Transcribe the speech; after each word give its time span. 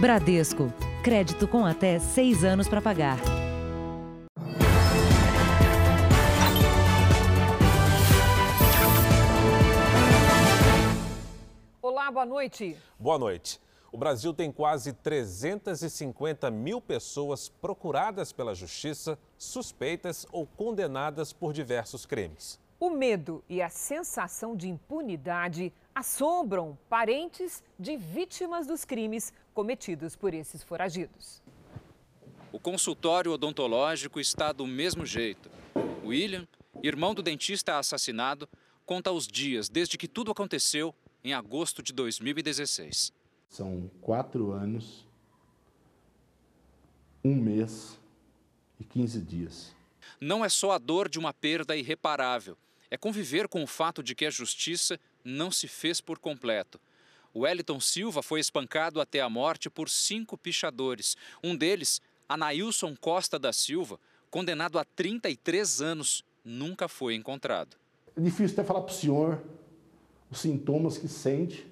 Bradesco. 0.00 0.72
Crédito 1.02 1.48
com 1.48 1.66
até 1.66 1.98
seis 1.98 2.44
anos 2.44 2.68
para 2.68 2.80
pagar. 2.80 3.18
Olá, 11.82 12.12
boa 12.12 12.24
noite. 12.24 12.76
Boa 12.96 13.18
noite. 13.18 13.60
O 13.90 13.98
Brasil 13.98 14.32
tem 14.32 14.52
quase 14.52 14.92
350 14.92 16.48
mil 16.48 16.80
pessoas 16.80 17.48
procuradas 17.48 18.32
pela 18.32 18.54
justiça, 18.54 19.18
suspeitas 19.36 20.24
ou 20.30 20.46
condenadas 20.46 21.32
por 21.32 21.52
diversos 21.52 22.06
crimes. 22.06 22.60
O 22.78 22.88
medo 22.90 23.42
e 23.48 23.60
a 23.60 23.68
sensação 23.68 24.54
de 24.54 24.68
impunidade 24.68 25.72
assombram 25.98 26.78
parentes 26.88 27.60
de 27.76 27.96
vítimas 27.96 28.68
dos 28.68 28.84
crimes 28.84 29.32
cometidos 29.52 30.14
por 30.14 30.32
esses 30.32 30.62
foragidos. 30.62 31.42
O 32.52 32.60
consultório 32.60 33.32
odontológico 33.32 34.20
está 34.20 34.52
do 34.52 34.64
mesmo 34.64 35.04
jeito. 35.04 35.50
William, 36.04 36.46
irmão 36.84 37.12
do 37.12 37.20
dentista 37.20 37.78
assassinado, 37.78 38.48
conta 38.86 39.10
os 39.10 39.26
dias 39.26 39.68
desde 39.68 39.98
que 39.98 40.06
tudo 40.06 40.30
aconteceu 40.30 40.94
em 41.24 41.34
agosto 41.34 41.82
de 41.82 41.92
2016. 41.92 43.12
São 43.48 43.90
quatro 44.00 44.52
anos, 44.52 45.04
um 47.24 47.34
mês 47.34 47.98
e 48.78 48.84
15 48.84 49.20
dias. 49.20 49.74
Não 50.20 50.44
é 50.44 50.48
só 50.48 50.70
a 50.70 50.78
dor 50.78 51.08
de 51.08 51.18
uma 51.18 51.34
perda 51.34 51.76
irreparável 51.76 52.56
é 52.90 52.96
conviver 52.96 53.48
com 53.48 53.62
o 53.62 53.66
fato 53.66 54.02
de 54.02 54.14
que 54.14 54.24
a 54.24 54.30
justiça 54.30 54.98
não 55.24 55.50
se 55.50 55.68
fez 55.68 56.00
por 56.00 56.18
completo. 56.18 56.80
O 57.32 57.40
Wellington 57.40 57.78
Silva 57.80 58.22
foi 58.22 58.40
espancado 58.40 59.00
até 59.00 59.20
a 59.20 59.28
morte 59.28 59.68
por 59.68 59.88
cinco 59.88 60.36
pichadores. 60.36 61.16
Um 61.42 61.56
deles, 61.56 62.00
Anailson 62.28 62.96
Costa 62.96 63.38
da 63.38 63.52
Silva, 63.52 64.00
condenado 64.30 64.78
a 64.78 64.84
33 64.84 65.80
anos, 65.80 66.24
nunca 66.44 66.88
foi 66.88 67.14
encontrado. 67.14 67.76
É 68.16 68.20
difícil 68.20 68.54
até 68.54 68.64
falar 68.64 68.80
para 68.80 68.92
o 68.92 68.96
senhor 68.96 69.42
os 70.30 70.40
sintomas 70.40 70.98
que 70.98 71.08
sente 71.08 71.66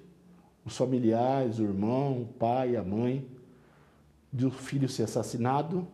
os 0.65 0.75
familiares, 0.75 1.59
o 1.59 1.63
irmão, 1.63 2.23
o 2.23 2.25
pai, 2.25 2.75
a 2.75 2.83
mãe, 2.83 3.25
de 4.31 4.45
o 4.45 4.51
filho 4.51 4.89
ser 4.89 5.03
assassinado 5.03 5.87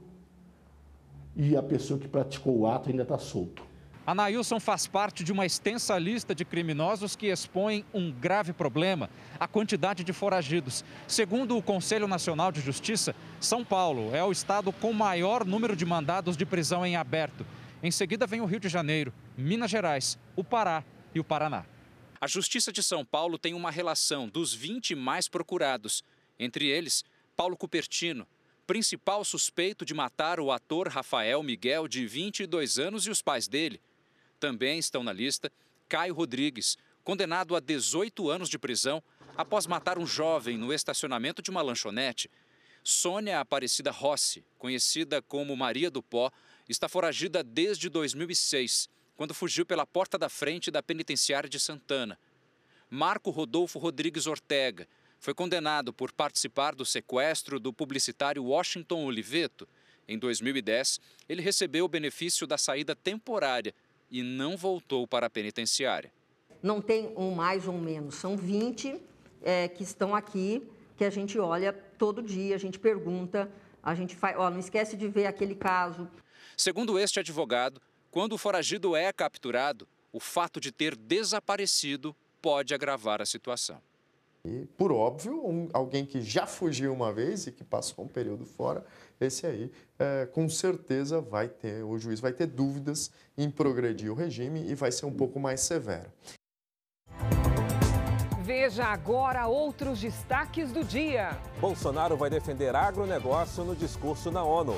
e 1.35 1.55
a 1.55 1.63
pessoa 1.63 1.99
que 1.99 2.07
praticou 2.07 2.57
o 2.57 2.67
ato 2.67 2.89
ainda 2.89 3.03
está 3.03 3.17
solto. 3.17 3.63
Anailson 4.05 4.59
faz 4.59 4.85
parte 4.85 5.23
de 5.23 5.31
uma 5.31 5.45
extensa 5.45 5.97
lista 5.97 6.35
de 6.35 6.43
criminosos 6.43 7.15
que 7.15 7.27
expõem 7.27 7.85
um 7.93 8.11
grave 8.11 8.51
problema: 8.51 9.09
a 9.39 9.47
quantidade 9.47 10.03
de 10.03 10.11
foragidos. 10.11 10.83
Segundo 11.07 11.57
o 11.57 11.61
Conselho 11.61 12.05
Nacional 12.05 12.51
de 12.51 12.59
Justiça, 12.59 13.15
São 13.39 13.63
Paulo 13.63 14.13
é 14.13 14.21
o 14.21 14.31
estado 14.31 14.73
com 14.73 14.91
maior 14.91 15.45
número 15.45 15.73
de 15.73 15.85
mandados 15.85 16.35
de 16.35 16.45
prisão 16.45 16.85
em 16.85 16.97
aberto. 16.97 17.45
Em 17.81 17.91
seguida 17.91 18.27
vem 18.27 18.41
o 18.41 18.45
Rio 18.45 18.59
de 18.59 18.67
Janeiro, 18.67 19.13
Minas 19.37 19.71
Gerais, 19.71 20.17
o 20.35 20.43
Pará 20.43 20.83
e 21.15 21.19
o 21.19 21.23
Paraná. 21.23 21.65
A 22.19 22.27
Justiça 22.27 22.73
de 22.73 22.83
São 22.83 23.05
Paulo 23.05 23.37
tem 23.37 23.53
uma 23.53 23.71
relação 23.71 24.27
dos 24.27 24.53
20 24.53 24.95
mais 24.95 25.29
procurados, 25.29 26.03
entre 26.37 26.67
eles 26.67 27.05
Paulo 27.37 27.55
Cupertino, 27.55 28.27
principal 28.67 29.23
suspeito 29.23 29.85
de 29.85 29.93
matar 29.93 30.41
o 30.41 30.51
ator 30.51 30.89
Rafael 30.89 31.41
Miguel, 31.41 31.87
de 31.87 32.05
22 32.05 32.79
anos, 32.79 33.07
e 33.07 33.09
os 33.09 33.21
pais 33.21 33.47
dele. 33.47 33.79
Também 34.43 34.77
estão 34.77 35.05
na 35.05 35.13
lista 35.13 35.49
Caio 35.87 36.13
Rodrigues, 36.13 36.77
condenado 37.01 37.55
a 37.55 37.61
18 37.61 38.29
anos 38.29 38.49
de 38.49 38.59
prisão 38.59 39.01
após 39.37 39.65
matar 39.65 39.97
um 39.97 40.05
jovem 40.05 40.57
no 40.57 40.73
estacionamento 40.73 41.41
de 41.41 41.49
uma 41.49 41.61
lanchonete. 41.61 42.29
Sônia 42.83 43.39
Aparecida 43.39 43.89
Rossi, 43.89 44.43
conhecida 44.59 45.21
como 45.21 45.55
Maria 45.55 45.89
do 45.89 46.03
Pó, 46.03 46.29
está 46.67 46.89
foragida 46.89 47.41
desde 47.41 47.87
2006, 47.87 48.89
quando 49.15 49.33
fugiu 49.33 49.65
pela 49.65 49.85
porta 49.85 50.17
da 50.17 50.27
frente 50.27 50.69
da 50.69 50.83
penitenciária 50.83 51.49
de 51.49 51.57
Santana. 51.57 52.19
Marco 52.89 53.29
Rodolfo 53.29 53.79
Rodrigues 53.79 54.27
Ortega 54.27 54.89
foi 55.21 55.33
condenado 55.33 55.93
por 55.93 56.11
participar 56.11 56.75
do 56.75 56.85
sequestro 56.85 57.61
do 57.61 57.71
publicitário 57.71 58.43
Washington 58.43 59.05
Oliveto. 59.05 59.65
Em 60.05 60.19
2010, 60.19 60.99
ele 61.29 61.41
recebeu 61.41 61.85
o 61.85 61.87
benefício 61.87 62.45
da 62.45 62.57
saída 62.57 62.93
temporária 62.93 63.73
e 64.13 64.21
não 64.21 64.55
voltou 64.55 65.07
para 65.07 65.25
a 65.25 65.29
penitenciária. 65.29 66.13
Não 66.61 66.79
tem 66.79 67.11
um 67.17 67.31
mais 67.31 67.67
ou 67.67 67.73
um 67.73 67.81
menos, 67.81 68.13
são 68.13 68.37
20 68.37 69.01
é, 69.41 69.67
que 69.67 69.81
estão 69.81 70.13
aqui, 70.13 70.61
que 70.95 71.03
a 71.03 71.09
gente 71.09 71.39
olha 71.39 71.73
todo 71.73 72.21
dia, 72.21 72.53
a 72.53 72.59
gente 72.59 72.77
pergunta, 72.77 73.51
a 73.81 73.95
gente 73.95 74.15
faz, 74.15 74.37
ó, 74.37 74.51
não 74.51 74.59
esquece 74.59 74.95
de 74.95 75.07
ver 75.07 75.25
aquele 75.25 75.55
caso. 75.55 76.07
Segundo 76.55 76.99
este 76.99 77.19
advogado, 77.19 77.81
quando 78.11 78.33
o 78.33 78.37
foragido 78.37 78.95
é 78.95 79.11
capturado, 79.11 79.87
o 80.11 80.19
fato 80.19 80.61
de 80.61 80.71
ter 80.71 80.95
desaparecido 80.95 82.15
pode 82.39 82.71
agravar 82.75 83.19
a 83.19 83.25
situação. 83.25 83.81
E, 84.45 84.67
por 84.77 84.91
óbvio, 84.91 85.43
um, 85.43 85.69
alguém 85.73 86.05
que 86.05 86.21
já 86.21 86.45
fugiu 86.45 86.93
uma 86.93 87.11
vez 87.11 87.47
e 87.47 87.51
que 87.51 87.63
passou 87.63 88.05
um 88.05 88.07
período 88.07 88.45
fora, 88.45 88.85
esse 89.23 89.45
aí, 89.45 89.71
é, 89.97 90.25
com 90.25 90.47
certeza 90.49 91.19
vai 91.21 91.47
ter, 91.47 91.83
o 91.83 91.97
juiz 91.97 92.19
vai 92.19 92.31
ter 92.31 92.47
dúvidas 92.47 93.11
em 93.37 93.49
progredir 93.49 94.11
o 94.11 94.15
regime 94.15 94.69
e 94.69 94.75
vai 94.75 94.91
ser 94.91 95.05
um 95.05 95.13
pouco 95.13 95.39
mais 95.39 95.61
severo. 95.61 96.11
Veja 98.41 98.85
agora 98.85 99.47
outros 99.47 99.99
destaques 100.01 100.71
do 100.71 100.83
dia. 100.83 101.37
Bolsonaro 101.61 102.17
vai 102.17 102.29
defender 102.29 102.75
agronegócio 102.75 103.63
no 103.63 103.75
discurso 103.75 104.29
na 104.29 104.43
ONU. 104.43 104.75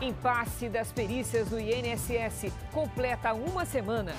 Impasse 0.00 0.68
das 0.68 0.92
perícias 0.92 1.48
do 1.48 1.58
INSS 1.58 2.52
completa 2.72 3.32
uma 3.32 3.64
semana. 3.64 4.12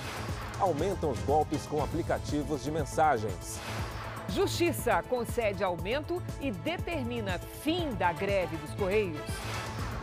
Aumentam 0.58 1.10
os 1.10 1.18
golpes 1.20 1.64
com 1.66 1.82
aplicativos 1.82 2.62
de 2.62 2.70
mensagens. 2.70 3.58
Justiça 4.34 5.02
concede 5.08 5.64
aumento 5.64 6.22
e 6.40 6.52
determina 6.52 7.38
fim 7.38 7.90
da 7.94 8.12
greve 8.12 8.56
dos 8.58 8.72
Correios. 8.74 9.20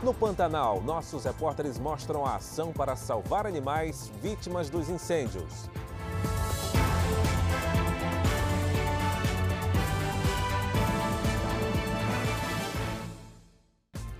No 0.03 0.13
Pantanal, 0.13 0.81
nossos 0.81 1.23
repórteres 1.23 1.79
mostram 1.79 2.25
a 2.25 2.35
ação 2.35 2.73
para 2.73 2.95
salvar 2.95 3.47
animais 3.47 4.11
vítimas 4.21 4.69
dos 4.69 4.89
incêndios. 4.89 5.69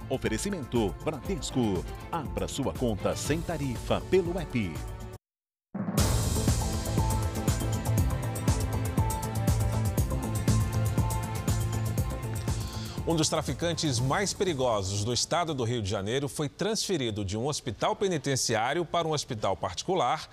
Oferecimento 0.10 0.96
Bradesco. 1.04 1.84
Abra 2.10 2.48
sua 2.48 2.74
conta 2.74 3.14
sem 3.14 3.42
tarifa 3.42 4.02
pelo 4.10 4.40
app. 4.40 4.97
Um 13.08 13.16
dos 13.16 13.30
traficantes 13.30 14.02
mais 14.02 14.34
perigosos 14.34 15.06
do 15.06 15.14
estado 15.14 15.54
do 15.54 15.64
Rio 15.64 15.82
de 15.82 15.90
Janeiro 15.90 16.28
foi 16.28 16.50
transferido 16.50 17.24
de 17.24 17.38
um 17.38 17.48
hospital 17.48 17.96
penitenciário 17.96 18.84
para 18.84 19.08
um 19.08 19.14
hospital 19.14 19.56
particular, 19.56 20.30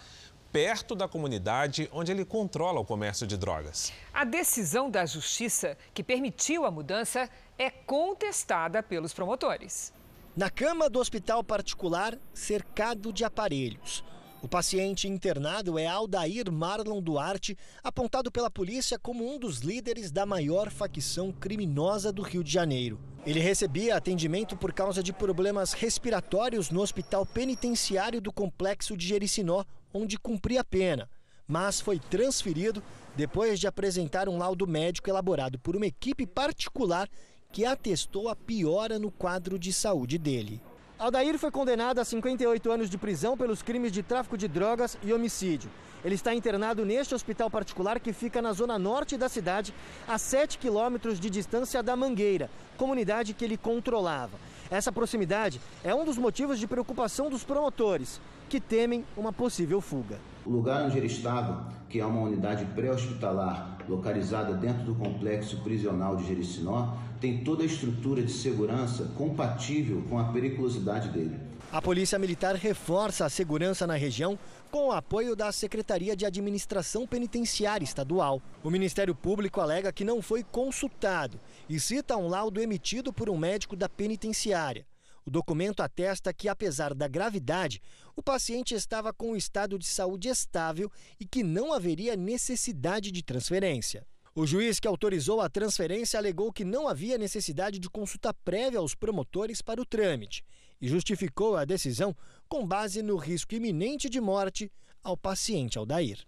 perto 0.51 0.97
da 0.97 1.07
comunidade 1.07 1.89
onde 1.93 2.11
ele 2.11 2.25
controla 2.25 2.81
o 2.81 2.85
comércio 2.85 3.29
de 3.29 3.37
drogas. 3.37 3.93
A 4.13 4.25
decisão 4.25 4.91
da 4.91 5.07
Justiça 5.07 5.79
que 5.95 6.03
permitiu 6.03 6.65
a 6.65 6.71
mudança 6.73 7.31
é 7.57 7.71
contestada 7.71 8.83
pelos 8.83 9.15
promotores. 9.15 9.93
Na 10.37 10.51
cama 10.51 10.91
do 10.91 10.99
hospital 10.99 11.45
particular, 11.45 12.19
cercado 12.33 13.13
de 13.13 13.25
aparelhos. 13.25 14.03
O 14.45 14.49
paciente 14.49 15.09
internado 15.09 15.79
é 15.79 15.87
Aldair 15.87 16.53
Marlon 16.53 17.01
Duarte, 17.01 17.57
apontado 17.83 18.31
pela 18.31 18.51
polícia 18.51 18.99
como 18.99 19.27
um 19.27 19.39
dos 19.39 19.61
líderes 19.61 20.11
da 20.11 20.27
maior 20.27 20.71
facção 20.71 21.33
criminosa 21.33 22.13
do 22.13 22.21
Rio 22.21 22.45
de 22.45 22.53
Janeiro. 22.53 23.01
Ele 23.25 23.41
recebia 23.41 23.97
atendimento 23.97 24.55
por 24.55 24.71
causa 24.75 25.03
de 25.03 25.15
problemas 25.15 25.73
respiratórios 25.73 26.69
no 26.71 26.83
hospital 26.83 27.25
penitenciário 27.25 28.21
do 28.21 28.31
complexo 28.31 28.95
de 28.99 29.07
Jericinó, 29.07 29.65
onde 29.95 30.19
cumpria 30.19 30.61
a 30.61 30.65
pena, 30.65 31.09
mas 31.49 31.81
foi 31.81 31.99
transferido 31.99 32.83
depois 33.17 33.59
de 33.59 33.67
apresentar 33.67 34.29
um 34.29 34.37
laudo 34.37 34.67
médico 34.67 35.09
elaborado 35.09 35.59
por 35.59 35.75
uma 35.75 35.87
equipe 35.87 36.27
particular 36.27 37.09
que 37.51 37.65
atestou 37.65 38.29
a 38.29 38.37
piora 38.37 38.99
no 38.99 39.11
quadro 39.11 39.59
de 39.59 39.73
saúde 39.73 40.19
dele. 40.19 40.61
Aldair 40.97 41.37
foi 41.39 41.51
condenado 41.51 41.99
a 41.99 42.05
58 42.05 42.71
anos 42.71 42.89
de 42.89 42.97
prisão 42.97 43.37
pelos 43.37 43.63
crimes 43.63 43.91
de 43.91 44.01
tráfico 44.01 44.39
de 44.39 44.47
drogas 44.47 44.97
e 45.03 45.13
homicídio. 45.13 45.69
Ele 46.05 46.15
está 46.15 46.33
internado 46.33 46.85
neste 46.85 47.15
hospital 47.15 47.51
particular 47.51 47.99
que 47.99 48.13
fica 48.13 48.41
na 48.41 48.53
zona 48.53 48.79
norte 48.79 49.17
da 49.17 49.29
cidade, 49.29 49.75
a 50.07 50.19
7 50.19 50.57
quilômetros 50.57 51.19
de 51.19 51.29
distância 51.29 51.83
da 51.83 51.97
Mangueira, 51.97 52.49
comunidade 52.77 53.35
que 53.35 53.45
ele 53.45 53.57
controlava. 53.57 54.39
Essa 54.71 54.93
proximidade 54.93 55.61
é 55.83 55.93
um 55.93 56.05
dos 56.05 56.17
motivos 56.17 56.61
de 56.61 56.67
preocupação 56.69 57.29
dos 57.29 57.43
promotores, 57.43 58.21
que 58.49 58.61
temem 58.61 59.05
uma 59.17 59.33
possível 59.33 59.81
fuga. 59.81 60.21
O 60.47 60.51
lugar 60.51 60.85
onde 60.85 60.99
ele 60.99 61.07
estava, 61.07 61.73
que 61.89 62.01
é 62.01 62.05
uma 62.05 62.21
unidade 62.21 62.67
pré-hospitalar 62.75 63.79
localizada 63.89 64.53
dentro 64.55 64.83
do 64.85 64.95
complexo 64.95 65.63
prisional 65.63 66.17
de 66.17 66.27
Jericinó, 66.27 66.97
tem 67.19 67.43
toda 67.43 67.63
a 67.63 67.67
estrutura 67.67 68.23
de 68.23 68.31
segurança 68.31 69.05
compatível 69.17 70.03
com 70.09 70.19
a 70.19 70.25
periculosidade 70.25 71.09
dele. 71.09 71.39
A 71.73 71.81
Polícia 71.81 72.19
Militar 72.19 72.55
reforça 72.55 73.25
a 73.25 73.31
segurança 73.31 73.87
na 73.87 73.95
região 73.95 74.39
com 74.71 74.89
o 74.89 74.93
apoio 74.93 75.35
da 75.35 75.51
Secretaria 75.51 76.15
de 76.15 76.27
Administração 76.27 77.07
Penitenciária 77.07 77.85
Estadual. 77.85 78.43
O 78.63 78.71
Ministério 78.71 79.15
Público 79.15 79.61
alega 79.61 79.93
que 79.93 80.05
não 80.05 80.21
foi 80.21 80.45
consultado 80.45 81.41
e 81.69 81.81
cita 81.81 82.17
um 82.17 82.29
laudo 82.29 82.61
emitido 82.61 83.13
por 83.13 83.31
um 83.31 83.39
médico 83.39 83.75
da 83.75 83.89
penitenciária. 83.89 84.87
O 85.27 85.31
documento 85.31 85.81
atesta 85.83 86.35
que, 86.35 86.49
apesar 86.49 86.95
da 86.95 87.09
gravidade, 87.09 87.81
o 88.15 88.23
paciente 88.23 88.75
estava 88.75 89.13
com 89.13 89.31
um 89.31 89.37
estado 89.37 89.79
de 89.79 89.87
saúde 89.87 90.29
estável 90.29 90.91
e 91.19 91.25
que 91.25 91.43
não 91.43 91.73
haveria 91.73 92.15
necessidade 92.15 93.11
de 93.11 93.23
transferência. 93.23 94.07
O 94.37 94.47
juiz 94.47 94.79
que 94.79 94.89
autorizou 94.89 95.41
a 95.41 95.49
transferência 95.49 96.19
alegou 96.19 96.53
que 96.53 96.65
não 96.65 96.89
havia 96.89 97.17
necessidade 97.17 97.79
de 97.79 97.89
consulta 97.89 98.35
prévia 98.35 98.81
aos 98.81 98.95
promotores 98.95 99.63
para 99.63 99.81
o 99.81 99.87
trâmite 99.87 100.45
e 100.81 100.89
justificou 100.89 101.57
a 101.57 101.65
decisão 101.65 102.15
com 102.49 102.67
base 102.67 103.01
no 103.01 103.17
risco 103.17 103.55
iminente 103.55 104.11
de 104.11 104.21
morte 104.21 104.71
ao 105.03 105.17
paciente 105.17 105.79
Aldair. 105.79 106.27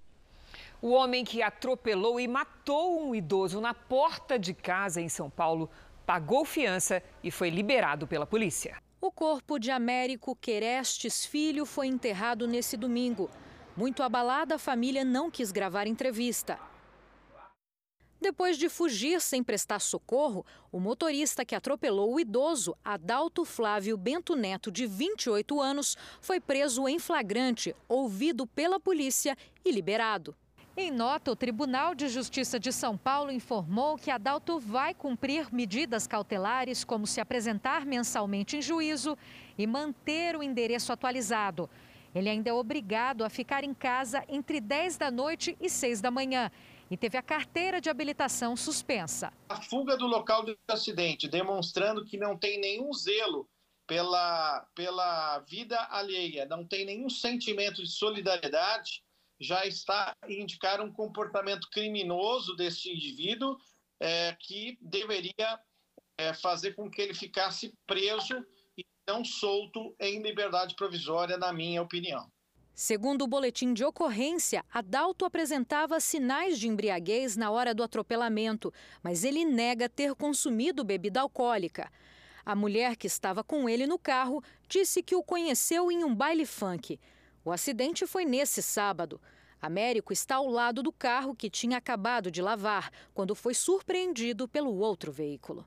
O 0.81 0.91
homem 0.93 1.25
que 1.25 1.43
atropelou 1.43 2.21
e 2.21 2.29
matou 2.29 3.09
um 3.09 3.15
idoso 3.15 3.61
na 3.61 3.75
porta 3.75 4.39
de 4.39 4.55
casa 4.55 5.01
em 5.01 5.09
São 5.09 5.29
Paulo 5.29 5.69
pagou 6.07 6.45
fiança 6.45 7.03
e 7.25 7.31
foi 7.31 7.51
liberado 7.51 8.07
pela 8.07 8.25
polícia. 8.25 8.86
O 9.07 9.13
corpo 9.13 9.57
de 9.57 9.71
Américo 9.71 10.35
Querestes 10.35 11.25
Filho 11.25 11.65
foi 11.65 11.87
enterrado 11.87 12.45
nesse 12.49 12.77
domingo. 12.77 13.31
Muito 13.77 14.03
abalada, 14.03 14.57
a 14.57 14.59
família 14.59 15.05
não 15.05 15.31
quis 15.31 15.53
gravar 15.53 15.87
entrevista. 15.87 16.59
Depois 18.21 18.59
de 18.59 18.69
fugir 18.69 19.21
sem 19.21 19.45
prestar 19.45 19.79
socorro, 19.79 20.45
o 20.73 20.81
motorista 20.81 21.45
que 21.45 21.55
atropelou 21.55 22.15
o 22.15 22.19
idoso, 22.19 22.77
Adalto 22.85 23.45
Flávio 23.45 23.97
Bento 23.97 24.35
Neto, 24.35 24.73
de 24.73 24.89
28 24.89 25.61
anos, 25.61 25.97
foi 26.21 26.41
preso 26.41 26.89
em 26.89 26.99
flagrante, 26.99 27.77
ouvido 27.89 28.45
pela 28.45 28.81
polícia 28.81 29.39
e 29.65 29.71
liberado. 29.71 30.35
Em 30.79 30.91
nota, 30.91 31.33
o 31.33 31.37
Tribunal 31.37 31.95
de 31.95 32.07
Justiça 32.07 32.61
de 32.61 32.71
São 32.71 32.99
Paulo 32.99 33.33
informou 33.33 33.97
que 33.97 34.11
Adalto 34.11 34.61
vai 34.61 34.93
cumprir 34.93 35.51
medidas 35.51 36.07
cautelares, 36.07 36.85
como 36.85 37.07
se 37.07 37.19
apresentar 37.19 37.87
mensalmente 37.87 38.59
em 38.59 38.63
juízo 38.63 39.17
e 39.57 39.67
manter 39.67 40.37
o 40.37 40.43
endereço 40.43 40.93
atualizado. 40.93 41.71
Ele 42.15 42.29
ainda 42.29 42.51
é 42.51 42.53
obrigado 42.53 43.25
a 43.25 43.31
ficar 43.31 43.65
em 43.65 43.73
casa 43.73 44.23
entre 44.29 44.61
10 44.61 44.99
da 44.99 45.11
noite 45.11 45.57
e 45.63 45.71
6 45.71 46.03
da 46.03 46.11
manhã 46.11 46.51
e 46.91 46.97
teve 46.97 47.17
a 47.17 47.23
carteira 47.23 47.81
de 47.81 47.89
habilitação 47.89 48.55
suspensa. 48.55 49.33
A 49.49 49.63
fuga 49.63 49.97
do 49.97 50.07
local 50.07 50.45
do 50.45 50.59
acidente, 50.69 51.27
demonstrando 51.27 52.05
que 52.05 52.19
não 52.19 52.37
tem 52.37 52.61
nenhum 52.61 52.93
zelo 52.93 53.49
pela, 53.87 54.61
pela 54.75 55.39
vida 55.49 55.81
alheia, 55.91 56.45
não 56.45 56.67
tem 56.67 56.85
nenhum 56.85 57.09
sentimento 57.09 57.83
de 57.83 57.89
solidariedade 57.89 59.06
já 59.41 59.67
está 59.67 60.15
indicar 60.29 60.81
um 60.81 60.93
comportamento 60.93 61.69
criminoso 61.71 62.57
desse 62.57 62.91
indivíduo 62.91 63.57
é, 64.01 64.37
que 64.39 64.79
deveria 64.81 65.61
é, 66.19 66.33
fazer 66.35 66.75
com 66.75 66.91
que 66.91 67.01
ele 67.01 67.15
ficasse 67.15 67.73
preso 67.87 68.45
e 68.77 68.85
não 69.09 69.25
solto 69.25 69.95
em 70.01 70.23
liberdade 70.23 70.75
provisória, 70.75 71.37
na 71.37 71.53
minha 71.53 71.83
opinião. 71.83 72.31
Segundo 72.75 73.23
o 73.23 73.27
boletim 73.27 73.73
de 73.73 73.83
ocorrência, 73.83 74.63
Adalto 74.71 75.25
apresentava 75.25 75.99
sinais 75.99 76.59
de 76.59 76.69
embriaguez 76.69 77.35
na 77.35 77.51
hora 77.51 77.75
do 77.75 77.83
atropelamento, 77.83 78.71
mas 79.03 79.25
ele 79.25 79.47
nega 79.47 79.89
ter 79.89 80.15
consumido 80.15 80.85
bebida 80.85 81.23
alcoólica. 81.23 81.91
A 82.45 82.55
mulher 82.55 82.95
que 82.97 83.07
estava 83.07 83.43
com 83.43 83.67
ele 83.67 83.87
no 83.87 83.99
carro 83.99 84.43
disse 84.69 85.03
que 85.03 85.17
o 85.17 85.23
conheceu 85.23 85.91
em 85.91 86.05
um 86.05 86.15
baile 86.15 86.45
funk. 86.45 87.01
O 87.47 87.53
acidente 87.53 88.09
foi 88.09 88.25
nesse 88.25 88.61
sábado. 88.61 89.21
Américo 89.63 90.13
está 90.13 90.35
ao 90.35 90.49
lado 90.49 90.83
do 90.83 90.91
carro 90.91 91.33
que 91.33 91.49
tinha 91.49 91.79
acabado 91.79 92.29
de 92.29 92.43
lavar, 92.43 92.91
quando 93.15 93.37
foi 93.37 93.55
surpreendido 93.55 94.49
pelo 94.49 94.77
outro 94.77 95.13
veículo. 95.13 95.65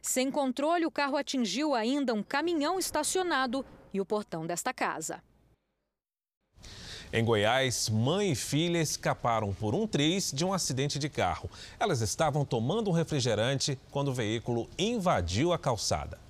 Sem 0.00 0.30
controle, 0.30 0.86
o 0.86 0.92
carro 0.92 1.16
atingiu 1.16 1.74
ainda 1.74 2.14
um 2.14 2.22
caminhão 2.22 2.78
estacionado 2.78 3.66
e 3.92 4.00
o 4.00 4.06
portão 4.06 4.46
desta 4.46 4.72
casa. 4.72 5.20
Em 7.12 7.24
Goiás, 7.24 7.88
mãe 7.88 8.30
e 8.30 8.36
filha 8.36 8.78
escaparam 8.78 9.52
por 9.52 9.74
um 9.74 9.88
triz 9.88 10.30
de 10.30 10.44
um 10.44 10.52
acidente 10.52 11.00
de 11.00 11.08
carro. 11.08 11.50
Elas 11.80 12.00
estavam 12.00 12.44
tomando 12.44 12.88
um 12.88 12.92
refrigerante 12.92 13.76
quando 13.90 14.08
o 14.08 14.14
veículo 14.14 14.70
invadiu 14.78 15.52
a 15.52 15.58
calçada. 15.58 16.21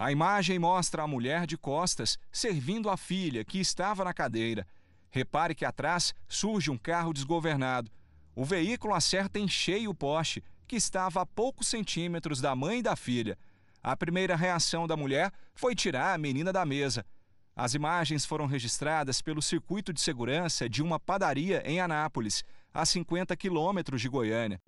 A 0.00 0.10
imagem 0.10 0.58
mostra 0.58 1.02
a 1.02 1.06
mulher 1.06 1.46
de 1.46 1.58
costas 1.58 2.18
servindo 2.32 2.88
a 2.88 2.96
filha, 2.96 3.44
que 3.44 3.60
estava 3.60 4.02
na 4.02 4.14
cadeira. 4.14 4.66
Repare 5.10 5.54
que 5.54 5.62
atrás 5.62 6.14
surge 6.26 6.70
um 6.70 6.78
carro 6.78 7.12
desgovernado. 7.12 7.90
O 8.34 8.42
veículo 8.42 8.94
acerta 8.94 9.38
em 9.38 9.46
cheio 9.46 9.90
o 9.90 9.94
poste, 9.94 10.42
que 10.66 10.74
estava 10.74 11.20
a 11.20 11.26
poucos 11.26 11.68
centímetros 11.68 12.40
da 12.40 12.56
mãe 12.56 12.78
e 12.78 12.82
da 12.82 12.96
filha. 12.96 13.36
A 13.82 13.94
primeira 13.94 14.34
reação 14.34 14.86
da 14.86 14.96
mulher 14.96 15.30
foi 15.54 15.74
tirar 15.74 16.14
a 16.14 16.18
menina 16.18 16.50
da 16.50 16.64
mesa. 16.64 17.04
As 17.54 17.74
imagens 17.74 18.24
foram 18.24 18.46
registradas 18.46 19.20
pelo 19.20 19.42
circuito 19.42 19.92
de 19.92 20.00
segurança 20.00 20.66
de 20.66 20.82
uma 20.82 20.98
padaria 20.98 21.62
em 21.66 21.78
Anápolis, 21.78 22.42
a 22.72 22.86
50 22.86 23.36
quilômetros 23.36 24.00
de 24.00 24.08
Goiânia. 24.08 24.62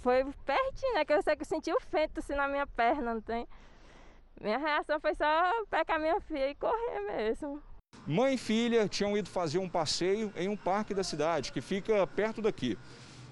foi 0.00 0.24
pertinho, 0.46 0.94
né? 0.94 1.04
Que 1.04 1.12
eu 1.12 1.20
sei 1.20 1.36
que 1.36 1.42
eu 1.42 1.46
senti 1.46 1.70
o 1.70 1.78
vento 1.90 2.20
assim 2.20 2.34
na 2.34 2.48
minha 2.48 2.66
perna, 2.66 3.12
não 3.12 3.20
tem? 3.20 3.46
Minha 4.42 4.58
reação 4.58 4.98
foi 4.98 5.14
só 5.14 5.52
pegar 5.70 6.00
minha 6.00 6.20
filha 6.20 6.50
e 6.50 6.54
correr 6.56 6.98
mesmo. 7.16 7.62
Mãe 8.04 8.34
e 8.34 8.38
filha 8.38 8.88
tinham 8.88 9.16
ido 9.16 9.30
fazer 9.30 9.58
um 9.58 9.68
passeio 9.68 10.32
em 10.36 10.48
um 10.48 10.56
parque 10.56 10.92
da 10.92 11.04
cidade, 11.04 11.52
que 11.52 11.60
fica 11.60 12.04
perto 12.08 12.42
daqui. 12.42 12.76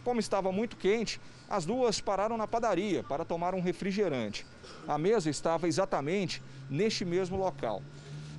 Como 0.05 0.21
estava 0.21 0.53
muito 0.53 0.77
quente, 0.77 1.21
as 1.49 1.67
duas 1.67 2.01
pararam 2.01 2.37
na 2.37 2.47
padaria 2.47 3.03
para 3.03 3.25
tomar 3.25 3.57
um 3.57 3.61
refrigerante. 3.61 4.47
A 4.87 4.97
mesa 4.97 5.29
estava 5.29 5.67
exatamente 5.67 6.41
neste 6.71 7.05
mesmo 7.05 7.37
local. 7.37 7.83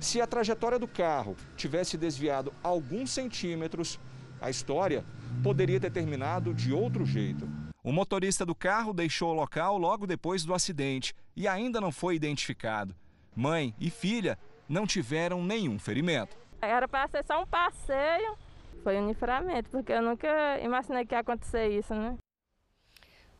Se 0.00 0.18
a 0.22 0.26
trajetória 0.26 0.78
do 0.78 0.88
carro 0.88 1.36
tivesse 1.58 1.98
desviado 1.98 2.54
alguns 2.62 3.10
centímetros, 3.10 4.00
a 4.40 4.48
história 4.48 5.04
poderia 5.42 5.78
ter 5.78 5.92
terminado 5.92 6.54
de 6.54 6.72
outro 6.72 7.04
jeito. 7.04 7.46
O 7.84 7.92
motorista 7.92 8.46
do 8.46 8.54
carro 8.54 8.94
deixou 8.94 9.30
o 9.30 9.34
local 9.34 9.76
logo 9.76 10.06
depois 10.06 10.42
do 10.42 10.54
acidente 10.54 11.14
e 11.36 11.48
ainda 11.48 11.80
não 11.80 11.92
foi 11.92 12.14
identificado. 12.14 12.94
Mãe 13.34 13.74
e 13.80 13.90
filha 13.90 14.38
não 14.68 14.86
tiveram 14.86 15.42
nenhum 15.42 15.78
ferimento. 15.78 16.36
Era 16.60 16.86
para 16.86 17.08
ser 17.08 17.24
só 17.24 17.42
um 17.42 17.46
passeio, 17.46 18.36
foi 18.82 18.96
um 18.96 19.08
livramento, 19.08 19.70
porque 19.70 19.92
eu 19.92 20.02
nunca 20.02 20.58
imaginei 20.60 21.04
que 21.04 21.14
ia 21.14 21.20
acontecer 21.20 21.68
isso, 21.68 21.94
né? 21.94 22.16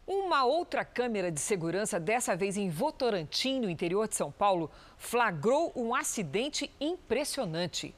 Uma 0.04 0.44
outra 0.44 0.84
câmera 0.84 1.30
de 1.30 1.40
segurança, 1.40 2.00
dessa 2.00 2.34
vez 2.34 2.56
em 2.56 2.68
Votorantim, 2.68 3.61
no 3.61 3.70
interior 3.70 4.08
de 4.08 4.16
São 4.16 4.32
Paulo, 4.32 4.68
flagrou 4.96 5.72
um 5.76 5.94
acidente 5.94 6.68
impressionante. 6.80 7.94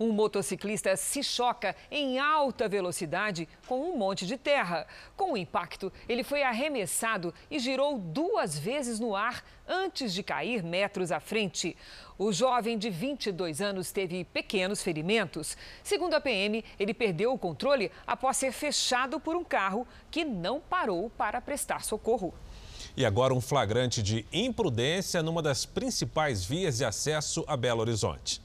Um 0.00 0.12
motociclista 0.12 0.96
se 0.96 1.24
choca 1.24 1.74
em 1.90 2.18
alta 2.18 2.68
velocidade 2.68 3.48
com 3.66 3.80
um 3.80 3.96
monte 3.96 4.26
de 4.26 4.36
terra. 4.36 4.86
Com 5.16 5.32
o 5.32 5.36
impacto, 5.36 5.92
ele 6.08 6.22
foi 6.22 6.42
arremessado 6.42 7.34
e 7.50 7.58
girou 7.58 7.98
duas 7.98 8.56
vezes 8.56 9.00
no 9.00 9.16
ar 9.16 9.44
antes 9.66 10.14
de 10.14 10.22
cair 10.22 10.62
metros 10.62 11.10
à 11.10 11.18
frente. 11.18 11.76
O 12.16 12.32
jovem 12.32 12.78
de 12.78 12.90
22 12.90 13.60
anos 13.60 13.90
teve 13.92 14.24
pequenos 14.24 14.82
ferimentos. 14.82 15.56
Segundo 15.82 16.14
a 16.14 16.20
PM, 16.20 16.64
ele 16.78 16.94
perdeu 16.94 17.32
o 17.32 17.38
controle 17.38 17.90
após 18.06 18.36
ser 18.36 18.52
fechado 18.52 19.18
por 19.18 19.36
um 19.36 19.44
carro 19.44 19.86
que 20.10 20.24
não 20.24 20.60
parou 20.60 21.10
para 21.10 21.40
prestar 21.40 21.84
socorro. 21.84 22.32
E 22.98 23.06
agora 23.06 23.32
um 23.32 23.40
flagrante 23.40 24.02
de 24.02 24.26
imprudência 24.32 25.22
numa 25.22 25.40
das 25.40 25.64
principais 25.64 26.44
vias 26.44 26.78
de 26.78 26.84
acesso 26.84 27.44
a 27.46 27.56
Belo 27.56 27.80
Horizonte. 27.80 28.42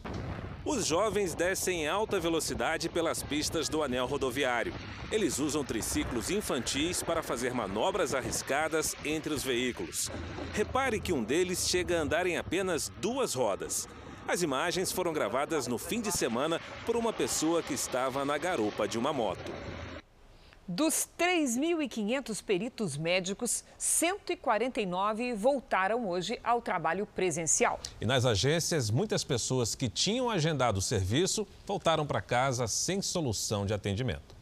Os 0.64 0.86
jovens 0.86 1.34
descem 1.34 1.82
em 1.82 1.88
alta 1.88 2.20
velocidade 2.20 2.88
pelas 2.88 3.24
pistas 3.24 3.68
do 3.68 3.82
anel 3.82 4.06
rodoviário. 4.06 4.72
Eles 5.12 5.40
usam 5.40 5.64
triciclos 5.64 6.30
infantis 6.30 7.02
para 7.02 7.24
fazer 7.24 7.52
manobras 7.52 8.14
arriscadas 8.14 8.96
entre 9.04 9.34
os 9.34 9.42
veículos. 9.42 10.12
Repare 10.54 11.00
que 11.00 11.12
um 11.12 11.24
deles 11.24 11.68
chega 11.68 11.98
a 11.98 12.02
andar 12.04 12.28
em 12.28 12.38
apenas 12.38 12.92
duas 13.02 13.34
rodas. 13.34 13.90
As 14.28 14.44
imagens 14.44 14.92
foram 14.92 15.12
gravadas 15.14 15.66
no 15.66 15.80
fim 15.80 16.00
de 16.00 16.12
semana 16.12 16.62
por 16.86 16.96
uma 16.96 17.12
pessoa 17.12 17.64
que 17.64 17.74
estava 17.74 18.24
na 18.24 18.38
garupa 18.38 18.88
de 18.88 19.00
uma 19.00 19.12
moto. 19.12 19.52
Dos 20.66 21.10
3.500 21.20 22.42
peritos 22.42 22.96
médicos, 22.96 23.66
149 23.78 25.34
voltaram 25.34 26.08
hoje 26.08 26.40
ao 26.42 26.62
trabalho 26.62 27.06
presencial. 27.06 27.82
E 28.00 28.06
nas 28.06 28.26
agências, 28.26 28.90
muitas 28.90 29.26
pessoas 29.26 29.76
que 29.76 29.90
tinham 29.90 30.30
agendado 30.30 30.78
o 30.78 30.82
serviço 30.82 31.46
voltaram 31.66 32.08
para 32.08 32.22
casa 32.22 32.66
sem 32.66 33.02
solução 33.02 33.66
de 33.66 33.74
atendimento. 33.74 34.38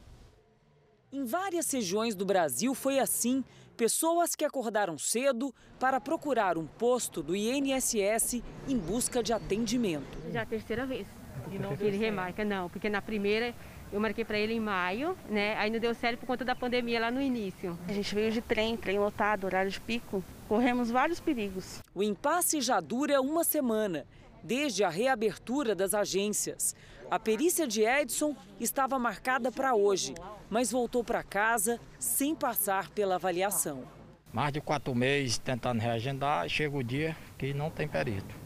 Em 1.12 1.26
várias 1.26 1.72
regiões 1.72 2.14
do 2.14 2.24
Brasil 2.24 2.76
foi 2.76 3.00
assim. 3.00 3.44
Pessoas 3.76 4.36
que 4.36 4.46
acordaram 4.46 5.00
cedo 5.00 5.52
para 5.80 6.00
procurar 6.00 6.56
um 6.56 6.68
posto 6.68 7.24
do 7.24 7.36
INSS 7.36 8.44
em 8.68 8.78
busca 8.78 9.24
de 9.24 9.34
atendimento. 9.34 10.20
Já 10.32 10.42
é 10.42 10.44
a 10.44 10.46
terceira 10.46 10.86
vez. 10.86 11.08
E 11.52 11.58
não 11.58 11.74
ele 11.74 11.98
remarca, 11.98 12.46
não, 12.46 12.70
porque 12.70 12.90
na 12.90 13.02
primeira 13.02 13.56
eu 13.92 14.00
marquei 14.00 14.24
para 14.24 14.38
ele 14.38 14.54
em 14.54 14.60
maio, 14.60 15.18
né? 15.30 15.56
Aí 15.58 15.70
não 15.70 15.80
deu 15.80 15.94
certo 15.94 16.20
por 16.20 16.26
conta 16.26 16.46
da 16.46 16.56
pandemia 16.56 17.00
lá 17.00 17.12
no 17.12 17.22
início. 17.22 17.78
A 17.88 17.94
gente 17.94 18.14
veio 18.16 18.32
de 18.32 18.42
trem, 18.42 18.78
trem 18.78 18.98
lotado, 18.98 19.46
horário 19.46 19.70
de 19.70 19.80
pico. 19.82 20.24
Corremos 20.48 20.90
vários 20.90 21.20
perigos. 21.20 21.82
O 21.94 22.02
impasse 22.02 22.62
já 22.62 22.80
dura 22.80 23.22
uma 23.22 23.44
semana, 23.44 24.06
desde 24.44 24.84
a 24.84 24.90
reabertura 24.90 25.76
das 25.76 25.94
agências. 25.94 26.76
A 27.10 27.20
perícia 27.20 27.68
de 27.68 27.84
Edson 27.84 28.36
estava 28.60 28.98
marcada 28.98 29.52
para 29.52 29.76
hoje, 29.76 30.16
mas 30.50 30.72
voltou 30.72 31.04
para 31.04 31.22
casa 31.22 31.80
sem 32.00 32.34
passar 32.34 32.90
pela 32.90 33.16
avaliação. 33.16 33.84
Mais 34.32 34.54
de 34.54 34.62
quatro 34.62 34.96
meses 34.96 35.38
tentando 35.38 35.82
reagendar, 35.82 36.48
chega 36.48 36.78
o 36.78 36.84
dia 36.84 37.18
que 37.38 37.54
não 37.54 37.70
tem 37.70 37.86
perito 37.86 38.41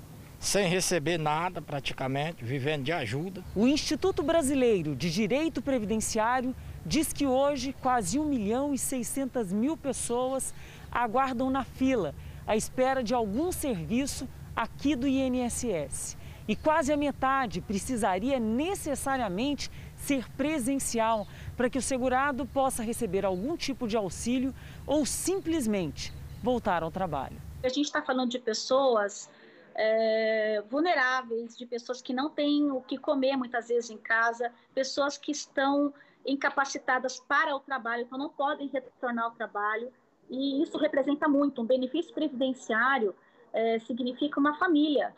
sem 0.45 0.67
receber 0.67 1.17
nada 1.17 1.59
praticamente, 1.59 2.45
vivendo 2.45 2.83
de 2.83 2.91
ajuda. 2.91 3.43
O 3.55 3.65
Instituto 3.65 4.21
Brasileiro 4.21 4.95
de 4.95 5.11
Direito 5.11 5.59
Previdenciário 5.59 6.55
diz 6.85 7.11
que 7.11 7.25
hoje 7.25 7.73
quase 7.81 8.19
1 8.19 8.25
milhão 8.25 8.71
e 8.71 8.77
600 8.77 9.51
mil 9.51 9.75
pessoas 9.75 10.53
aguardam 10.91 11.49
na 11.49 11.63
fila 11.63 12.13
à 12.45 12.55
espera 12.55 13.03
de 13.03 13.11
algum 13.11 13.51
serviço 13.51 14.27
aqui 14.55 14.95
do 14.95 15.07
INSS. 15.07 16.15
E 16.47 16.55
quase 16.55 16.93
a 16.93 16.97
metade 16.97 17.59
precisaria 17.59 18.39
necessariamente 18.39 19.71
ser 19.97 20.29
presencial 20.33 21.27
para 21.57 21.71
que 21.71 21.79
o 21.79 21.81
segurado 21.81 22.45
possa 22.45 22.83
receber 22.83 23.25
algum 23.25 23.57
tipo 23.57 23.87
de 23.87 23.97
auxílio 23.97 24.53
ou 24.85 25.07
simplesmente 25.07 26.13
voltar 26.43 26.83
ao 26.83 26.91
trabalho. 26.91 27.41
A 27.63 27.69
gente 27.69 27.85
está 27.85 28.03
falando 28.03 28.29
de 28.29 28.37
pessoas 28.37 29.27
é, 29.75 30.63
vulneráveis, 30.69 31.57
de 31.57 31.65
pessoas 31.65 32.01
que 32.01 32.13
não 32.13 32.29
têm 32.29 32.71
o 32.71 32.81
que 32.81 32.97
comer 32.97 33.35
muitas 33.35 33.67
vezes 33.67 33.89
em 33.89 33.97
casa, 33.97 34.51
pessoas 34.73 35.17
que 35.17 35.31
estão 35.31 35.93
incapacitadas 36.25 37.19
para 37.19 37.55
o 37.55 37.59
trabalho, 37.59 38.03
então 38.03 38.17
não 38.17 38.29
podem 38.29 38.67
retornar 38.67 39.25
ao 39.25 39.31
trabalho. 39.31 39.91
E 40.29 40.63
isso 40.63 40.77
representa 40.77 41.27
muito. 41.27 41.61
Um 41.61 41.65
benefício 41.65 42.13
previdenciário 42.13 43.13
é, 43.53 43.77
significa 43.79 44.39
uma 44.39 44.57
família 44.57 45.13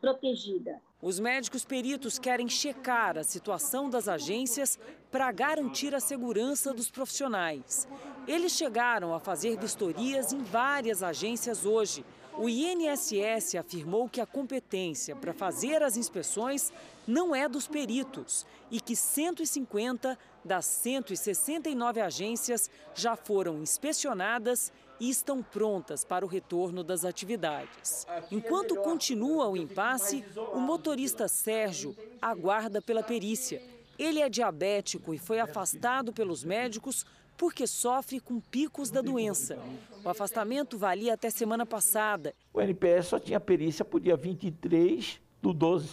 protegida. 0.00 0.80
Os 1.00 1.20
médicos 1.20 1.64
peritos 1.64 2.18
querem 2.18 2.48
checar 2.48 3.16
a 3.16 3.22
situação 3.22 3.88
das 3.88 4.08
agências 4.08 4.76
para 5.12 5.30
garantir 5.30 5.94
a 5.94 6.00
segurança 6.00 6.74
dos 6.74 6.90
profissionais. 6.90 7.86
Eles 8.26 8.52
chegaram 8.52 9.14
a 9.14 9.20
fazer 9.20 9.56
vistorias 9.56 10.32
em 10.32 10.42
várias 10.42 11.00
agências 11.00 11.64
hoje 11.64 12.04
o 12.38 12.48
INSS 12.48 13.56
afirmou 13.56 14.08
que 14.08 14.20
a 14.20 14.26
competência 14.26 15.16
para 15.16 15.34
fazer 15.34 15.82
as 15.82 15.96
inspeções 15.96 16.72
não 17.06 17.34
é 17.34 17.48
dos 17.48 17.66
peritos 17.66 18.46
e 18.70 18.80
que 18.80 18.94
150 18.94 20.16
das 20.44 20.64
169 20.66 22.00
agências 22.00 22.70
já 22.94 23.16
foram 23.16 23.60
inspecionadas 23.60 24.72
e 25.00 25.10
estão 25.10 25.42
prontas 25.42 26.04
para 26.04 26.24
o 26.24 26.28
retorno 26.28 26.84
das 26.84 27.04
atividades. 27.04 28.06
Enquanto 28.30 28.76
continua 28.76 29.48
o 29.48 29.56
impasse, 29.56 30.24
o 30.52 30.60
motorista 30.60 31.26
Sérgio 31.26 31.96
aguarda 32.22 32.80
pela 32.80 33.02
perícia. 33.02 33.60
Ele 33.98 34.20
é 34.20 34.28
diabético 34.28 35.12
e 35.12 35.18
foi 35.18 35.40
afastado 35.40 36.12
pelos 36.12 36.44
médicos 36.44 37.04
porque 37.38 37.68
sofre 37.68 38.18
com 38.18 38.40
picos 38.40 38.90
da 38.90 39.00
doença. 39.00 39.56
O 40.04 40.08
afastamento 40.08 40.76
valia 40.76 41.14
até 41.14 41.30
semana 41.30 41.64
passada. 41.64 42.34
O 42.52 42.60
NPS 42.60 43.06
só 43.06 43.18
tinha 43.20 43.38
perícia 43.38 43.84
para 43.84 43.96
o 43.96 44.00
dia 44.00 44.16
23 44.16 45.20
do 45.40 45.54
12. 45.54 45.88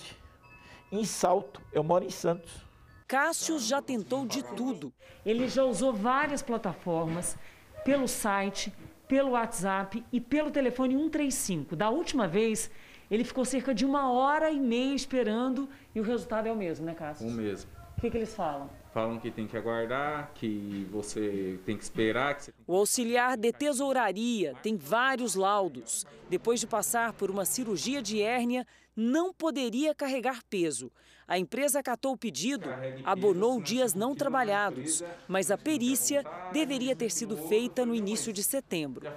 Em 0.91 1.05
Salto, 1.05 1.61
eu 1.71 1.83
moro 1.83 2.03
em 2.03 2.09
Santos. 2.09 2.65
Cássio 3.07 3.59
já 3.59 3.79
tentou 3.79 4.25
de 4.25 4.43
tudo. 4.55 4.91
Ele 5.23 5.47
já 5.47 5.63
usou 5.63 5.93
várias 5.93 6.41
plataformas, 6.41 7.37
pelo 7.83 8.07
site, 8.07 8.73
pelo 9.07 9.31
WhatsApp 9.31 10.03
e 10.11 10.19
pelo 10.19 10.49
telefone 10.49 10.95
135. 10.95 11.75
Da 11.75 11.91
última 11.91 12.27
vez, 12.27 12.71
ele 13.09 13.23
ficou 13.23 13.45
cerca 13.45 13.75
de 13.75 13.85
uma 13.85 14.11
hora 14.11 14.49
e 14.49 14.59
meia 14.59 14.95
esperando 14.95 15.69
e 15.93 15.99
o 15.99 16.03
resultado 16.03 16.47
é 16.47 16.51
o 16.51 16.55
mesmo, 16.55 16.87
né, 16.87 16.95
Cássio? 16.95 17.27
O 17.27 17.31
mesmo. 17.31 17.69
O 17.95 18.01
que, 18.01 18.09
que 18.09 18.17
eles 18.17 18.33
falam? 18.33 18.67
Falam 18.95 19.19
que 19.19 19.29
tem 19.29 19.45
que 19.45 19.57
aguardar, 19.57 20.31
que 20.35 20.87
você 20.89 21.59
tem 21.65 21.77
que 21.77 21.83
esperar. 21.83 22.33
Que 22.37 22.53
O 22.65 22.77
auxiliar 22.77 23.35
de 23.35 23.51
tesouraria 23.51 24.55
tem 24.63 24.77
vários 24.77 25.35
laudos. 25.35 26.05
Depois 26.29 26.61
de 26.61 26.65
passar 26.65 27.11
por 27.11 27.29
uma 27.29 27.43
cirurgia 27.43 28.01
de 28.01 28.21
hérnia, 28.21 28.65
não 28.95 29.33
poderia 29.33 29.93
carregar 29.93 30.41
peso. 30.49 30.89
A 31.27 31.39
empresa 31.39 31.79
acatou 31.79 32.13
o 32.13 32.17
pedido, 32.17 32.69
abonou 33.03 33.59
dias 33.59 33.95
não 33.95 34.13
trabalhados, 34.13 35.03
mas 35.27 35.49
a 35.49 35.57
perícia 35.57 36.23
deveria 36.53 36.95
ter 36.95 37.09
sido 37.09 37.35
feita 37.35 37.83
no 37.83 37.95
início 37.95 38.31
de 38.31 38.43
setembro. 38.43 39.11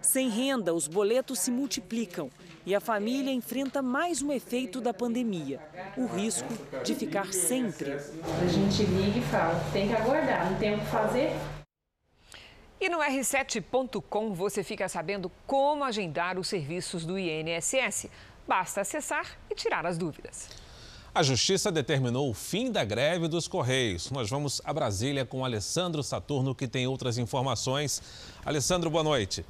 Sem 0.00 0.28
renda, 0.28 0.74
os 0.74 0.88
boletos 0.88 1.38
se 1.38 1.52
multiplicam 1.52 2.28
e 2.66 2.74
a 2.74 2.80
família 2.80 3.32
enfrenta 3.32 3.80
mais 3.80 4.22
um 4.22 4.32
efeito 4.32 4.80
da 4.80 4.92
pandemia: 4.92 5.60
o 5.96 6.06
risco 6.06 6.52
de 6.82 6.96
ficar 6.96 7.32
sempre. 7.32 7.92
A 7.92 8.46
gente 8.48 8.82
liga 8.82 9.18
e 9.18 9.22
fala: 9.22 9.54
tem 9.72 9.86
que 9.86 9.94
aguardar, 9.94 10.50
não 10.50 10.58
tem 10.58 10.74
o 10.74 10.80
que 10.80 10.86
fazer. 10.86 11.30
E 12.80 12.88
no 12.88 12.98
r7.com 12.98 14.34
você 14.34 14.64
fica 14.64 14.88
sabendo 14.88 15.30
como 15.46 15.84
agendar 15.84 16.36
os 16.36 16.48
serviços 16.48 17.06
do 17.06 17.16
INSS. 17.16 18.08
Basta 18.48 18.80
acessar 18.80 19.38
e 19.48 19.54
tirar 19.54 19.86
as 19.86 19.96
dúvidas. 19.96 20.61
A 21.14 21.22
Justiça 21.22 21.70
determinou 21.70 22.30
o 22.30 22.32
fim 22.32 22.72
da 22.72 22.82
greve 22.82 23.28
dos 23.28 23.46
Correios. 23.46 24.10
Nós 24.10 24.30
vamos 24.30 24.62
a 24.64 24.72
Brasília 24.72 25.26
com 25.26 25.44
Alessandro 25.44 26.02
Saturno, 26.02 26.54
que 26.54 26.66
tem 26.66 26.86
outras 26.86 27.18
informações. 27.18 28.02
Alessandro, 28.42 28.88
boa 28.88 29.04
noite. 29.04 29.44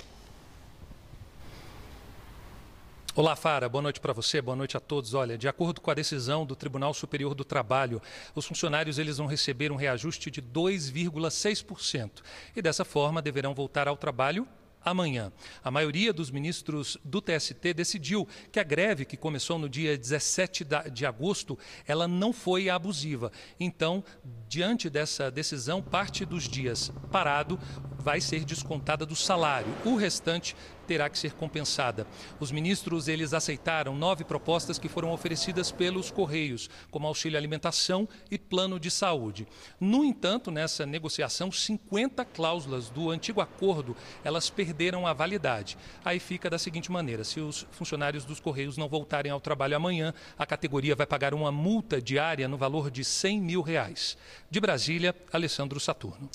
Olá, 3.14 3.36
Fara. 3.36 3.68
Boa 3.68 3.80
noite 3.80 4.00
para 4.00 4.12
você, 4.12 4.42
boa 4.42 4.56
noite 4.56 4.76
a 4.76 4.80
todos. 4.80 5.14
Olha, 5.14 5.38
de 5.38 5.46
acordo 5.46 5.80
com 5.80 5.88
a 5.88 5.94
decisão 5.94 6.44
do 6.44 6.56
Tribunal 6.56 6.92
Superior 6.92 7.32
do 7.32 7.44
Trabalho, 7.44 8.02
os 8.34 8.44
funcionários 8.44 8.98
eles 8.98 9.18
vão 9.18 9.28
receber 9.28 9.70
um 9.70 9.76
reajuste 9.76 10.32
de 10.32 10.42
2,6% 10.42 12.10
e 12.56 12.60
dessa 12.60 12.84
forma 12.84 13.22
deverão 13.22 13.54
voltar 13.54 13.86
ao 13.86 13.96
trabalho 13.96 14.48
amanhã. 14.84 15.32
A 15.62 15.70
maioria 15.70 16.12
dos 16.12 16.30
ministros 16.30 16.96
do 17.04 17.20
TST 17.20 17.74
decidiu 17.74 18.26
que 18.50 18.60
a 18.60 18.64
greve 18.64 19.04
que 19.04 19.16
começou 19.16 19.58
no 19.58 19.68
dia 19.68 19.96
17 19.96 20.66
de 20.92 21.06
agosto, 21.06 21.58
ela 21.86 22.06
não 22.08 22.32
foi 22.32 22.68
abusiva. 22.68 23.30
Então, 23.58 24.04
diante 24.48 24.90
dessa 24.90 25.30
decisão, 25.30 25.82
parte 25.82 26.24
dos 26.24 26.48
dias 26.48 26.92
parado 27.10 27.58
vai 27.98 28.20
ser 28.20 28.44
descontada 28.44 29.06
do 29.06 29.14
salário. 29.14 29.72
O 29.84 29.94
restante 29.94 30.56
terá 30.86 31.08
que 31.08 31.18
ser 31.18 31.32
compensada. 31.32 32.06
Os 32.38 32.50
ministros 32.50 33.08
eles 33.08 33.32
aceitaram 33.32 33.94
nove 33.94 34.24
propostas 34.24 34.78
que 34.78 34.88
foram 34.88 35.12
oferecidas 35.12 35.70
pelos 35.70 36.10
Correios, 36.10 36.68
como 36.90 37.06
auxílio 37.06 37.38
alimentação 37.38 38.08
e 38.30 38.38
plano 38.38 38.78
de 38.78 38.90
saúde. 38.90 39.46
No 39.80 40.04
entanto, 40.04 40.50
nessa 40.50 40.84
negociação, 40.84 41.50
50 41.50 42.24
cláusulas 42.24 42.90
do 42.90 43.10
antigo 43.10 43.40
acordo 43.40 43.96
elas 44.24 44.50
perderam 44.50 45.06
a 45.06 45.12
validade. 45.12 45.76
Aí 46.04 46.18
fica 46.18 46.50
da 46.50 46.58
seguinte 46.58 46.90
maneira: 46.90 47.24
se 47.24 47.40
os 47.40 47.66
funcionários 47.70 48.24
dos 48.24 48.40
Correios 48.40 48.76
não 48.76 48.88
voltarem 48.88 49.32
ao 49.32 49.40
trabalho 49.40 49.76
amanhã, 49.76 50.12
a 50.38 50.46
categoria 50.46 50.94
vai 50.94 51.06
pagar 51.06 51.34
uma 51.34 51.52
multa 51.52 52.00
diária 52.00 52.48
no 52.48 52.56
valor 52.56 52.90
de 52.90 53.04
100 53.04 53.40
mil 53.40 53.62
reais. 53.62 54.16
De 54.50 54.60
Brasília, 54.60 55.14
Alessandro 55.32 55.80
Saturno. 55.80 56.28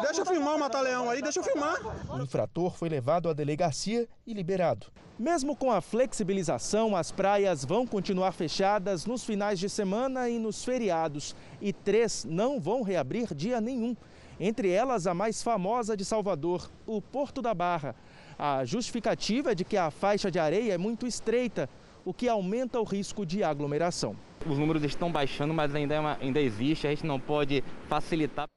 Deixa 0.04 0.22
eu 0.22 0.26
filmar 0.26 0.56
o 0.56 0.60
mata-leão 0.60 1.10
aí, 1.10 1.22
deixa 1.22 1.40
eu 1.40 1.44
filmar. 1.44 1.78
O 2.10 2.22
infrator 2.22 2.76
foi 2.76 2.88
levado 2.88 3.28
à 3.28 3.34
delegacia 3.34 4.08
e 4.26 4.34
liberado. 4.34 4.88
Mesmo 5.18 5.56
com 5.56 5.72
a 5.72 5.82
flexibilização, 5.82 6.96
as 6.96 7.12
praias 7.12 7.66
vão 7.66 7.88
continuar 7.88 8.34
fechadas 8.34 9.06
nos 9.06 9.24
finais 9.24 9.58
de 9.58 9.70
semana 9.70 10.30
e 10.30 10.38
nos 10.38 10.64
feriados. 10.64 11.36
E 11.60 11.74
três 11.74 12.24
não 12.24 12.60
vão 12.60 12.84
reabrir 12.84 13.34
dia 13.34 13.60
nenhum. 13.60 13.96
Entre 14.40 14.70
elas, 14.70 15.08
a 15.08 15.14
mais 15.14 15.42
famosa 15.42 15.98
de 15.98 16.06
Salvador, 16.06 16.70
o 16.86 17.02
Porto 17.02 17.42
da 17.42 17.54
Barra. 17.54 17.96
A 18.38 18.66
justificativa 18.66 19.54
é 19.54 19.56
de 19.56 19.64
que 19.64 19.78
a 19.78 19.90
faixa 19.90 20.30
de 20.30 20.38
areia 20.38 20.74
é 20.74 20.78
muito 20.78 21.08
estreita, 21.08 21.70
o 22.06 22.14
que 22.14 22.30
aumenta 22.30 22.80
o 22.80 22.84
risco 22.84 23.26
de 23.26 23.44
aglomeração. 23.44 24.16
Os 24.46 24.60
números 24.60 24.84
estão 24.84 25.12
baixando, 25.12 25.54
mas 25.54 25.74
ainda, 25.74 25.96
é 25.96 26.00
uma, 26.00 26.18
ainda 26.22 26.40
existe, 26.40 26.86
a 26.86 26.92
gente 26.92 27.06
não 27.06 27.20
pode 27.20 27.64
facilitar. 27.90 28.48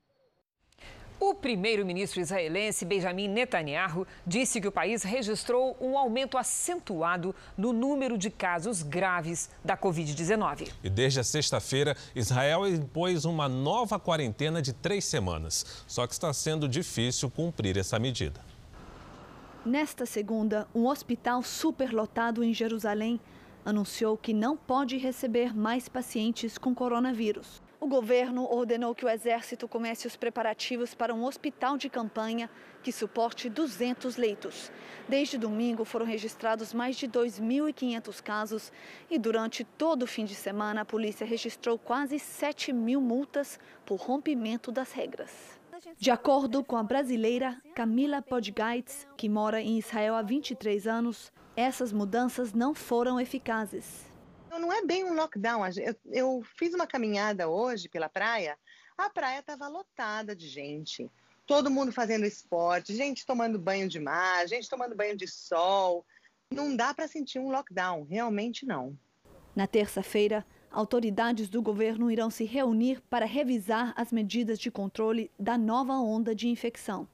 O 1.21 1.35
primeiro-ministro 1.35 2.21
israelense 2.21 2.85
Benjamin 2.85 3.27
Netanyahu 3.27 4.07
disse 4.25 4.61
que 4.61 4.69
o 4.69 4.73
país 4.73 5.03
registrou 5.03 5.77
um 5.81 5.99
aumento 5.99 6.39
acentuado 6.39 7.35
no 7.57 7.73
número 7.73 8.17
de 8.17 8.31
casos 8.31 8.85
graves 8.85 9.51
da 9.65 9.77
Covid-19. 9.77 10.71
E 10.85 10.89
desde 10.89 11.19
a 11.19 11.25
sexta-feira, 11.25 11.97
Israel 12.15 12.69
impôs 12.69 13.25
uma 13.25 13.49
nova 13.49 13.99
quarentena 13.99 14.63
de 14.63 14.73
três 14.73 15.07
semanas. 15.07 15.85
Só 15.89 16.07
que 16.07 16.13
está 16.13 16.33
sendo 16.33 16.69
difícil 16.69 17.29
cumprir 17.29 17.77
essa 17.77 17.99
medida. 17.99 18.41
Nesta 19.67 20.07
segunda, 20.07 20.69
um 20.73 20.87
hospital 20.87 21.43
superlotado 21.43 22.45
em 22.45 22.55
Jerusalém 22.55 23.21
anunciou 23.65 24.17
que 24.17 24.33
não 24.33 24.57
pode 24.57 24.97
receber 24.97 25.55
mais 25.55 25.89
pacientes 25.89 26.59
com 26.59 26.75
coronavírus. 26.75 27.63
O 27.81 27.87
governo 27.87 28.45
ordenou 28.45 28.93
que 28.93 29.05
o 29.05 29.09
exército 29.09 29.69
comece 29.69 30.07
os 30.07 30.17
preparativos 30.17 30.95
para 30.95 31.15
um 31.15 31.25
hospital 31.25 31.77
de 31.77 31.89
campanha 31.89 32.51
que 32.83 32.91
suporte 32.91 33.49
200 33.49 34.17
leitos. 34.17 34.73
Desde 35.09 35.39
domingo 35.39 35.85
foram 35.85 36.05
registrados 36.05 36.75
mais 36.75 36.97
de 36.97 37.07
2.500 37.07 38.21
casos 38.21 38.73
e 39.09 39.17
durante 39.17 39.63
todo 39.63 40.03
o 40.03 40.07
fim 40.09 40.25
de 40.25 40.35
semana 40.35 40.81
a 40.81 40.85
polícia 40.85 41.25
registrou 41.25 41.79
quase 41.79 42.19
7 42.19 42.73
mil 42.73 43.01
multas 43.01 43.61
por 43.87 44.01
rompimento 44.01 44.73
das 44.73 44.91
regras. 44.91 45.59
De 45.97 46.11
acordo 46.11 46.65
com 46.65 46.77
a 46.77 46.83
brasileira 46.83 47.63
Camila 47.75 48.21
Podgaitz, 48.21 49.07
que 49.17 49.29
mora 49.29 49.61
em 49.61 49.79
Israel 49.79 50.17
há 50.17 50.23
23 50.23 50.89
anos, 50.89 51.33
essas 51.59 51.93
mudanças 51.93 52.53
não 52.53 52.73
foram 52.73 53.19
eficazes. 53.19 54.07
Não 54.49 54.73
é 54.73 54.85
bem 54.85 55.05
um 55.05 55.15
lockdown. 55.15 55.63
Eu, 55.77 55.97
eu 56.07 56.43
fiz 56.57 56.73
uma 56.73 56.87
caminhada 56.87 57.49
hoje 57.49 57.89
pela 57.89 58.09
praia, 58.09 58.57
a 58.97 59.11
praia 59.11 59.41
estava 59.41 59.67
lotada 59.67 60.37
de 60.37 60.47
gente. 60.47 61.11
Todo 61.47 61.71
mundo 61.71 61.91
fazendo 61.91 62.25
esporte, 62.25 62.95
gente 62.95 63.27
tomando 63.27 63.59
banho 63.59 63.89
de 63.89 63.99
mar, 63.99 64.47
gente 64.47 64.69
tomando 64.69 64.95
banho 64.95 65.17
de 65.17 65.27
sol. 65.27 66.07
Não 66.49 66.77
dá 66.77 66.95
para 66.95 67.09
sentir 67.09 67.41
um 67.41 67.51
lockdown, 67.51 68.05
realmente 68.05 68.65
não. 68.65 68.97
Na 69.57 69.67
terça-feira, 69.67 70.47
autoridades 70.71 71.49
do 71.49 71.61
governo 71.61 72.09
irão 72.09 72.31
se 72.31 72.45
reunir 72.45 73.01
para 73.11 73.27
revisar 73.27 73.93
as 73.97 74.13
medidas 74.13 74.61
de 74.61 74.71
controle 74.71 75.29
da 75.37 75.59
nova 75.59 75.95
onda 75.95 76.37
de 76.37 76.47
infecção. 76.47 77.09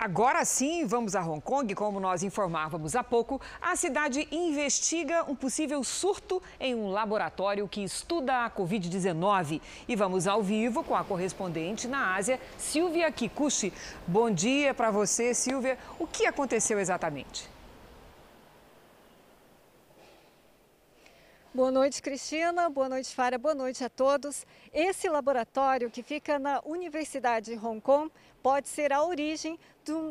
Agora 0.00 0.44
sim, 0.44 0.86
vamos 0.86 1.16
a 1.16 1.22
Hong 1.22 1.40
Kong. 1.40 1.74
Como 1.74 1.98
nós 1.98 2.22
informávamos 2.22 2.94
há 2.94 3.02
pouco, 3.02 3.40
a 3.60 3.74
cidade 3.74 4.28
investiga 4.30 5.24
um 5.28 5.34
possível 5.34 5.82
surto 5.82 6.40
em 6.60 6.72
um 6.72 6.88
laboratório 6.88 7.66
que 7.66 7.82
estuda 7.82 8.44
a 8.44 8.50
Covid-19. 8.50 9.60
E 9.88 9.96
vamos 9.96 10.28
ao 10.28 10.40
vivo 10.40 10.84
com 10.84 10.94
a 10.94 11.02
correspondente 11.02 11.88
na 11.88 12.14
Ásia, 12.14 12.40
Silvia 12.56 13.10
Kikuchi. 13.10 13.72
Bom 14.06 14.30
dia 14.30 14.72
para 14.72 14.92
você, 14.92 15.34
Silvia. 15.34 15.76
O 15.98 16.06
que 16.06 16.26
aconteceu 16.26 16.78
exatamente? 16.78 17.57
Boa 21.54 21.70
noite, 21.70 22.02
Cristina. 22.02 22.68
Boa 22.68 22.90
noite, 22.90 23.14
Fara. 23.14 23.38
Boa 23.38 23.54
noite 23.54 23.82
a 23.82 23.88
todos. 23.88 24.46
Esse 24.70 25.08
laboratório, 25.08 25.90
que 25.90 26.02
fica 26.02 26.38
na 26.38 26.60
Universidade 26.62 27.52
de 27.52 27.66
Hong 27.66 27.80
Kong, 27.80 28.12
pode 28.42 28.68
ser 28.68 28.92
a 28.92 29.02
origem 29.02 29.58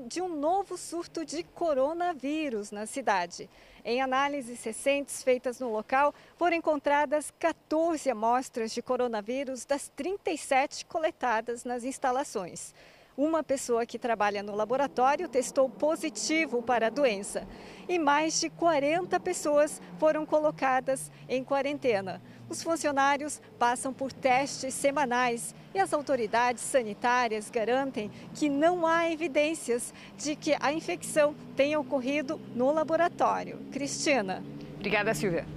de 0.08 0.19
um 0.19 0.30
novo 0.30 0.76
surto 0.76 1.23
de 1.23 1.43
coronavírus 1.43 2.71
na 2.71 2.88
cidade. 2.88 3.47
Em 3.86 4.02
análises 4.02 4.63
recentes 4.63 5.21
feitas 5.21 5.60
no 5.60 5.71
local, 5.71 6.12
foram 6.38 6.58
encontradas 6.58 7.32
14 7.38 8.10
amostras 8.10 8.71
de 8.71 8.82
coronavírus 8.82 9.63
das 9.63 9.89
37 9.89 10.88
coletadas 10.88 11.63
nas 11.63 11.84
instalações. 11.84 12.73
Uma 13.17 13.41
pessoa 13.41 13.84
que 13.84 13.97
trabalha 13.97 14.43
no 14.43 14.53
laboratório 14.53 15.27
testou 15.27 15.67
positivo 15.67 16.62
para 16.62 16.86
a 16.86 16.89
doença 16.91 17.47
e 17.89 17.97
mais 17.97 18.39
de 18.39 18.47
40 18.47 19.19
pessoas 19.19 19.82
foram 19.97 20.23
colocadas 20.23 21.12
em 21.27 21.43
quarentena. 21.43 22.21
Os 22.47 22.62
funcionários 22.62 23.41
passam 23.58 23.91
por 23.91 24.13
testes 24.13 24.75
semanais 24.75 25.56
e 25.73 25.80
as 25.80 25.93
autoridades 25.93 26.62
sanitárias 26.62 27.49
garantem 27.49 28.12
que 28.36 28.49
não 28.49 28.86
há 28.86 29.12
evidências 29.12 29.95
de 30.15 30.36
que 30.36 30.56
a 30.60 30.71
infecção 30.71 31.34
tenha 31.56 31.80
ocorrido 31.80 32.39
no 32.53 32.71
laboratório. 32.71 33.58
Cristina. 33.71 34.43
Obrigada, 34.75 35.15
Silvia. 35.15 35.57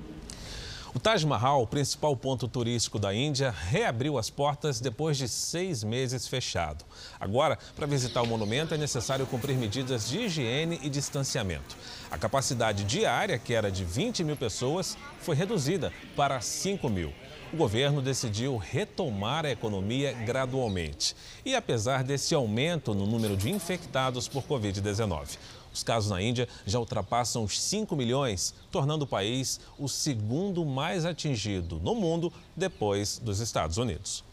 O 0.93 0.99
Taj 0.99 1.25
Mahal, 1.25 1.65
principal 1.69 2.17
ponto 2.17 2.49
turístico 2.49 2.99
da 2.99 3.15
Índia, 3.15 3.55
reabriu 3.69 4.19
as 4.19 4.29
portas 4.29 4.81
depois 4.81 5.17
de 5.17 5.29
seis 5.29 5.85
meses 5.85 6.27
fechado. 6.27 6.85
Agora, 7.21 7.57
para 7.77 7.87
visitar 7.87 8.21
o 8.23 8.27
monumento, 8.27 8.75
é 8.75 8.77
necessário 8.77 9.25
cumprir 9.25 9.57
medidas 9.57 10.09
de 10.09 10.19
higiene 10.19 10.81
e 10.83 10.91
distanciamento. 10.91 11.77
A 12.11 12.19
capacidade 12.19 12.83
diária, 12.83 13.39
que 13.39 13.55
era 13.55 13.71
de 13.71 13.85
20 13.85 14.25
mil 14.25 14.37
pessoas, 14.37 14.99
foi 15.21 15.37
reduzida 15.37 15.93
para 16.17 16.41
5 16.41 16.89
mil. 16.89 17.13
O 17.53 17.57
governo 17.57 18.03
decidiu 18.03 18.57
retomar 18.57 19.47
a 19.47 19.51
economia 19.51 20.13
gradualmente. 20.13 21.15
E 21.45 21.55
apesar 21.55 22.03
desse 22.03 22.35
aumento 22.35 22.95
no 22.95 23.07
número 23.07 23.37
de 23.37 23.49
infectados 23.49 24.27
por 24.27 24.43
Covid-19, 24.43 25.39
os 25.73 25.83
casos 25.83 26.11
na 26.11 26.21
Índia 26.21 26.49
já 26.67 26.79
ultrapassam 26.79 27.45
os 27.45 27.61
5 27.61 27.95
milhões, 27.97 28.55
tornando 28.71 29.05
o 29.05 29.09
país 29.09 29.61
o 29.79 29.89
segundo 29.89 30.65
mais 30.65 31.05
atingido 31.05 31.81
no 31.81 31.95
mundo 31.95 32.33
depois 32.57 33.19
dos 33.19 33.41
Estados 33.41 33.77
Unidos. 33.77 34.25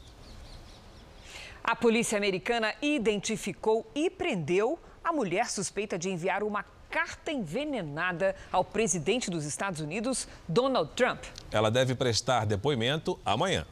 A 1.63 1.75
polícia 1.75 2.17
americana 2.17 2.73
identificou 2.81 3.85
e 3.93 4.09
prendeu 4.09 4.79
a 5.03 5.11
mulher 5.11 5.49
suspeita 5.49 5.97
de 5.97 6.09
enviar 6.09 6.41
uma 6.43 6.63
carta 6.89 7.31
envenenada 7.31 8.35
ao 8.51 8.63
presidente 8.63 9.29
dos 9.29 9.45
Estados 9.45 9.81
Unidos, 9.81 10.27
Donald 10.47 10.91
Trump. 10.95 11.23
Ela 11.51 11.69
deve 11.69 11.93
prestar 11.93 12.45
depoimento 12.45 13.19
amanhã. 13.25 13.65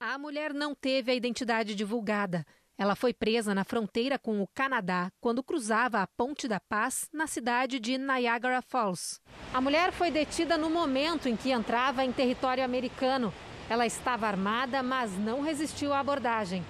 A 0.00 0.18
mulher 0.18 0.52
não 0.52 0.74
teve 0.74 1.10
a 1.10 1.14
identidade 1.14 1.74
divulgada. 1.74 2.46
Ela 2.76 2.96
foi 2.96 3.14
presa 3.14 3.54
na 3.54 3.62
fronteira 3.62 4.18
com 4.18 4.42
o 4.42 4.48
Canadá 4.48 5.08
quando 5.20 5.44
cruzava 5.44 6.02
a 6.02 6.06
Ponte 6.08 6.48
da 6.48 6.58
Paz 6.58 7.08
na 7.12 7.28
cidade 7.28 7.78
de 7.78 7.96
Niagara 7.96 8.60
Falls. 8.60 9.20
A 9.52 9.60
mulher 9.60 9.92
foi 9.92 10.10
detida 10.10 10.58
no 10.58 10.68
momento 10.68 11.28
em 11.28 11.36
que 11.36 11.52
entrava 11.52 12.04
em 12.04 12.10
território 12.10 12.64
americano. 12.64 13.32
Ela 13.70 13.86
estava 13.86 14.26
armada, 14.26 14.82
mas 14.82 15.16
não 15.16 15.40
resistiu 15.40 15.92
à 15.92 16.00
abordagem. 16.00 16.64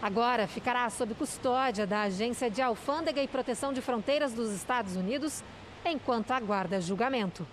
Agora 0.00 0.46
ficará 0.46 0.88
sob 0.90 1.12
custódia 1.14 1.84
da 1.84 2.02
Agência 2.02 2.48
de 2.48 2.62
Alfândega 2.62 3.20
e 3.20 3.26
Proteção 3.26 3.72
de 3.72 3.82
Fronteiras 3.82 4.32
dos 4.32 4.52
Estados 4.52 4.94
Unidos 4.94 5.42
enquanto 5.84 6.30
aguarda 6.30 6.80
julgamento. 6.80 7.44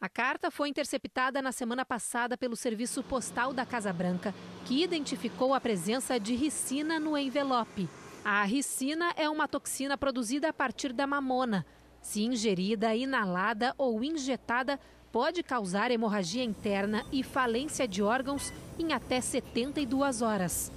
A 0.00 0.08
carta 0.08 0.48
foi 0.48 0.68
interceptada 0.68 1.42
na 1.42 1.50
semana 1.50 1.84
passada 1.84 2.38
pelo 2.38 2.54
Serviço 2.54 3.02
Postal 3.02 3.52
da 3.52 3.66
Casa 3.66 3.92
Branca, 3.92 4.32
que 4.64 4.84
identificou 4.84 5.52
a 5.52 5.60
presença 5.60 6.20
de 6.20 6.36
ricina 6.36 7.00
no 7.00 7.18
envelope. 7.18 7.88
A 8.24 8.44
ricina 8.44 9.12
é 9.16 9.28
uma 9.28 9.48
toxina 9.48 9.98
produzida 9.98 10.50
a 10.50 10.52
partir 10.52 10.92
da 10.92 11.04
mamona. 11.04 11.66
Se 12.00 12.22
ingerida, 12.22 12.94
inalada 12.94 13.74
ou 13.76 14.04
injetada, 14.04 14.78
pode 15.10 15.42
causar 15.42 15.90
hemorragia 15.90 16.44
interna 16.44 17.04
e 17.10 17.24
falência 17.24 17.88
de 17.88 18.00
órgãos 18.00 18.52
em 18.78 18.92
até 18.92 19.20
72 19.20 20.22
horas. 20.22 20.70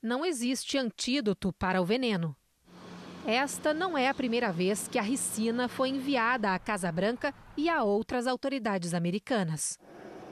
Não 0.00 0.24
existe 0.24 0.78
antídoto 0.78 1.52
para 1.52 1.82
o 1.82 1.84
veneno. 1.84 2.34
Esta 3.26 3.74
não 3.74 3.98
é 3.98 4.08
a 4.08 4.14
primeira 4.14 4.52
vez 4.52 4.86
que 4.86 5.00
a 5.00 5.02
ricina 5.02 5.66
foi 5.68 5.88
enviada 5.88 6.54
à 6.54 6.60
Casa 6.60 6.92
Branca 6.92 7.34
e 7.56 7.68
a 7.68 7.82
outras 7.82 8.24
autoridades 8.24 8.94
americanas. 8.94 9.80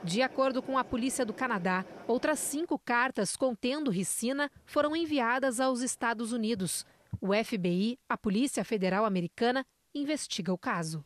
De 0.01 0.21
acordo 0.21 0.61
com 0.61 0.77
a 0.77 0.83
polícia 0.83 1.25
do 1.25 1.33
Canadá, 1.33 1.83
outras 2.07 2.39
cinco 2.39 2.79
cartas 2.79 3.35
contendo 3.35 3.91
ricina 3.91 4.49
foram 4.65 4.95
enviadas 4.95 5.59
aos 5.59 5.81
Estados 5.81 6.31
Unidos. 6.31 6.85
O 7.19 7.33
FBI, 7.33 7.99
a 8.07 8.17
Polícia 8.17 8.63
Federal 8.63 9.03
Americana, 9.03 9.65
investiga 9.93 10.53
o 10.53 10.57
caso. 10.57 11.03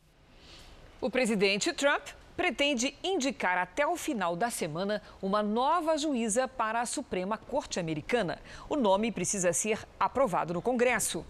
O 1.00 1.10
presidente 1.10 1.72
Trump 1.72 2.06
pretende 2.36 2.96
indicar 3.02 3.58
até 3.58 3.84
o 3.84 3.96
final 3.96 4.36
da 4.36 4.48
semana 4.48 5.02
uma 5.20 5.42
nova 5.42 5.98
juíza 5.98 6.46
para 6.46 6.80
a 6.80 6.86
Suprema 6.86 7.36
Corte 7.36 7.80
Americana. 7.80 8.38
O 8.68 8.76
nome 8.76 9.10
precisa 9.10 9.52
ser 9.52 9.84
aprovado 9.98 10.54
no 10.54 10.62
Congresso. 10.62 11.26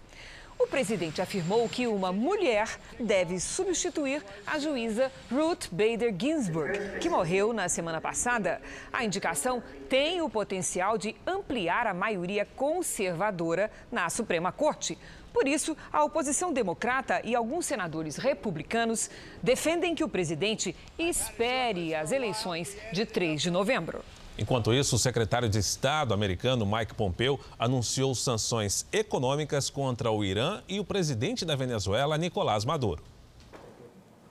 O 0.61 0.67
presidente 0.67 1.21
afirmou 1.21 1.67
que 1.67 1.87
uma 1.87 2.13
mulher 2.13 2.69
deve 2.99 3.39
substituir 3.39 4.23
a 4.45 4.59
juíza 4.59 5.11
Ruth 5.29 5.67
Bader 5.71 6.13
Ginsburg, 6.17 6.99
que 6.99 7.09
morreu 7.09 7.51
na 7.51 7.67
semana 7.67 7.99
passada. 7.99 8.61
A 8.93 9.03
indicação 9.03 9.61
tem 9.89 10.21
o 10.21 10.29
potencial 10.29 10.99
de 10.99 11.15
ampliar 11.25 11.87
a 11.87 11.95
maioria 11.95 12.47
conservadora 12.55 13.71
na 13.91 14.07
Suprema 14.11 14.51
Corte. 14.51 14.99
Por 15.33 15.47
isso, 15.47 15.75
a 15.91 16.03
oposição 16.03 16.53
democrata 16.53 17.21
e 17.23 17.35
alguns 17.35 17.65
senadores 17.65 18.17
republicanos 18.17 19.09
defendem 19.41 19.95
que 19.95 20.03
o 20.03 20.09
presidente 20.09 20.75
espere 20.97 21.95
as 21.95 22.11
eleições 22.11 22.77
de 22.93 23.03
3 23.03 23.41
de 23.41 23.49
novembro. 23.49 24.05
Enquanto 24.41 24.73
isso, 24.73 24.95
o 24.95 24.99
secretário 24.99 25.47
de 25.47 25.59
Estado 25.59 26.15
americano 26.15 26.65
Mike 26.65 26.95
Pompeo 26.95 27.39
anunciou 27.59 28.15
sanções 28.15 28.87
econômicas 28.91 29.69
contra 29.69 30.09
o 30.09 30.25
Irã 30.25 30.63
e 30.67 30.79
o 30.79 30.83
presidente 30.83 31.45
da 31.45 31.55
Venezuela, 31.55 32.17
Nicolás 32.17 32.65
Maduro. 32.65 33.03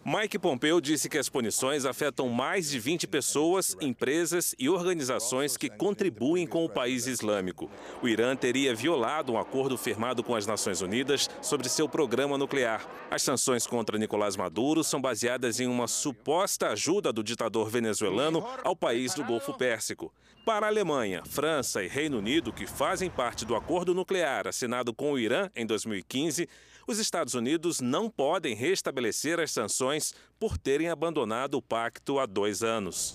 Mike 0.02 0.38
Pompeo 0.38 0.80
disse 0.80 1.10
que 1.10 1.18
as 1.18 1.28
punições 1.28 1.84
afetam 1.84 2.26
mais 2.30 2.70
de 2.70 2.78
20 2.78 3.06
pessoas, 3.06 3.76
empresas 3.82 4.54
e 4.58 4.66
organizações 4.66 5.58
que 5.58 5.68
contribuem 5.68 6.46
com 6.46 6.64
o 6.64 6.70
país 6.70 7.06
islâmico. 7.06 7.70
O 8.02 8.08
Irã 8.08 8.34
teria 8.34 8.74
violado 8.74 9.30
um 9.30 9.38
acordo 9.38 9.76
firmado 9.76 10.24
com 10.24 10.34
as 10.34 10.46
Nações 10.46 10.80
Unidas 10.80 11.28
sobre 11.42 11.68
seu 11.68 11.86
programa 11.86 12.38
nuclear. 12.38 12.88
As 13.10 13.22
sanções 13.22 13.66
contra 13.66 13.98
Nicolás 13.98 14.36
Maduro 14.36 14.82
são 14.82 15.02
baseadas 15.02 15.60
em 15.60 15.66
uma 15.66 15.86
suposta 15.86 16.68
ajuda 16.68 17.12
do 17.12 17.22
ditador 17.22 17.68
venezuelano 17.68 18.42
ao 18.64 18.74
país 18.74 19.12
do 19.12 19.22
Golfo 19.22 19.52
Pérsico. 19.52 20.10
Para 20.46 20.64
a 20.64 20.70
Alemanha, 20.70 21.22
França 21.26 21.84
e 21.84 21.88
Reino 21.88 22.18
Unido, 22.18 22.54
que 22.54 22.66
fazem 22.66 23.10
parte 23.10 23.44
do 23.44 23.54
acordo 23.54 23.94
nuclear 23.94 24.48
assinado 24.48 24.94
com 24.94 25.12
o 25.12 25.18
Irã 25.18 25.50
em 25.54 25.66
2015, 25.66 26.48
os 26.90 26.98
Estados 26.98 27.34
Unidos 27.34 27.80
não 27.80 28.10
podem 28.10 28.52
restabelecer 28.52 29.38
as 29.38 29.52
sanções 29.52 30.12
por 30.40 30.58
terem 30.58 30.88
abandonado 30.88 31.54
o 31.54 31.62
pacto 31.62 32.18
há 32.18 32.26
dois 32.26 32.64
anos. 32.64 33.14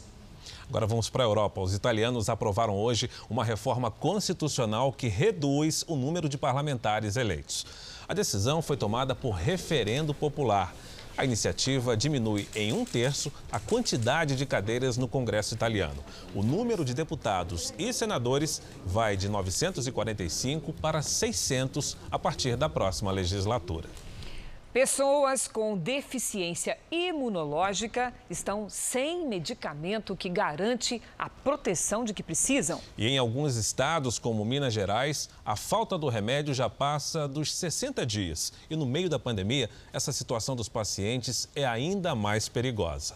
Agora 0.70 0.88
vamos 0.88 1.10
para 1.10 1.24
a 1.24 1.28
Europa. 1.28 1.60
Os 1.60 1.74
italianos 1.74 2.30
aprovaram 2.30 2.78
hoje 2.78 3.10
uma 3.30 3.44
reforma 3.44 3.92
constitucional 3.92 4.94
que 4.94 5.10
reduz 5.10 5.84
o 5.90 5.96
número 5.98 6.30
de 6.30 6.38
parlamentares 6.38 7.18
eleitos. 7.18 7.66
A 8.08 8.14
decisão 8.14 8.62
foi 8.62 8.78
tomada 8.78 9.14
por 9.14 9.32
referendo 9.32 10.14
popular. 10.14 10.74
A 11.18 11.24
iniciativa 11.24 11.96
diminui 11.96 12.46
em 12.54 12.74
um 12.74 12.84
terço 12.84 13.32
a 13.50 13.58
quantidade 13.58 14.36
de 14.36 14.46
cadeiras 14.46 14.98
no 14.98 15.08
Congresso 15.08 15.54
italiano. 15.54 16.04
O 16.34 16.44
número 16.44 16.84
de 16.84 16.94
deputados 16.94 17.74
e 17.80 17.94
senadores 17.94 18.62
vai 18.86 19.16
de 19.16 19.30
945 19.30 20.74
para 20.74 21.02
600 21.02 21.96
a 22.12 22.20
partir 22.20 22.58
da 22.58 22.68
próxima 22.68 23.12
legislatura. 23.14 23.88
Pessoas 24.76 25.48
com 25.48 25.78
deficiência 25.78 26.78
imunológica 26.92 28.14
estão 28.30 28.70
sem 28.70 29.26
medicamento 29.26 30.18
que 30.18 30.28
garante 30.28 31.02
a 31.18 31.30
proteção 31.30 32.04
de 32.04 32.14
que 32.14 32.22
precisam. 32.22 32.82
E 32.98 33.08
em 33.08 33.18
alguns 33.18 33.56
estados, 33.56 34.20
como 34.20 34.44
Minas 34.44 34.74
Gerais, 34.74 35.30
a 35.46 35.56
falta 35.56 35.98
do 35.98 36.10
remédio 36.10 36.54
já 36.54 36.70
passa 36.70 37.26
dos 37.26 37.56
60 37.56 38.06
dias. 38.06 38.52
E 38.70 38.76
no 38.76 38.86
meio 38.86 39.08
da 39.10 39.18
pandemia, 39.18 39.70
essa 39.94 40.12
situação 40.12 40.58
dos 40.58 40.68
pacientes 40.68 41.48
é 41.56 41.66
ainda 41.66 42.14
mais 42.14 42.50
perigosa. 42.50 43.16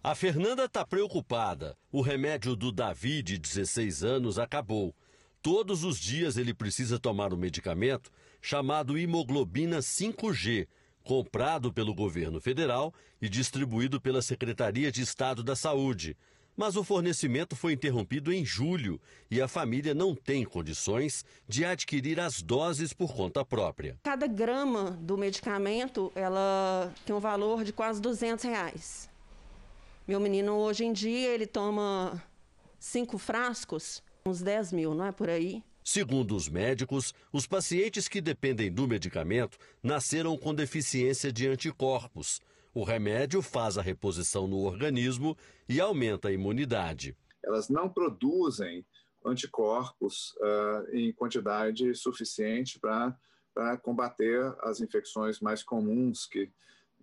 A 0.00 0.14
Fernanda 0.14 0.66
está 0.66 0.86
preocupada. 0.86 1.76
O 1.90 2.02
remédio 2.02 2.54
do 2.54 2.70
Davi, 2.70 3.20
de 3.20 3.36
16 3.36 4.04
anos, 4.04 4.38
acabou. 4.38 4.94
Todos 5.42 5.82
os 5.82 5.98
dias 5.98 6.36
ele 6.36 6.54
precisa 6.54 7.00
tomar 7.00 7.34
um 7.34 7.36
medicamento 7.36 8.12
chamado 8.40 8.96
hemoglobina 8.96 9.78
5G 9.78 10.68
comprado 11.04 11.72
pelo 11.72 11.94
governo 11.94 12.40
federal 12.40 12.92
e 13.20 13.28
distribuído 13.28 14.00
pela 14.00 14.22
Secretaria 14.22 14.90
de 14.90 15.02
Estado 15.02 15.44
da 15.44 15.54
Saúde. 15.54 16.16
Mas 16.56 16.76
o 16.76 16.84
fornecimento 16.84 17.56
foi 17.56 17.72
interrompido 17.72 18.32
em 18.32 18.44
julho 18.44 19.00
e 19.30 19.40
a 19.40 19.48
família 19.48 19.92
não 19.92 20.14
tem 20.14 20.44
condições 20.44 21.24
de 21.48 21.64
adquirir 21.64 22.18
as 22.20 22.40
doses 22.40 22.92
por 22.92 23.12
conta 23.14 23.44
própria. 23.44 23.98
Cada 24.04 24.26
grama 24.26 24.92
do 24.92 25.18
medicamento 25.18 26.12
ela 26.14 26.92
tem 27.04 27.14
um 27.14 27.20
valor 27.20 27.64
de 27.64 27.72
quase 27.72 28.00
200 28.00 28.44
reais. 28.44 29.10
Meu 30.06 30.20
menino 30.20 30.52
hoje 30.54 30.84
em 30.84 30.92
dia 30.92 31.30
ele 31.30 31.46
toma 31.46 32.22
cinco 32.78 33.18
frascos, 33.18 34.02
uns 34.24 34.40
10 34.40 34.72
mil, 34.72 34.94
não 34.94 35.06
é 35.06 35.12
por 35.12 35.28
aí? 35.28 35.62
Segundo 35.84 36.34
os 36.34 36.48
médicos, 36.48 37.12
os 37.30 37.46
pacientes 37.46 38.08
que 38.08 38.22
dependem 38.22 38.72
do 38.72 38.88
medicamento 38.88 39.58
nasceram 39.82 40.34
com 40.38 40.54
deficiência 40.54 41.30
de 41.30 41.46
anticorpos. 41.46 42.40
O 42.72 42.82
remédio 42.82 43.42
faz 43.42 43.76
a 43.76 43.82
reposição 43.82 44.48
no 44.48 44.64
organismo 44.64 45.36
e 45.68 45.78
aumenta 45.78 46.28
a 46.28 46.32
imunidade. 46.32 47.14
Elas 47.44 47.68
não 47.68 47.88
produzem 47.90 48.84
anticorpos 49.24 50.34
uh, 50.38 50.96
em 50.96 51.12
quantidade 51.12 51.94
suficiente 51.94 52.80
para 52.80 53.76
combater 53.82 54.54
as 54.60 54.80
infecções 54.80 55.38
mais 55.38 55.62
comuns 55.62 56.26
que, 56.26 56.50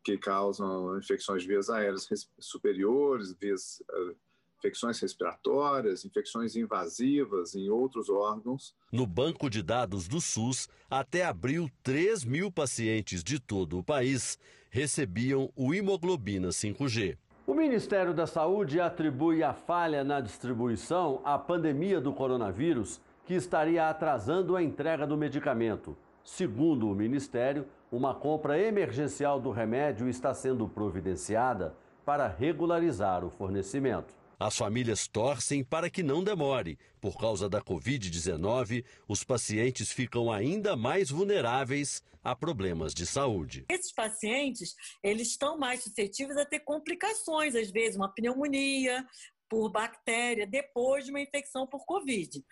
que 0.03 0.17
causam 0.17 0.97
infecções 0.97 1.43
de 1.43 1.47
vias 1.47 1.69
aéreas 1.69 2.09
superiores, 2.39 3.33
vias 3.39 3.79
uh, 3.91 4.15
infecções 4.61 4.99
respiratórias, 4.99 6.05
infecções 6.05 6.55
invasivas 6.55 7.55
em 7.55 7.67
outros 7.69 8.09
órgãos. 8.09 8.75
No 8.91 9.07
banco 9.07 9.49
de 9.49 9.63
dados 9.63 10.07
do 10.07 10.21
SUS, 10.21 10.69
até 10.87 11.25
abril, 11.25 11.67
3 11.81 12.23
mil 12.23 12.51
pacientes 12.51 13.23
de 13.23 13.39
todo 13.39 13.79
o 13.79 13.83
país 13.83 14.37
recebiam 14.69 15.51
o 15.55 15.73
hemoglobina 15.73 16.49
5G. 16.49 17.17
O 17.47 17.55
Ministério 17.55 18.13
da 18.13 18.27
Saúde 18.27 18.79
atribui 18.79 19.41
a 19.41 19.51
falha 19.51 20.03
na 20.03 20.21
distribuição 20.21 21.21
à 21.25 21.39
pandemia 21.39 21.99
do 21.99 22.13
coronavírus, 22.13 23.01
que 23.25 23.33
estaria 23.33 23.89
atrasando 23.89 24.55
a 24.55 24.61
entrega 24.61 25.07
do 25.07 25.17
medicamento. 25.17 25.97
Segundo 26.23 26.87
o 26.87 26.95
Ministério, 26.95 27.65
uma 27.91 28.13
compra 28.13 28.59
emergencial 28.59 29.39
do 29.39 29.49
remédio 29.49 30.07
está 30.07 30.33
sendo 30.35 30.67
providenciada 30.67 31.75
para 32.05 32.27
regularizar 32.27 33.25
o 33.25 33.29
fornecimento. 33.31 34.20
As 34.43 34.57
famílias 34.57 35.07
torcem 35.07 35.63
para 35.63 35.87
que 35.87 36.01
não 36.01 36.23
demore. 36.23 36.79
Por 36.99 37.15
causa 37.15 37.47
da 37.47 37.61
Covid-19, 37.61 38.83
os 39.07 39.23
pacientes 39.23 39.91
ficam 39.91 40.31
ainda 40.31 40.75
mais 40.75 41.11
vulneráveis 41.11 42.01
a 42.23 42.35
problemas 42.35 42.91
de 42.95 43.05
saúde. 43.05 43.65
Esses 43.69 43.93
pacientes, 43.93 44.75
eles 45.03 45.27
estão 45.27 45.59
mais 45.59 45.83
suscetíveis 45.83 46.39
a 46.39 46.43
ter 46.45 46.61
complicações, 46.61 47.53
às 47.53 47.69
vezes 47.69 47.95
uma 47.95 48.09
pneumonia 48.09 49.07
por 49.47 49.69
bactéria, 49.69 50.47
depois 50.47 51.05
de 51.05 51.11
uma 51.11 51.21
infecção 51.21 51.67
por 51.67 51.85
Covid. 51.85 52.43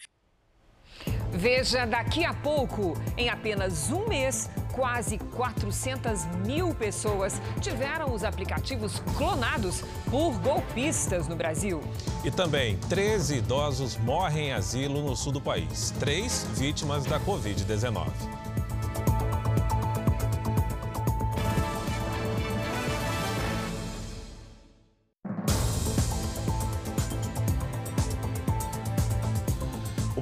Veja 1.31 1.85
daqui 1.85 2.25
a 2.25 2.33
pouco, 2.33 2.97
em 3.17 3.29
apenas 3.29 3.91
um 3.91 4.07
mês, 4.07 4.49
quase 4.73 5.17
400 5.17 6.25
mil 6.45 6.73
pessoas 6.73 7.41
tiveram 7.61 8.13
os 8.13 8.23
aplicativos 8.23 9.01
clonados 9.17 9.83
por 10.09 10.39
golpistas 10.39 11.27
no 11.27 11.35
Brasil. 11.35 11.81
E 12.23 12.31
também, 12.31 12.77
13 12.89 13.37
idosos 13.37 13.97
morrem 13.97 14.47
em 14.47 14.53
asilo 14.53 15.01
no 15.03 15.15
sul 15.15 15.31
do 15.31 15.41
país. 15.41 15.91
Três 15.99 16.47
vítimas 16.55 17.05
da 17.05 17.19
Covid-19. 17.19 18.07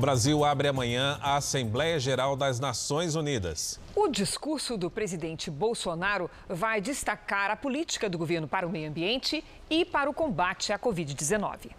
Brasil 0.07 0.45
abre 0.45 0.69
amanhã 0.69 1.19
a 1.21 1.35
Assembleia 1.35 1.99
Geral 1.99 2.37
das 2.37 2.61
Nações 2.61 3.13
Unidas. 3.15 3.77
O 3.93 4.07
discurso 4.07 4.77
do 4.77 4.89
presidente 4.89 5.51
Bolsonaro 5.51 6.31
vai 6.47 6.79
destacar 6.79 7.51
a 7.51 7.57
política 7.57 8.09
do 8.09 8.17
governo 8.17 8.47
para 8.47 8.65
o 8.65 8.69
meio 8.69 8.89
ambiente 8.89 9.43
e 9.69 9.83
para 9.83 10.09
o 10.09 10.13
combate 10.13 10.71
à 10.71 10.79
Covid-19. 10.79 11.71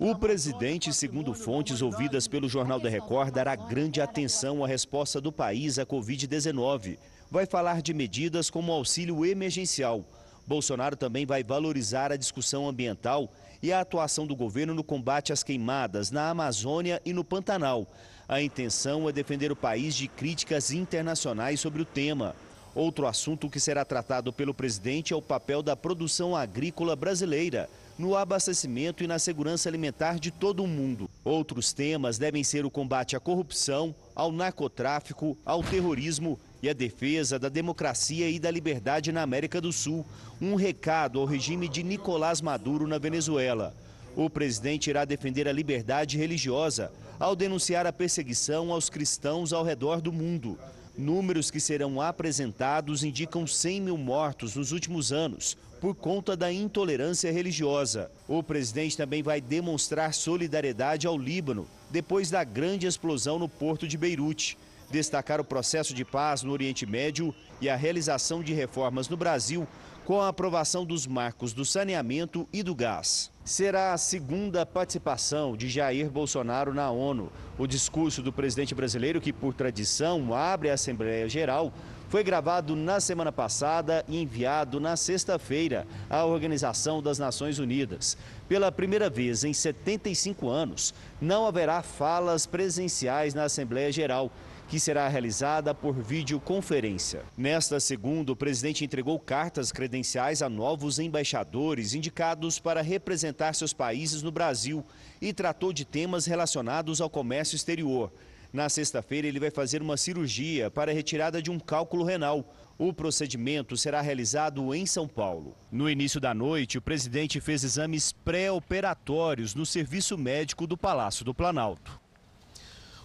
O 0.00 0.16
presidente, 0.16 0.92
segundo 0.92 1.32
fontes 1.32 1.80
ouvidas 1.80 2.26
pelo 2.26 2.48
Jornal 2.48 2.80
da 2.80 2.88
Record, 2.88 3.32
dará 3.32 3.54
grande 3.54 4.00
atenção 4.00 4.64
à 4.64 4.66
resposta 4.66 5.20
do 5.20 5.30
país 5.30 5.78
à 5.78 5.86
Covid-19. 5.86 6.98
Vai 7.30 7.46
falar 7.46 7.82
de 7.82 7.94
medidas 7.94 8.50
como 8.50 8.72
auxílio 8.72 9.24
emergencial. 9.24 10.04
Bolsonaro 10.44 10.96
também 10.96 11.24
vai 11.24 11.44
valorizar 11.44 12.10
a 12.10 12.16
discussão 12.16 12.68
ambiental 12.68 13.30
e 13.62 13.72
a 13.72 13.80
atuação 13.80 14.26
do 14.26 14.34
governo 14.34 14.74
no 14.74 14.82
combate 14.82 15.32
às 15.32 15.42
queimadas 15.42 16.10
na 16.10 16.28
Amazônia 16.28 17.00
e 17.04 17.12
no 17.12 17.22
Pantanal. 17.22 17.86
A 18.28 18.42
intenção 18.42 19.08
é 19.08 19.12
defender 19.12 19.52
o 19.52 19.56
país 19.56 19.94
de 19.94 20.08
críticas 20.08 20.72
internacionais 20.72 21.60
sobre 21.60 21.80
o 21.82 21.84
tema. 21.84 22.34
Outro 22.74 23.06
assunto 23.06 23.48
que 23.48 23.60
será 23.60 23.84
tratado 23.84 24.32
pelo 24.32 24.54
presidente 24.54 25.12
é 25.12 25.16
o 25.16 25.22
papel 25.22 25.62
da 25.62 25.76
produção 25.76 26.34
agrícola 26.34 26.96
brasileira 26.96 27.68
no 27.98 28.16
abastecimento 28.16 29.04
e 29.04 29.06
na 29.06 29.18
segurança 29.18 29.68
alimentar 29.68 30.18
de 30.18 30.30
todo 30.30 30.64
o 30.64 30.66
mundo. 30.66 31.08
Outros 31.22 31.72
temas 31.72 32.18
devem 32.18 32.42
ser 32.42 32.64
o 32.64 32.70
combate 32.70 33.14
à 33.14 33.20
corrupção, 33.20 33.94
ao 34.16 34.32
narcotráfico, 34.32 35.36
ao 35.44 35.62
terrorismo 35.62 36.38
e 36.62 36.68
a 36.68 36.72
defesa 36.72 37.38
da 37.40 37.48
democracia 37.48 38.30
e 38.30 38.38
da 38.38 38.50
liberdade 38.50 39.10
na 39.10 39.22
América 39.22 39.60
do 39.60 39.72
Sul. 39.72 40.06
Um 40.40 40.54
recado 40.54 41.18
ao 41.18 41.26
regime 41.26 41.68
de 41.68 41.82
Nicolás 41.82 42.40
Maduro 42.40 42.86
na 42.86 42.98
Venezuela. 42.98 43.74
O 44.14 44.30
presidente 44.30 44.88
irá 44.88 45.04
defender 45.04 45.48
a 45.48 45.52
liberdade 45.52 46.16
religiosa 46.16 46.92
ao 47.18 47.34
denunciar 47.34 47.84
a 47.86 47.92
perseguição 47.92 48.70
aos 48.70 48.88
cristãos 48.88 49.52
ao 49.52 49.64
redor 49.64 50.00
do 50.00 50.12
mundo. 50.12 50.56
Números 50.96 51.50
que 51.50 51.58
serão 51.58 52.00
apresentados 52.00 53.02
indicam 53.02 53.46
100 53.46 53.80
mil 53.80 53.96
mortos 53.96 54.54
nos 54.54 54.70
últimos 54.70 55.10
anos 55.10 55.56
por 55.80 55.96
conta 55.96 56.36
da 56.36 56.52
intolerância 56.52 57.32
religiosa. 57.32 58.08
O 58.28 58.40
presidente 58.40 58.96
também 58.96 59.20
vai 59.20 59.40
demonstrar 59.40 60.14
solidariedade 60.14 61.08
ao 61.08 61.18
Líbano 61.18 61.66
depois 61.90 62.30
da 62.30 62.44
grande 62.44 62.86
explosão 62.86 63.36
no 63.38 63.48
porto 63.48 63.88
de 63.88 63.98
Beirute 63.98 64.56
destacar 64.92 65.40
o 65.40 65.44
processo 65.44 65.94
de 65.94 66.04
paz 66.04 66.42
no 66.42 66.52
Oriente 66.52 66.84
Médio 66.84 67.34
e 67.60 67.68
a 67.68 67.74
realização 67.74 68.42
de 68.42 68.52
reformas 68.52 69.08
no 69.08 69.16
Brasil 69.16 69.66
com 70.04 70.20
a 70.20 70.28
aprovação 70.28 70.84
dos 70.84 71.06
marcos 71.06 71.52
do 71.52 71.64
saneamento 71.64 72.46
e 72.52 72.62
do 72.62 72.74
gás. 72.74 73.30
Será 73.44 73.92
a 73.92 73.98
segunda 73.98 74.66
participação 74.66 75.56
de 75.56 75.68
Jair 75.68 76.10
Bolsonaro 76.10 76.74
na 76.74 76.90
ONU. 76.90 77.32
O 77.56 77.66
discurso 77.66 78.20
do 78.20 78.32
presidente 78.32 78.74
brasileiro, 78.74 79.20
que 79.20 79.32
por 79.32 79.54
tradição 79.54 80.34
abre 80.34 80.68
a 80.68 80.74
Assembleia 80.74 81.28
Geral, 81.28 81.72
foi 82.12 82.22
gravado 82.22 82.76
na 82.76 83.00
semana 83.00 83.32
passada 83.32 84.04
e 84.06 84.20
enviado 84.20 84.78
na 84.78 84.98
sexta-feira 84.98 85.86
à 86.10 86.26
Organização 86.26 87.02
das 87.02 87.18
Nações 87.18 87.58
Unidas. 87.58 88.18
Pela 88.46 88.70
primeira 88.70 89.08
vez 89.08 89.44
em 89.44 89.54
75 89.54 90.46
anos, 90.50 90.92
não 91.18 91.46
haverá 91.46 91.80
falas 91.80 92.44
presenciais 92.44 93.32
na 93.32 93.44
Assembleia 93.44 93.90
Geral 93.90 94.30
que 94.68 94.78
será 94.78 95.08
realizada 95.08 95.74
por 95.74 95.94
videoconferência. 95.94 97.22
Nesta 97.34 97.80
segunda, 97.80 98.32
o 98.32 98.36
presidente 98.36 98.84
entregou 98.84 99.18
cartas 99.18 99.72
credenciais 99.72 100.42
a 100.42 100.50
novos 100.50 100.98
embaixadores 100.98 101.94
indicados 101.94 102.58
para 102.58 102.82
representar 102.82 103.54
seus 103.54 103.72
países 103.72 104.22
no 104.22 104.30
Brasil 104.30 104.84
e 105.18 105.32
tratou 105.32 105.72
de 105.72 105.86
temas 105.86 106.26
relacionados 106.26 107.00
ao 107.00 107.08
comércio 107.08 107.56
exterior. 107.56 108.12
Na 108.52 108.68
sexta-feira, 108.68 109.26
ele 109.26 109.40
vai 109.40 109.50
fazer 109.50 109.80
uma 109.80 109.96
cirurgia 109.96 110.70
para 110.70 110.90
a 110.90 110.94
retirada 110.94 111.40
de 111.40 111.50
um 111.50 111.58
cálculo 111.58 112.04
renal. 112.04 112.44
O 112.76 112.92
procedimento 112.92 113.78
será 113.78 114.02
realizado 114.02 114.74
em 114.74 114.84
São 114.84 115.08
Paulo. 115.08 115.56
No 115.70 115.88
início 115.88 116.20
da 116.20 116.34
noite, 116.34 116.76
o 116.76 116.82
presidente 116.82 117.40
fez 117.40 117.64
exames 117.64 118.12
pré-operatórios 118.12 119.54
no 119.54 119.64
serviço 119.64 120.18
médico 120.18 120.66
do 120.66 120.76
Palácio 120.76 121.24
do 121.24 121.32
Planalto. 121.32 121.98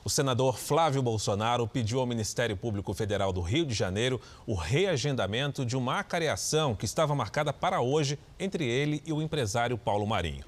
O 0.03 0.09
senador 0.09 0.57
Flávio 0.57 1.01
Bolsonaro 1.01 1.65
pediu 1.65 1.99
ao 1.99 2.05
Ministério 2.05 2.57
Público 2.57 2.93
Federal 2.93 3.31
do 3.31 3.41
Rio 3.41 3.65
de 3.65 3.73
Janeiro 3.73 4.19
o 4.45 4.53
reagendamento 4.53 5.65
de 5.65 5.77
uma 5.77 5.99
acareação 5.99 6.75
que 6.75 6.85
estava 6.85 7.15
marcada 7.15 7.53
para 7.53 7.79
hoje 7.79 8.19
entre 8.37 8.65
ele 8.65 9.01
e 9.05 9.13
o 9.13 9.21
empresário 9.21 9.77
Paulo 9.77 10.05
Marinho. 10.05 10.43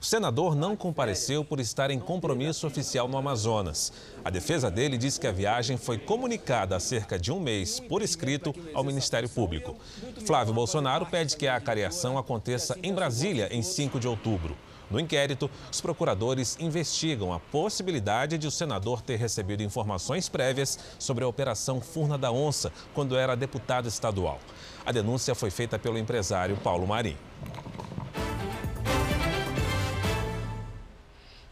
O 0.00 0.04
senador 0.04 0.54
não 0.54 0.76
compareceu 0.76 1.44
por 1.44 1.58
estar 1.58 1.90
em 1.90 1.98
compromisso 1.98 2.68
oficial 2.68 3.08
no 3.08 3.18
Amazonas. 3.18 3.92
A 4.24 4.30
defesa 4.30 4.70
dele 4.70 4.96
diz 4.96 5.18
que 5.18 5.26
a 5.26 5.32
viagem 5.32 5.76
foi 5.76 5.98
comunicada 5.98 6.76
há 6.76 6.80
cerca 6.80 7.18
de 7.18 7.32
um 7.32 7.40
mês, 7.40 7.80
por 7.80 8.00
escrito, 8.00 8.54
ao 8.72 8.84
Ministério 8.84 9.28
Público. 9.28 9.76
Flávio 10.24 10.54
Bolsonaro 10.54 11.04
pede 11.04 11.36
que 11.36 11.48
a 11.48 11.56
acareação 11.56 12.16
aconteça 12.16 12.78
em 12.80 12.94
Brasília 12.94 13.48
em 13.50 13.60
5 13.60 13.98
de 13.98 14.06
outubro. 14.06 14.56
No 14.88 15.00
inquérito, 15.00 15.50
os 15.70 15.80
procuradores 15.80 16.56
investigam 16.60 17.32
a 17.32 17.40
possibilidade 17.40 18.38
de 18.38 18.46
o 18.46 18.52
senador 18.52 19.02
ter 19.02 19.16
recebido 19.16 19.64
informações 19.64 20.28
prévias 20.28 20.78
sobre 20.96 21.24
a 21.24 21.28
Operação 21.28 21.80
Furna 21.80 22.16
da 22.16 22.30
Onça, 22.30 22.72
quando 22.94 23.16
era 23.16 23.36
deputado 23.36 23.88
estadual. 23.88 24.38
A 24.86 24.92
denúncia 24.92 25.34
foi 25.34 25.50
feita 25.50 25.76
pelo 25.76 25.98
empresário 25.98 26.56
Paulo 26.58 26.86
Marim. 26.86 27.16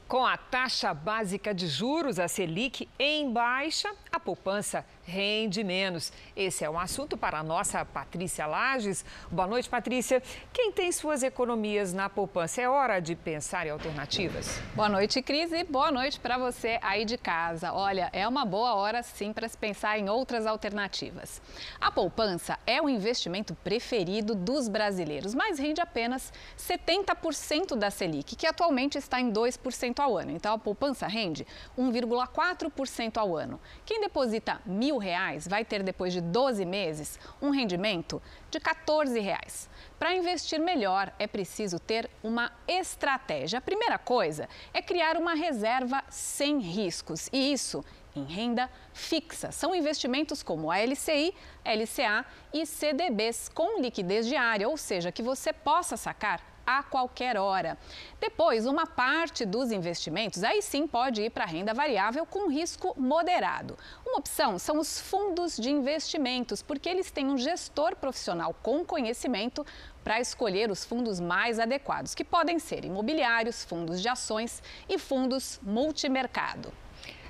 Com 0.08 0.24
a 0.24 0.36
taxa 0.36 0.94
básica 0.94 1.52
de 1.52 1.66
juros, 1.66 2.20
a 2.20 2.28
Selic, 2.28 2.88
em 2.96 3.32
baixa, 3.32 3.92
a 4.16 4.20
poupança 4.20 4.84
rende 5.04 5.62
menos. 5.62 6.12
Esse 6.34 6.64
é 6.64 6.70
um 6.70 6.78
assunto 6.78 7.16
para 7.18 7.38
a 7.38 7.42
nossa 7.42 7.84
Patrícia 7.84 8.46
Lages. 8.46 9.04
Boa 9.30 9.46
noite, 9.46 9.68
Patrícia. 9.68 10.22
Quem 10.52 10.72
tem 10.72 10.90
suas 10.90 11.22
economias 11.22 11.92
na 11.92 12.08
poupança, 12.08 12.62
é 12.62 12.68
hora 12.68 12.98
de 12.98 13.14
pensar 13.14 13.66
em 13.66 13.70
alternativas? 13.70 14.58
Boa 14.74 14.88
noite, 14.88 15.20
Cris, 15.20 15.52
e 15.52 15.64
boa 15.64 15.92
noite 15.92 16.18
para 16.18 16.38
você 16.38 16.78
aí 16.82 17.04
de 17.04 17.18
casa. 17.18 17.74
Olha, 17.74 18.08
é 18.12 18.26
uma 18.26 18.44
boa 18.46 18.74
hora 18.74 19.02
sim 19.02 19.34
para 19.34 19.48
se 19.48 19.56
pensar 19.56 19.98
em 19.98 20.08
outras 20.08 20.46
alternativas. 20.46 21.42
A 21.78 21.90
poupança 21.90 22.58
é 22.66 22.80
o 22.80 22.88
investimento 22.88 23.54
preferido 23.54 24.34
dos 24.34 24.66
brasileiros, 24.66 25.34
mas 25.34 25.58
rende 25.58 25.80
apenas 25.80 26.32
70% 26.58 27.76
da 27.76 27.90
Selic, 27.90 28.34
que 28.34 28.46
atualmente 28.46 28.96
está 28.96 29.20
em 29.20 29.30
2% 29.30 30.00
ao 30.00 30.16
ano. 30.16 30.30
Então 30.30 30.54
a 30.54 30.58
poupança 30.58 31.06
rende 31.06 31.46
1,4% 31.78 33.18
ao 33.18 33.36
ano. 33.36 33.60
Quem 33.84 34.00
deposita 34.06 34.60
mil 34.64 34.98
reais 34.98 35.48
vai 35.48 35.64
ter 35.64 35.82
depois 35.82 36.12
de 36.12 36.20
12 36.20 36.64
meses 36.64 37.18
um 37.42 37.50
rendimento 37.50 38.22
de 38.50 38.60
14 38.60 39.18
reais. 39.18 39.68
Para 39.98 40.14
investir 40.14 40.60
melhor 40.60 41.12
é 41.18 41.26
preciso 41.26 41.80
ter 41.80 42.08
uma 42.22 42.52
estratégia. 42.68 43.58
A 43.58 43.62
primeira 43.62 43.98
coisa 43.98 44.48
é 44.72 44.80
criar 44.80 45.16
uma 45.16 45.34
reserva 45.34 46.04
sem 46.08 46.58
riscos 46.58 47.28
e 47.32 47.52
isso 47.52 47.84
em 48.14 48.24
renda 48.24 48.70
fixa. 48.94 49.50
São 49.50 49.74
investimentos 49.74 50.42
como 50.42 50.70
a 50.70 50.78
LCI, 50.78 51.34
LCA 51.64 52.24
e 52.54 52.64
CDBs 52.64 53.48
com 53.48 53.80
liquidez 53.80 54.26
diária, 54.26 54.68
ou 54.68 54.76
seja, 54.76 55.12
que 55.12 55.22
você 55.22 55.52
possa 55.52 55.96
sacar 55.96 56.55
a 56.66 56.82
qualquer 56.82 57.36
hora. 57.36 57.78
Depois, 58.20 58.66
uma 58.66 58.86
parte 58.86 59.44
dos 59.46 59.70
investimentos 59.70 60.42
aí 60.42 60.60
sim 60.60 60.86
pode 60.86 61.22
ir 61.22 61.30
para 61.30 61.44
renda 61.44 61.72
variável 61.72 62.26
com 62.26 62.50
risco 62.50 62.94
moderado. 62.98 63.78
Uma 64.04 64.18
opção 64.18 64.58
são 64.58 64.78
os 64.78 65.00
fundos 65.00 65.56
de 65.56 65.70
investimentos, 65.70 66.62
porque 66.62 66.88
eles 66.88 67.10
têm 67.10 67.26
um 67.26 67.38
gestor 67.38 67.94
profissional 67.96 68.54
com 68.62 68.84
conhecimento 68.84 69.64
para 70.02 70.20
escolher 70.20 70.70
os 70.70 70.84
fundos 70.84 71.20
mais 71.20 71.58
adequados, 71.58 72.14
que 72.14 72.24
podem 72.24 72.58
ser 72.58 72.84
imobiliários, 72.84 73.64
fundos 73.64 74.00
de 74.00 74.08
ações 74.08 74.62
e 74.88 74.98
fundos 74.98 75.60
multimercado. 75.62 76.72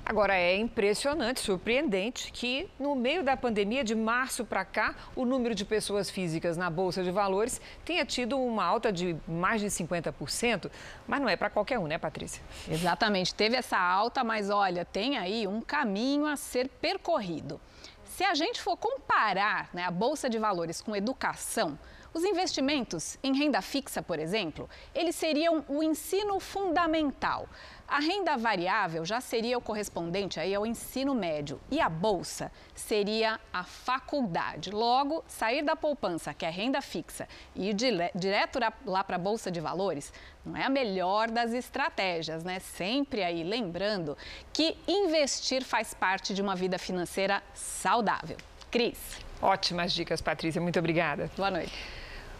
Agora, 0.09 0.33
é 0.37 0.55
impressionante, 0.55 1.41
surpreendente 1.41 2.31
que 2.31 2.69
no 2.79 2.95
meio 2.95 3.25
da 3.25 3.35
pandemia 3.35 3.83
de 3.83 3.93
março 3.93 4.45
para 4.45 4.63
cá, 4.63 4.95
o 5.13 5.25
número 5.25 5.53
de 5.53 5.65
pessoas 5.65 6.09
físicas 6.09 6.55
na 6.55 6.69
Bolsa 6.69 7.03
de 7.03 7.11
Valores 7.11 7.59
tenha 7.83 8.05
tido 8.05 8.39
uma 8.39 8.63
alta 8.63 8.89
de 8.89 9.17
mais 9.27 9.59
de 9.59 9.67
50%, 9.67 10.71
mas 11.05 11.19
não 11.19 11.27
é 11.27 11.35
para 11.35 11.49
qualquer 11.49 11.77
um, 11.77 11.87
né, 11.87 11.97
Patrícia? 11.97 12.41
Exatamente, 12.69 13.35
teve 13.35 13.57
essa 13.57 13.77
alta, 13.77 14.23
mas 14.23 14.49
olha, 14.49 14.85
tem 14.85 15.17
aí 15.17 15.45
um 15.45 15.59
caminho 15.59 16.25
a 16.25 16.37
ser 16.37 16.69
percorrido. 16.69 17.59
Se 18.05 18.23
a 18.23 18.33
gente 18.33 18.61
for 18.61 18.77
comparar 18.77 19.69
né, 19.73 19.83
a 19.83 19.91
Bolsa 19.91 20.29
de 20.29 20.39
Valores 20.39 20.81
com 20.81 20.95
educação, 20.95 21.77
os 22.13 22.23
investimentos 22.23 23.17
em 23.21 23.37
renda 23.37 23.61
fixa, 23.61 24.01
por 24.01 24.17
exemplo, 24.17 24.69
eles 24.95 25.15
seriam 25.15 25.63
o 25.67 25.83
ensino 25.83 26.39
fundamental. 26.39 27.47
A 27.87 27.99
renda 27.99 28.35
variável 28.35 29.05
já 29.05 29.21
seria 29.21 29.57
o 29.57 29.61
correspondente 29.61 30.41
aí 30.41 30.53
ao 30.53 30.65
ensino 30.65 31.15
médio 31.15 31.57
e 31.71 31.79
a 31.79 31.87
bolsa 31.87 32.51
seria 32.75 33.39
a 33.53 33.63
faculdade. 33.63 34.71
Logo, 34.71 35.23
sair 35.25 35.63
da 35.63 35.73
poupança, 35.73 36.33
que 36.33 36.45
é 36.45 36.49
renda 36.49 36.81
fixa, 36.81 37.29
e 37.55 37.69
ir 37.69 37.73
direto 38.13 38.59
lá 38.85 39.03
para 39.05 39.15
a 39.15 39.19
bolsa 39.19 39.49
de 39.49 39.61
valores 39.61 40.11
não 40.45 40.57
é 40.57 40.65
a 40.65 40.69
melhor 40.69 41.31
das 41.31 41.53
estratégias, 41.53 42.43
né? 42.43 42.59
Sempre 42.59 43.23
aí 43.23 43.41
lembrando 43.41 44.17
que 44.51 44.77
investir 44.85 45.63
faz 45.63 45.93
parte 45.93 46.33
de 46.33 46.41
uma 46.41 46.55
vida 46.55 46.77
financeira 46.77 47.41
saudável. 47.53 48.35
Cris. 48.69 48.99
Ótimas 49.41 49.93
dicas, 49.93 50.19
Patrícia. 50.21 50.61
Muito 50.61 50.77
obrigada. 50.77 51.31
Boa 51.37 51.51
noite. 51.51 51.73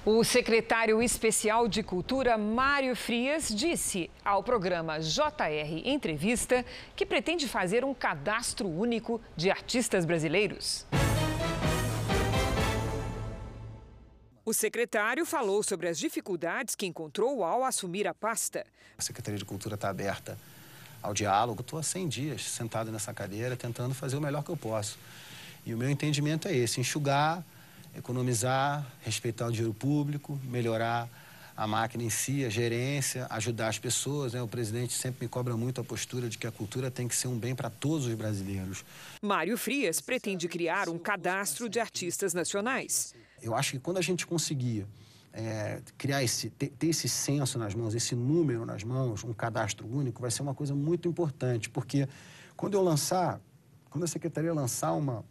O 0.10 0.24
secretário 0.24 1.04
especial 1.04 1.68
de 1.68 1.84
Cultura, 1.84 2.38
Mário 2.38 2.96
Frias, 2.96 3.50
disse 3.54 4.10
ao 4.24 4.42
programa 4.42 5.02
JR 5.02 5.82
Entrevista 5.84 6.64
que 6.96 7.06
pretende 7.06 7.46
fazer 7.46 7.84
um 7.84 7.94
cadastro 7.94 8.70
único 8.70 9.20
de 9.36 9.52
artistas 9.52 10.06
brasileiros. 10.06 10.86
O 14.46 14.54
secretário 14.54 15.26
falou 15.26 15.62
sobre 15.62 15.90
as 15.90 16.00
dificuldades 16.00 16.74
que 16.74 16.86
encontrou 16.86 17.44
ao 17.44 17.66
assumir 17.66 18.08
a 18.08 18.14
pasta. 18.14 18.66
A 18.98 19.02
Secretaria 19.02 19.38
de 19.38 19.44
Cultura 19.44 19.76
está 19.76 19.90
aberta 19.90 20.38
ao 21.04 21.14
diálogo. 21.14 21.60
Estou 21.60 21.78
há 21.78 21.84
100 21.84 22.08
dias 22.08 22.44
sentado 22.44 22.94
nessa 22.94 23.14
cadeira 23.14 23.58
tentando 23.58 23.94
fazer 23.94 24.16
o 24.16 24.22
melhor 24.22 24.42
que 24.42 24.52
eu 24.52 24.56
posso. 24.56 24.98
E 25.66 25.74
o 25.74 25.78
meu 25.78 25.90
entendimento 25.90 26.48
é 26.48 26.56
esse: 26.56 26.80
enxugar 26.80 27.44
economizar, 27.96 28.86
respeitar 29.02 29.48
o 29.48 29.52
dinheiro 29.52 29.74
público, 29.74 30.40
melhorar 30.44 31.10
a 31.58 31.66
máquina 31.66 32.04
em 32.04 32.10
si, 32.10 32.46
a 32.46 32.50
gerência, 32.50 33.26
ajudar 33.32 33.70
as 33.70 33.80
pessoas. 33.80 34.34
Né? 34.34 34.42
O 34.42 34.48
presidente 34.48 34.94
sempre 34.94 35.26
me 35.26 35.30
cobra 35.30 35.58
muito 35.58 35.82
a 35.82 35.84
postura 35.84 36.30
de 36.30 36.38
que 36.38 36.46
a 36.46 36.52
cultura 36.52 36.92
tem 36.92 37.08
que 37.08 37.16
ser 37.16 37.28
um 37.28 37.38
bem 37.38 37.56
para 37.56 37.70
todos 37.70 38.06
os 38.06 38.14
brasileiros. 38.14 38.86
Mário 39.24 39.58
Frias 39.58 40.00
pretende 40.00 40.48
criar 40.48 40.88
um 40.88 41.00
cadastro 41.00 41.68
de 41.68 41.80
artistas 41.80 42.34
nacionais. 42.34 43.16
Eu 43.42 43.56
acho 43.56 43.72
que 43.72 43.80
quando 43.80 43.98
a 43.98 44.02
gente 44.02 44.28
conseguir 44.28 44.86
é, 45.34 45.82
criar 45.98 46.24
esse, 46.24 46.52
ter, 46.52 46.70
ter 46.70 46.88
esse 46.88 47.10
censo 47.10 47.58
nas 47.58 47.74
mãos, 47.74 47.96
esse 47.96 48.16
número 48.16 48.64
nas 48.64 48.84
mãos, 48.84 49.24
um 49.24 49.34
cadastro 49.34 49.88
único, 49.88 50.22
vai 50.22 50.30
ser 50.30 50.44
uma 50.44 50.54
coisa 50.54 50.76
muito 50.76 51.08
importante, 51.08 51.70
porque 51.70 52.08
quando 52.56 52.76
eu 52.76 52.84
lançar, 52.84 53.40
quando 53.90 54.04
a 54.04 54.08
secretaria 54.08 54.54
lançar 54.54 54.94
uma, 54.94 55.24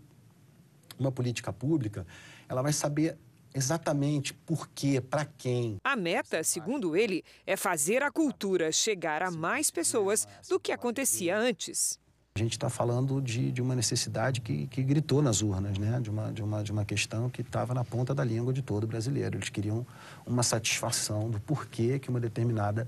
uma 0.98 1.12
política 1.12 1.52
pública, 1.52 2.06
ela 2.48 2.62
vai 2.62 2.72
saber 2.72 3.16
exatamente 3.54 4.34
por 4.34 4.68
quê, 4.68 5.00
para 5.00 5.24
quem. 5.24 5.76
A 5.82 5.96
meta, 5.96 6.44
segundo 6.44 6.94
ele, 6.94 7.24
é 7.46 7.56
fazer 7.56 8.02
a 8.02 8.10
cultura 8.10 8.70
chegar 8.70 9.22
a 9.22 9.30
mais 9.30 9.70
pessoas 9.70 10.28
do 10.48 10.60
que 10.60 10.72
acontecia 10.72 11.36
antes. 11.36 11.98
A 12.36 12.38
gente 12.38 12.52
está 12.52 12.68
falando 12.68 13.18
de, 13.22 13.50
de 13.50 13.62
uma 13.62 13.74
necessidade 13.74 14.42
que, 14.42 14.66
que 14.66 14.82
gritou 14.82 15.22
nas 15.22 15.40
urnas, 15.40 15.78
né? 15.78 15.98
de, 16.00 16.10
uma, 16.10 16.30
de, 16.30 16.42
uma, 16.42 16.62
de 16.62 16.70
uma 16.70 16.84
questão 16.84 17.30
que 17.30 17.40
estava 17.40 17.72
na 17.72 17.82
ponta 17.82 18.14
da 18.14 18.22
língua 18.22 18.52
de 18.52 18.60
todo 18.60 18.86
brasileiro. 18.86 19.38
Eles 19.38 19.48
queriam 19.48 19.86
uma 20.26 20.42
satisfação 20.42 21.30
do 21.30 21.40
porquê 21.40 21.98
que 21.98 22.10
uma 22.10 22.20
determinada 22.20 22.86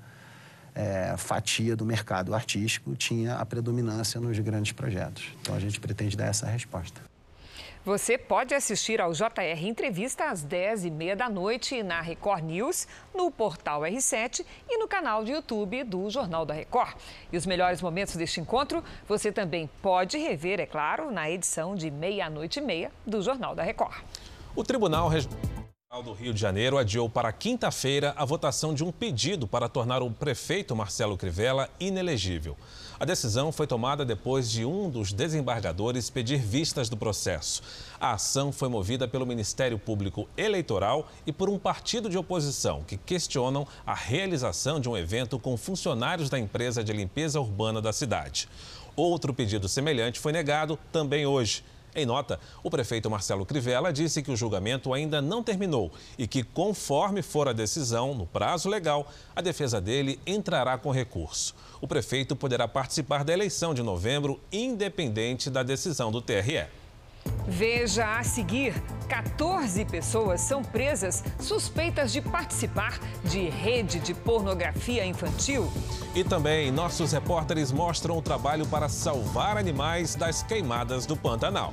é, 0.75 1.17
fatia 1.17 1.75
do 1.75 1.87
mercado 1.87 2.35
artístico 2.35 2.95
tinha 2.95 3.37
a 3.37 3.47
predominância 3.47 4.21
nos 4.21 4.39
grandes 4.39 4.73
projetos. 4.73 5.25
Então 5.41 5.55
a 5.55 5.59
gente 5.59 5.81
pretende 5.81 6.15
dar 6.15 6.27
essa 6.27 6.47
resposta. 6.47 7.01
Você 7.89 8.19
pode 8.19 8.55
assistir 8.55 9.01
ao 9.01 9.15
JR 9.15 9.65
Entrevista 9.67 10.25
às 10.25 10.45
10h30 10.45 11.15
da 11.15 11.27
noite 11.27 11.83
na 11.83 12.03
Record 12.03 12.45
News, 12.45 12.87
no 13.15 13.31
portal 13.31 13.81
R7 13.81 14.45
e 14.69 14.77
no 14.77 14.87
canal 14.87 15.25
de 15.25 15.33
YouTube 15.33 15.85
do 15.85 16.11
Jornal 16.11 16.45
da 16.45 16.53
Record. 16.53 16.95
E 17.33 17.37
os 17.39 17.47
melhores 17.47 17.81
momentos 17.81 18.15
deste 18.15 18.43
encontro 18.43 18.85
você 19.09 19.33
também 19.33 19.71
pode 19.81 20.19
rever, 20.19 20.61
é 20.61 20.67
claro, 20.67 21.11
na 21.11 21.31
edição 21.31 21.75
de 21.75 21.91
meia-noite 21.91 22.59
e 22.59 22.63
meia 22.63 22.93
do 23.07 23.23
Jornal 23.23 23.55
da 23.55 23.63
Record. 23.63 23.97
O 24.55 24.63
Tribunal 24.63 25.09
Regional 25.09 26.03
do 26.05 26.13
Rio 26.13 26.35
de 26.35 26.41
Janeiro 26.43 26.77
adiou 26.77 27.09
para 27.09 27.33
quinta-feira 27.33 28.13
a 28.19 28.25
votação 28.27 28.75
de 28.75 28.85
um 28.85 28.93
pedido 28.93 29.49
para 29.49 29.67
tornar 29.67 30.03
o 30.03 30.11
prefeito 30.11 30.77
Marcelo 30.77 31.17
Crivella 31.17 31.71
inelegível. 31.81 32.55
A 33.01 33.05
decisão 33.05 33.53
foi 33.53 33.65
tomada 33.65 34.05
depois 34.05 34.51
de 34.51 34.65
um 34.65 34.91
dos 34.91 35.13
desembargadores 35.13 36.11
pedir 36.11 36.39
vistas 36.39 36.89
do 36.89 36.97
processo. 36.97 37.63
A 38.01 38.15
ação 38.15 38.51
foi 38.51 38.69
movida 38.69 39.07
pelo 39.07 39.25
Ministério 39.25 39.79
Público 39.79 40.29
Eleitoral 40.37 41.09
e 41.25 41.33
por 41.33 41.49
um 41.49 41.61
partido 41.61 42.11
de 42.11 42.19
oposição 42.19 42.83
que 42.83 42.97
questionam 42.97 43.69
a 43.87 43.95
realização 43.95 44.81
de 44.81 44.89
um 44.89 44.97
evento 44.97 45.39
com 45.39 45.57
funcionários 45.57 46.29
da 46.29 46.41
empresa 46.41 46.83
de 46.83 46.93
limpeza 46.93 47.41
urbana 47.41 47.81
da 47.81 47.93
cidade. 47.93 48.49
Outro 48.97 49.33
pedido 49.33 49.69
semelhante 49.69 50.19
foi 50.19 50.33
negado 50.33 50.77
também 50.91 51.25
hoje. 51.25 51.63
Em 51.99 52.07
nota, 52.07 52.39
o 52.63 52.71
prefeito 52.71 53.11
Marcelo 53.11 53.45
Crivella 53.45 53.93
disse 53.93 54.23
que 54.23 54.31
o 54.31 54.37
julgamento 54.37 54.95
ainda 54.95 55.21
não 55.21 55.43
terminou 55.43 55.91
e 56.17 56.29
que, 56.29 56.45
conforme 56.45 57.23
for 57.23 57.49
a 57.49 57.53
decisão, 57.53 58.15
no 58.15 58.25
prazo 58.25 58.69
legal, 58.69 59.11
a 59.35 59.41
defesa 59.41 59.81
dele 59.81 60.21
entrará 60.25 60.79
com 60.79 60.93
recurso. 60.93 61.57
O 61.81 61.89
prefeito 61.89 62.37
poderá 62.37 62.69
participar 62.69 63.25
da 63.25 63.33
eleição 63.33 63.75
de 63.75 63.83
novembro, 63.83 64.39
independente 64.53 65.51
da 65.51 65.65
decisão 65.65 66.13
do 66.13 66.23
TRE. 66.23 66.67
Veja 67.49 68.19
a 68.19 68.23
seguir: 68.23 68.75
14 69.09 69.83
pessoas 69.87 70.43
são 70.43 70.63
presas 70.63 71.25
suspeitas 71.41 72.13
de 72.13 72.21
participar 72.21 72.99
de 73.25 73.49
rede 73.49 73.99
de 74.01 74.13
pornografia 74.13 75.05
infantil. 75.05 75.73
E 76.15 76.23
também 76.23 76.71
nossos 76.71 77.13
repórteres 77.13 77.73
mostram 77.73 78.19
o 78.19 78.23
trabalho 78.23 78.67
para 78.67 78.89
salvar 78.89 79.57
animais 79.57 80.15
das 80.15 80.43
queimadas 80.43 81.07
do 81.07 81.17
Pantanal. 81.17 81.73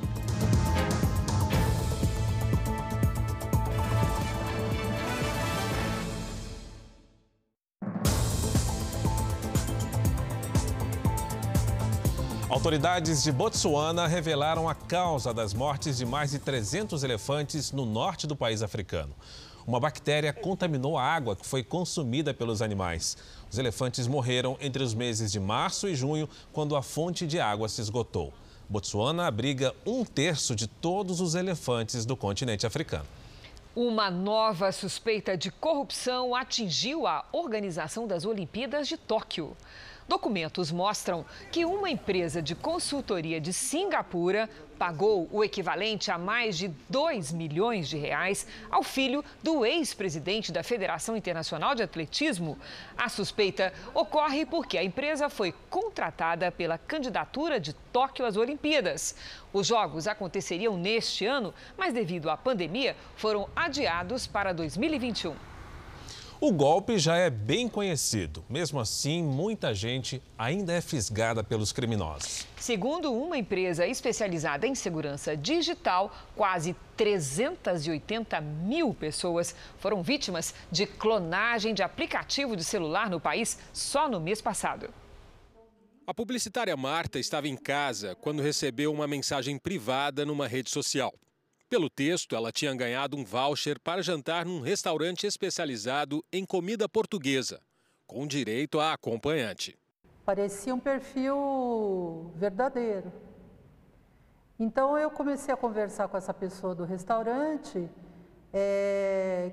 Autoridades 12.65 13.21
de 13.21 13.31
Botsuana 13.31 14.07
revelaram 14.07 14.67
a 14.67 14.73
causa 14.73 15.31
das 15.31 15.53
mortes 15.53 15.97
de 15.97 16.03
mais 16.03 16.31
de 16.31 16.39
300 16.39 17.03
elefantes 17.03 17.71
no 17.71 17.85
norte 17.85 18.25
do 18.25 18.35
país 18.35 18.63
africano. 18.63 19.13
Uma 19.67 19.79
bactéria 19.79 20.33
contaminou 20.33 20.97
a 20.97 21.03
água 21.03 21.35
que 21.35 21.45
foi 21.45 21.63
consumida 21.63 22.33
pelos 22.33 22.63
animais. 22.63 23.17
Os 23.51 23.59
elefantes 23.59 24.07
morreram 24.07 24.57
entre 24.59 24.81
os 24.81 24.95
meses 24.95 25.31
de 25.31 25.39
março 25.39 25.87
e 25.87 25.93
junho, 25.93 26.27
quando 26.51 26.75
a 26.75 26.81
fonte 26.81 27.27
de 27.27 27.39
água 27.39 27.69
se 27.69 27.81
esgotou. 27.81 28.33
Botsuana 28.67 29.27
abriga 29.27 29.71
um 29.85 30.03
terço 30.03 30.55
de 30.55 30.65
todos 30.65 31.21
os 31.21 31.35
elefantes 31.35 32.03
do 32.03 32.17
continente 32.17 32.65
africano. 32.65 33.05
Uma 33.75 34.09
nova 34.09 34.71
suspeita 34.71 35.37
de 35.37 35.51
corrupção 35.51 36.33
atingiu 36.33 37.05
a 37.05 37.25
organização 37.31 38.07
das 38.07 38.25
Olimpíadas 38.25 38.87
de 38.87 38.97
Tóquio. 38.97 39.55
Documentos 40.07 40.71
mostram 40.71 41.25
que 41.51 41.65
uma 41.65 41.89
empresa 41.89 42.39
de 42.39 42.53
consultoria 42.53 43.41
de 43.41 43.51
Singapura 43.51 44.47
pagou 44.77 45.27
o 45.31 45.43
equivalente 45.43 46.11
a 46.11 46.17
mais 46.17 46.57
de 46.57 46.67
2 46.89 47.31
milhões 47.31 47.89
de 47.89 47.97
reais 47.97 48.45
ao 48.69 48.83
filho 48.83 49.25
do 49.41 49.65
ex-presidente 49.65 50.51
da 50.51 50.61
Federação 50.61 51.17
Internacional 51.17 51.73
de 51.73 51.81
Atletismo. 51.81 52.55
A 52.95 53.09
suspeita 53.09 53.73
ocorre 53.95 54.45
porque 54.45 54.77
a 54.77 54.83
empresa 54.83 55.27
foi 55.27 55.53
contratada 55.71 56.51
pela 56.51 56.77
candidatura 56.77 57.59
de 57.59 57.73
Tóquio 57.91 58.25
às 58.25 58.37
Olimpíadas. 58.37 59.15
Os 59.51 59.65
jogos 59.65 60.07
aconteceriam 60.07 60.77
neste 60.77 61.25
ano, 61.25 61.51
mas 61.75 61.93
devido 61.93 62.29
à 62.29 62.37
pandemia 62.37 62.95
foram 63.15 63.49
adiados 63.55 64.27
para 64.27 64.53
2021. 64.53 65.54
O 66.47 66.51
golpe 66.51 66.99
já 66.99 67.17
é 67.17 67.27
bem 67.27 67.67
conhecido. 67.67 68.45
Mesmo 68.47 68.79
assim, 68.79 69.23
muita 69.23 69.73
gente 69.73 70.21
ainda 70.37 70.73
é 70.73 70.79
fisgada 70.79 71.43
pelos 71.43 71.71
criminosos. 71.71 72.45
Segundo 72.55 73.11
uma 73.11 73.35
empresa 73.35 73.87
especializada 73.87 74.67
em 74.67 74.75
segurança 74.75 75.35
digital, 75.35 76.15
quase 76.35 76.75
380 76.95 78.39
mil 78.41 78.93
pessoas 78.93 79.55
foram 79.79 80.03
vítimas 80.03 80.53
de 80.71 80.85
clonagem 80.85 81.73
de 81.73 81.81
aplicativo 81.81 82.55
de 82.55 82.63
celular 82.63 83.09
no 83.09 83.19
país 83.19 83.57
só 83.73 84.07
no 84.07 84.19
mês 84.19 84.39
passado. 84.39 84.93
A 86.05 86.13
publicitária 86.13 86.77
Marta 86.77 87.17
estava 87.17 87.47
em 87.47 87.57
casa 87.57 88.15
quando 88.21 88.43
recebeu 88.43 88.93
uma 88.93 89.07
mensagem 89.07 89.57
privada 89.57 90.23
numa 90.23 90.47
rede 90.47 90.69
social. 90.69 91.11
Pelo 91.67 91.89
texto, 91.89 92.35
ela 92.35 92.51
tinha 92.51 92.75
ganhado 92.75 93.17
um 93.17 93.25
voucher 93.25 93.79
para 93.79 94.03
jantar 94.03 94.45
num 94.45 94.61
restaurante 94.61 95.25
especializado 95.25 96.23
em 96.31 96.45
comida 96.45 96.87
portuguesa, 96.87 97.59
com 98.05 98.27
direito 98.27 98.79
a 98.79 98.93
acompanhante. 98.93 99.75
Parecia 100.23 100.75
um 100.75 100.79
perfil 100.79 102.31
verdadeiro. 102.35 103.11
Então 104.59 104.95
eu 104.97 105.09
comecei 105.09 105.51
a 105.51 105.57
conversar 105.57 106.07
com 106.07 106.15
essa 106.15 106.33
pessoa 106.33 106.75
do 106.75 106.83
restaurante, 106.83 107.89
é, 108.53 109.51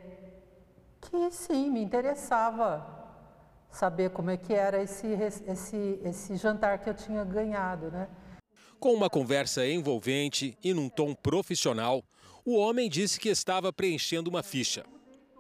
que 1.01 1.31
sim, 1.31 1.71
me 1.71 1.83
interessava 1.83 2.87
saber 3.71 4.11
como 4.11 4.31
é 4.31 4.37
que 4.37 4.53
era 4.53 4.83
esse, 4.83 5.07
esse, 5.07 5.99
esse 6.05 6.37
jantar 6.37 6.79
que 6.79 6.91
eu 6.91 6.95
tinha 6.95 7.25
ganhado, 7.25 7.91
né? 7.91 8.07
Com 8.83 8.95
uma 8.95 9.09
conversa 9.09 9.65
envolvente 9.65 10.59
e 10.61 10.75
num 10.75 10.89
tom 10.89 11.15
profissional, 11.15 12.03
o 12.45 12.57
homem 12.57 12.91
disse 12.91 13.21
que 13.21 13.29
estava 13.29 13.73
preenchendo 13.73 14.29
uma 14.29 14.43
ficha. 14.43 14.85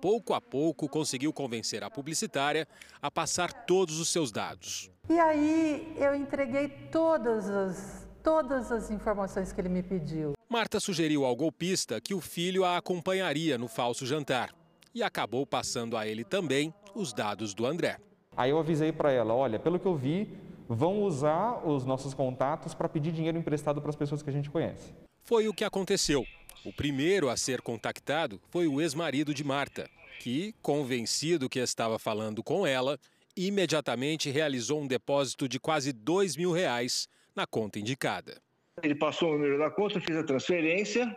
Pouco 0.00 0.32
a 0.32 0.40
pouco 0.40 0.88
conseguiu 0.88 1.32
convencer 1.32 1.82
a 1.82 1.90
publicitária 1.90 2.68
a 3.02 3.10
passar 3.10 3.52
todos 3.52 3.98
os 3.98 4.10
seus 4.10 4.30
dados. 4.30 4.92
E 5.10 5.18
aí 5.18 5.92
eu 5.98 6.14
entreguei 6.14 6.68
todas 6.68 7.50
as, 7.50 8.08
todas 8.22 8.70
as 8.70 8.92
informações 8.92 9.52
que 9.52 9.60
ele 9.60 9.70
me 9.70 9.82
pediu. 9.82 10.34
Marta 10.48 10.78
sugeriu 10.78 11.24
ao 11.24 11.34
golpista 11.34 12.00
que 12.00 12.14
o 12.14 12.20
filho 12.20 12.64
a 12.64 12.76
acompanharia 12.76 13.58
no 13.58 13.66
falso 13.66 14.06
jantar 14.06 14.54
e 14.94 15.02
acabou 15.02 15.44
passando 15.44 15.96
a 15.96 16.06
ele 16.06 16.22
também 16.22 16.72
os 16.94 17.12
dados 17.12 17.54
do 17.54 17.66
André. 17.66 17.98
Aí 18.36 18.50
eu 18.50 18.58
avisei 18.60 18.92
para 18.92 19.10
ela, 19.10 19.34
olha, 19.34 19.58
pelo 19.58 19.80
que 19.80 19.86
eu 19.86 19.96
vi, 19.96 20.30
vão 20.74 21.02
usar 21.02 21.66
os 21.66 21.84
nossos 21.84 22.14
contatos 22.14 22.74
para 22.74 22.88
pedir 22.88 23.12
dinheiro 23.12 23.38
emprestado 23.38 23.80
para 23.80 23.90
as 23.90 23.96
pessoas 23.96 24.22
que 24.22 24.30
a 24.30 24.32
gente 24.32 24.50
conhece. 24.50 24.92
Foi 25.22 25.46
o 25.48 25.54
que 25.54 25.64
aconteceu. 25.64 26.24
O 26.64 26.72
primeiro 26.72 27.28
a 27.28 27.36
ser 27.36 27.60
contactado 27.60 28.40
foi 28.50 28.66
o 28.66 28.80
ex-marido 28.80 29.34
de 29.34 29.44
Marta, 29.44 29.88
que, 30.20 30.54
convencido 30.62 31.48
que 31.48 31.58
estava 31.58 31.98
falando 31.98 32.42
com 32.42 32.66
ela, 32.66 32.98
imediatamente 33.36 34.30
realizou 34.30 34.80
um 34.80 34.86
depósito 34.86 35.48
de 35.48 35.58
quase 35.58 35.92
dois 35.92 36.36
mil 36.36 36.52
reais 36.52 37.08
na 37.34 37.46
conta 37.46 37.78
indicada. 37.78 38.40
Ele 38.82 38.94
passou 38.94 39.30
o 39.30 39.32
número 39.32 39.58
da 39.58 39.70
conta, 39.70 40.00
fez 40.00 40.16
a 40.16 40.24
transferência, 40.24 41.16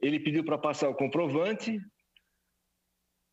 ele 0.00 0.20
pediu 0.20 0.44
para 0.44 0.58
passar 0.58 0.88
o 0.88 0.94
comprovante, 0.94 1.80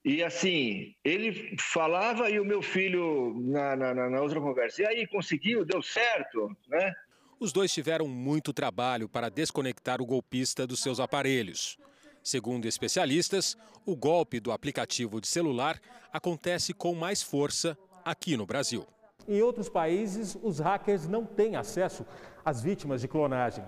e 0.04 0.24
assim, 0.24 0.96
ele 1.04 1.56
falava 1.60 2.30
e 2.30 2.40
o 2.40 2.46
meu 2.46 2.62
filho 2.62 3.36
na, 3.40 3.76
na, 3.76 3.94
na, 3.94 4.22
outra 4.22 4.42
conversa. 4.42 4.82
E 4.82 4.86
aí, 4.86 5.08
conseguiu? 5.08 5.64
Deu 5.64 5.82
certo? 5.82 6.56
Né? 6.68 6.94
Os 7.40 7.54
dois 7.54 7.72
tiveram 7.72 8.08
muito 8.08 8.52
trabalho 8.52 9.08
para 9.08 9.30
desconectar 9.30 10.02
o 10.02 10.06
golpista 10.06 10.66
dos 10.66 10.82
seus 10.82 11.00
aparelhos. 11.00 11.78
Segundo 12.24 12.66
especialistas, 12.66 13.56
o 13.86 13.96
golpe 13.96 14.40
do 14.40 14.52
aplicativo 14.52 15.22
de 15.22 15.28
celular 15.28 15.80
acontece 16.12 16.74
com 16.74 16.96
mais 16.96 17.22
força 17.22 17.78
aqui 18.04 18.36
no 18.36 18.46
Brasil. 18.46 18.88
Em 19.28 19.42
outros 19.42 19.70
países, 19.70 20.36
os 20.42 20.60
hackers 20.60 21.08
não 21.08 21.26
têm 21.26 21.56
acesso 21.56 22.06
às 22.44 22.62
vítimas 22.62 23.02
de 23.02 23.08
clonagem. 23.08 23.64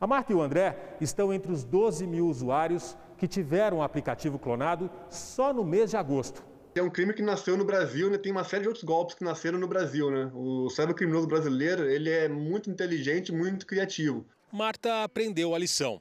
A 0.00 0.06
Marta 0.06 0.32
e 0.32 0.34
o 0.34 0.42
André 0.42 0.96
estão 1.00 1.32
entre 1.32 1.52
os 1.52 1.62
12 1.62 2.06
mil 2.06 2.26
usuários 2.26 2.96
que 3.20 3.28
tiveram 3.28 3.76
o 3.76 3.82
aplicativo 3.82 4.38
clonado 4.38 4.90
só 5.10 5.52
no 5.52 5.62
mês 5.62 5.90
de 5.90 5.96
agosto. 5.98 6.42
É 6.74 6.82
um 6.82 6.88
crime 6.88 7.12
que 7.12 7.20
nasceu 7.20 7.54
no 7.54 7.66
Brasil, 7.66 8.08
né? 8.08 8.16
Tem 8.16 8.32
uma 8.32 8.44
série 8.44 8.62
de 8.62 8.68
outros 8.68 8.82
golpes 8.82 9.14
que 9.14 9.22
nasceram 9.22 9.58
no 9.58 9.68
Brasil, 9.68 10.10
né? 10.10 10.30
O 10.34 10.70
cybercriminoso 10.70 11.26
brasileiro, 11.26 11.84
ele 11.84 12.08
é 12.08 12.30
muito 12.30 12.70
inteligente, 12.70 13.30
muito 13.30 13.66
criativo. 13.66 14.24
Marta 14.50 15.04
aprendeu 15.04 15.54
a 15.54 15.58
lição 15.58 16.00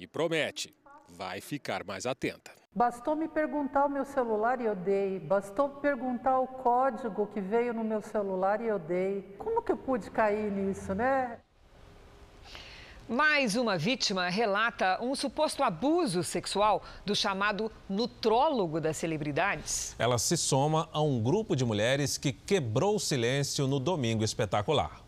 e 0.00 0.06
promete, 0.08 0.74
vai 1.08 1.40
ficar 1.40 1.84
mais 1.84 2.06
atenta. 2.06 2.50
Bastou 2.74 3.14
me 3.14 3.28
perguntar 3.28 3.86
o 3.86 3.88
meu 3.88 4.04
celular 4.04 4.60
e 4.60 4.64
eu 4.64 4.74
dei. 4.74 5.20
Bastou 5.20 5.68
perguntar 5.68 6.40
o 6.40 6.48
código 6.48 7.28
que 7.28 7.40
veio 7.40 7.72
no 7.72 7.84
meu 7.84 8.02
celular 8.02 8.60
e 8.60 8.66
eu 8.66 8.80
dei. 8.80 9.22
Como 9.38 9.62
que 9.62 9.70
eu 9.70 9.76
pude 9.76 10.10
cair 10.10 10.50
nisso, 10.50 10.92
né? 10.92 11.38
Mais 13.08 13.56
uma 13.56 13.78
vítima 13.78 14.28
relata 14.28 14.98
um 15.00 15.14
suposto 15.14 15.62
abuso 15.62 16.22
sexual 16.22 16.82
do 17.06 17.16
chamado 17.16 17.72
nutrólogo 17.88 18.82
das 18.82 18.98
celebridades. 18.98 19.96
Ela 19.98 20.18
se 20.18 20.36
soma 20.36 20.90
a 20.92 21.00
um 21.00 21.18
grupo 21.18 21.56
de 21.56 21.64
mulheres 21.64 22.18
que 22.18 22.34
quebrou 22.34 22.96
o 22.96 23.00
silêncio 23.00 23.66
no 23.66 23.80
domingo 23.80 24.22
espetacular. 24.22 25.02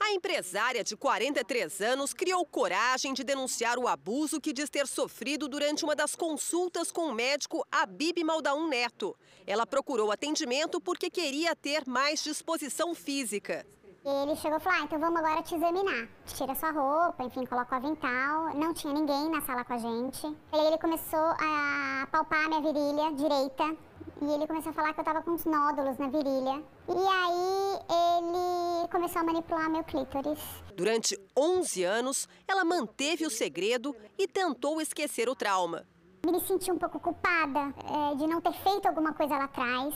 A 0.00 0.12
empresária 0.12 0.82
de 0.82 0.96
43 0.96 1.82
anos 1.82 2.14
criou 2.14 2.44
coragem 2.46 3.12
de 3.12 3.22
denunciar 3.22 3.78
o 3.78 3.86
abuso 3.86 4.40
que 4.40 4.54
diz 4.54 4.70
ter 4.70 4.86
sofrido 4.86 5.46
durante 5.46 5.84
uma 5.84 5.94
das 5.94 6.14
consultas 6.14 6.90
com 6.90 7.08
o 7.08 7.14
médico 7.14 7.66
Abib 7.70 8.24
Maldaun 8.24 8.66
Neto. 8.66 9.14
Ela 9.46 9.66
procurou 9.66 10.10
atendimento 10.10 10.80
porque 10.80 11.10
queria 11.10 11.54
ter 11.54 11.86
mais 11.86 12.24
disposição 12.24 12.94
física. 12.94 13.66
E 14.04 14.08
ele 14.22 14.36
chegou 14.36 14.58
e 14.58 14.60
falou: 14.60 14.78
ah, 14.78 14.84
então 14.84 14.98
vamos 14.98 15.18
agora 15.18 15.42
te 15.42 15.54
examinar. 15.54 16.06
Tira 16.26 16.54
sua 16.54 16.72
roupa, 16.72 17.24
enfim, 17.24 17.46
coloca 17.46 17.74
o 17.74 17.78
avental. 17.78 18.54
Não 18.54 18.74
tinha 18.74 18.92
ninguém 18.92 19.30
na 19.30 19.40
sala 19.40 19.64
com 19.64 19.72
a 19.72 19.78
gente. 19.78 20.26
E 20.26 20.56
aí 20.56 20.66
ele 20.66 20.76
começou 20.76 21.18
a 21.18 22.06
palpar 22.12 22.44
a 22.44 22.48
minha 22.48 22.60
virilha 22.60 23.12
direita. 23.12 23.74
E 24.20 24.30
ele 24.30 24.46
começou 24.46 24.70
a 24.70 24.72
falar 24.74 24.92
que 24.92 25.00
eu 25.00 25.04
tava 25.04 25.22
com 25.22 25.30
uns 25.30 25.46
nódulos 25.46 25.96
na 25.96 26.08
virilha. 26.08 26.62
E 26.86 26.92
aí 26.92 27.78
ele 27.88 28.88
começou 28.88 29.22
a 29.22 29.24
manipular 29.24 29.70
meu 29.70 29.82
clítoris. 29.82 30.38
Durante 30.76 31.18
11 31.34 31.82
anos, 31.84 32.28
ela 32.46 32.62
manteve 32.62 33.24
o 33.24 33.30
segredo 33.30 33.96
e 34.18 34.28
tentou 34.28 34.82
esquecer 34.82 35.30
o 35.30 35.34
trauma. 35.34 35.86
Me 36.26 36.40
senti 36.40 36.70
um 36.70 36.78
pouco 36.78 37.00
culpada 37.00 37.74
é, 38.12 38.16
de 38.16 38.26
não 38.26 38.42
ter 38.42 38.52
feito 38.52 38.86
alguma 38.86 39.14
coisa 39.14 39.34
lá 39.34 39.44
atrás. 39.44 39.94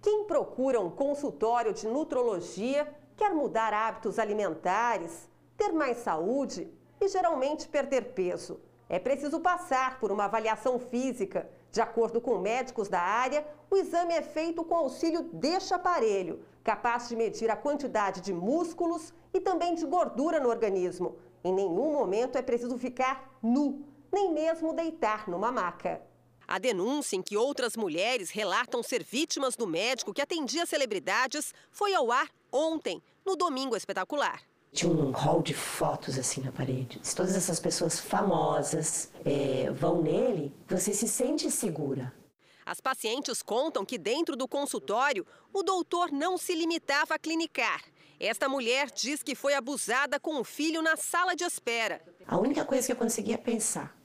Quem 0.00 0.24
procura 0.26 0.80
um 0.80 0.90
consultório 0.90 1.74
de 1.74 1.88
nutrologia 1.88 2.86
quer 3.18 3.34
mudar 3.34 3.74
hábitos 3.74 4.18
alimentares, 4.18 5.28
ter 5.56 5.72
mais 5.72 5.98
saúde 5.98 6.72
e 7.00 7.08
geralmente 7.08 7.68
perder 7.68 8.14
peso. 8.14 8.60
É 8.88 8.98
preciso 8.98 9.40
passar 9.40 9.98
por 9.98 10.10
uma 10.10 10.24
avaliação 10.24 10.78
física. 10.78 11.50
De 11.70 11.80
acordo 11.80 12.20
com 12.20 12.38
médicos 12.38 12.88
da 12.88 13.00
área, 13.00 13.46
o 13.68 13.76
exame 13.76 14.14
é 14.14 14.22
feito 14.22 14.64
com 14.64 14.76
auxílio 14.76 15.24
deste 15.24 15.74
aparelho, 15.74 16.42
capaz 16.64 17.08
de 17.08 17.16
medir 17.16 17.50
a 17.50 17.56
quantidade 17.56 18.22
de 18.22 18.32
músculos 18.32 19.12
e 19.34 19.40
também 19.40 19.74
de 19.74 19.84
gordura 19.84 20.40
no 20.40 20.48
organismo. 20.48 21.16
Em 21.44 21.52
nenhum 21.52 21.92
momento 21.92 22.38
é 22.38 22.42
preciso 22.42 22.78
ficar 22.78 23.36
nu, 23.42 23.84
nem 24.10 24.32
mesmo 24.32 24.72
deitar 24.72 25.28
numa 25.28 25.52
maca. 25.52 26.00
A 26.48 26.58
denúncia 26.58 27.14
em 27.14 27.20
que 27.20 27.36
outras 27.36 27.76
mulheres 27.76 28.30
relatam 28.30 28.82
ser 28.82 29.04
vítimas 29.04 29.54
do 29.54 29.66
médico 29.66 30.14
que 30.14 30.22
atendia 30.22 30.64
celebridades 30.64 31.52
foi 31.70 31.92
ao 31.92 32.10
ar 32.10 32.26
ontem, 32.50 33.02
no 33.22 33.36
Domingo 33.36 33.76
Espetacular. 33.76 34.40
Tinha 34.72 34.90
um 34.90 35.10
hall 35.10 35.42
de 35.42 35.52
fotos 35.52 36.18
assim 36.18 36.40
na 36.40 36.50
parede. 36.50 36.98
Se 37.02 37.14
todas 37.14 37.36
essas 37.36 37.60
pessoas 37.60 38.00
famosas 38.00 39.10
é, 39.26 39.70
vão 39.72 40.00
nele, 40.00 40.54
você 40.66 40.94
se 40.94 41.06
sente 41.06 41.50
segura. 41.50 42.14
As 42.64 42.80
pacientes 42.80 43.42
contam 43.42 43.84
que 43.84 43.98
dentro 43.98 44.34
do 44.34 44.48
consultório, 44.48 45.26
o 45.52 45.62
doutor 45.62 46.10
não 46.10 46.38
se 46.38 46.54
limitava 46.54 47.14
a 47.14 47.18
clinicar. 47.18 47.82
Esta 48.18 48.48
mulher 48.48 48.90
diz 48.90 49.22
que 49.22 49.34
foi 49.34 49.52
abusada 49.52 50.18
com 50.18 50.40
o 50.40 50.44
filho 50.44 50.80
na 50.80 50.96
sala 50.96 51.36
de 51.36 51.44
espera. 51.44 52.00
A 52.26 52.38
única 52.38 52.64
coisa 52.64 52.86
que 52.86 52.92
eu 52.92 52.96
conseguia 52.96 53.38
pensar, 53.38 53.97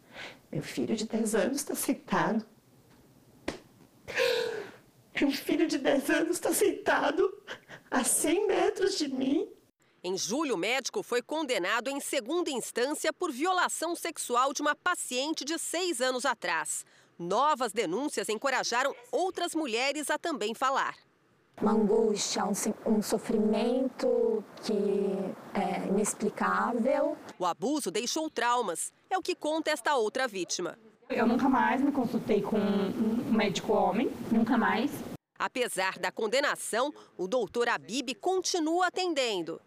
meu 0.51 0.61
filho 0.61 0.95
de 0.95 1.05
10 1.05 1.35
anos 1.35 1.57
está 1.57 1.75
sentado. 1.75 2.45
Meu 5.19 5.31
filho 5.31 5.67
de 5.67 5.77
10 5.77 6.09
anos 6.09 6.31
está 6.37 6.53
sentado 6.53 7.31
a 7.89 8.03
100 8.03 8.47
metros 8.47 8.97
de 8.97 9.07
mim. 9.07 9.47
Em 10.03 10.17
julho, 10.17 10.55
o 10.55 10.57
médico 10.57 11.01
foi 11.01 11.21
condenado 11.21 11.89
em 11.89 11.99
segunda 11.99 12.49
instância 12.49 13.13
por 13.13 13.31
violação 13.31 13.95
sexual 13.95 14.51
de 14.51 14.61
uma 14.61 14.75
paciente 14.75 15.45
de 15.45 15.57
seis 15.57 16.01
anos 16.01 16.25
atrás. 16.25 16.85
Novas 17.17 17.71
denúncias 17.71 18.27
encorajaram 18.27 18.93
outras 19.11 19.55
mulheres 19.55 20.09
a 20.09 20.17
também 20.17 20.53
falar. 20.53 20.97
Uma 21.61 21.71
angústia, 21.71 22.43
um, 22.45 22.53
um 22.85 23.01
sofrimento 23.01 24.43
que 24.63 24.73
é 25.53 25.87
inexplicável. 25.87 27.17
O 27.37 27.45
abuso 27.45 27.91
deixou 27.91 28.29
traumas, 28.29 28.91
é 29.09 29.17
o 29.17 29.21
que 29.21 29.35
conta 29.35 29.71
esta 29.71 29.95
outra 29.95 30.27
vítima. 30.27 30.77
Eu 31.09 31.27
nunca 31.27 31.47
mais 31.47 31.81
me 31.81 31.91
consultei 31.91 32.41
com 32.41 32.57
um 32.57 33.31
médico 33.31 33.73
homem, 33.73 34.11
nunca 34.31 34.57
mais. 34.57 34.91
Apesar 35.37 35.99
da 35.99 36.11
condenação, 36.11 36.93
o 37.17 37.27
doutor 37.27 37.69
Abib 37.69 38.15
continua 38.15 38.87
atendendo. 38.87 39.61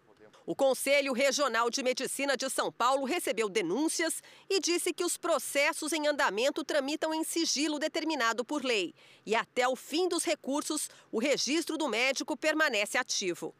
O 0.47 0.55
Conselho 0.55 1.11
Regional 1.11 1.69
de 1.69 1.83
Medicina 1.83 2.37
de 2.37 2.49
São 2.49 2.71
Paulo 2.71 3.03
recebeu 3.03 3.49
denúncias 3.49 4.23
e 4.49 4.61
disse 4.61 4.93
que 4.93 5.03
os 5.03 5.17
processos 5.17 5.91
em 5.91 6.07
andamento 6.07 6.63
tramitam 6.63 7.13
em 7.13 7.21
sigilo 7.21 7.77
determinado 7.77 8.45
por 8.45 8.63
lei. 8.63 8.95
E 9.25 9.35
até 9.35 9.67
o 9.67 9.75
fim 9.75 10.07
dos 10.07 10.23
recursos, 10.23 10.89
o 11.11 11.19
registro 11.19 11.77
do 11.77 11.89
médico 11.89 12.37
permanece 12.37 12.97
ativo. 12.97 13.53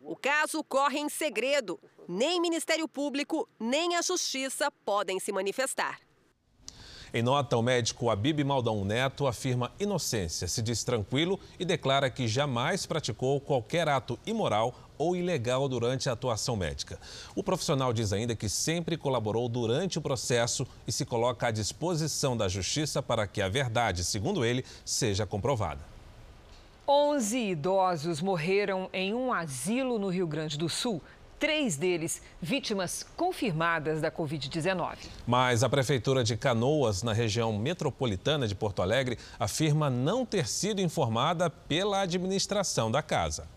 O 0.00 0.16
caso 0.16 0.64
corre 0.64 0.98
em 0.98 1.10
segredo. 1.10 1.78
Nem 2.08 2.40
Ministério 2.40 2.88
Público, 2.88 3.46
nem 3.58 3.96
a 3.96 4.00
Justiça 4.00 4.72
podem 4.82 5.20
se 5.20 5.30
manifestar. 5.32 6.00
Em 7.12 7.22
nota, 7.22 7.56
o 7.56 7.62
médico 7.62 8.08
Abib 8.08 8.44
Maldão 8.44 8.84
Neto 8.84 9.26
afirma 9.26 9.72
inocência, 9.80 10.46
se 10.46 10.62
diz 10.62 10.84
tranquilo 10.84 11.40
e 11.58 11.64
declara 11.64 12.08
que 12.08 12.28
jamais 12.28 12.86
praticou 12.86 13.40
qualquer 13.40 13.88
ato 13.88 14.16
imoral 14.24 14.72
ou 14.96 15.16
ilegal 15.16 15.68
durante 15.68 16.08
a 16.08 16.12
atuação 16.12 16.54
médica. 16.54 17.00
O 17.34 17.42
profissional 17.42 17.92
diz 17.92 18.12
ainda 18.12 18.36
que 18.36 18.48
sempre 18.48 18.96
colaborou 18.96 19.48
durante 19.48 19.98
o 19.98 20.00
processo 20.02 20.64
e 20.86 20.92
se 20.92 21.04
coloca 21.04 21.48
à 21.48 21.50
disposição 21.50 22.36
da 22.36 22.46
justiça 22.46 23.02
para 23.02 23.26
que 23.26 23.42
a 23.42 23.48
verdade, 23.48 24.04
segundo 24.04 24.44
ele, 24.44 24.64
seja 24.84 25.26
comprovada. 25.26 25.80
11 26.86 27.38
idosos 27.38 28.20
morreram 28.20 28.88
em 28.92 29.14
um 29.14 29.32
asilo 29.32 29.98
no 29.98 30.08
Rio 30.08 30.28
Grande 30.28 30.56
do 30.56 30.68
Sul 30.68 31.02
três 31.40 31.74
deles 31.74 32.20
vítimas 32.40 33.04
confirmadas 33.16 34.02
da 34.02 34.12
Covid-19. 34.12 34.98
Mas 35.26 35.64
a 35.64 35.70
Prefeitura 35.70 36.22
de 36.22 36.36
Canoas, 36.36 37.02
na 37.02 37.14
região 37.14 37.58
metropolitana 37.58 38.46
de 38.46 38.54
Porto 38.54 38.82
Alegre, 38.82 39.18
afirma 39.38 39.88
não 39.88 40.26
ter 40.26 40.46
sido 40.46 40.82
informada 40.82 41.48
pela 41.48 42.02
administração 42.02 42.90
da 42.90 43.02
casa. 43.02 43.48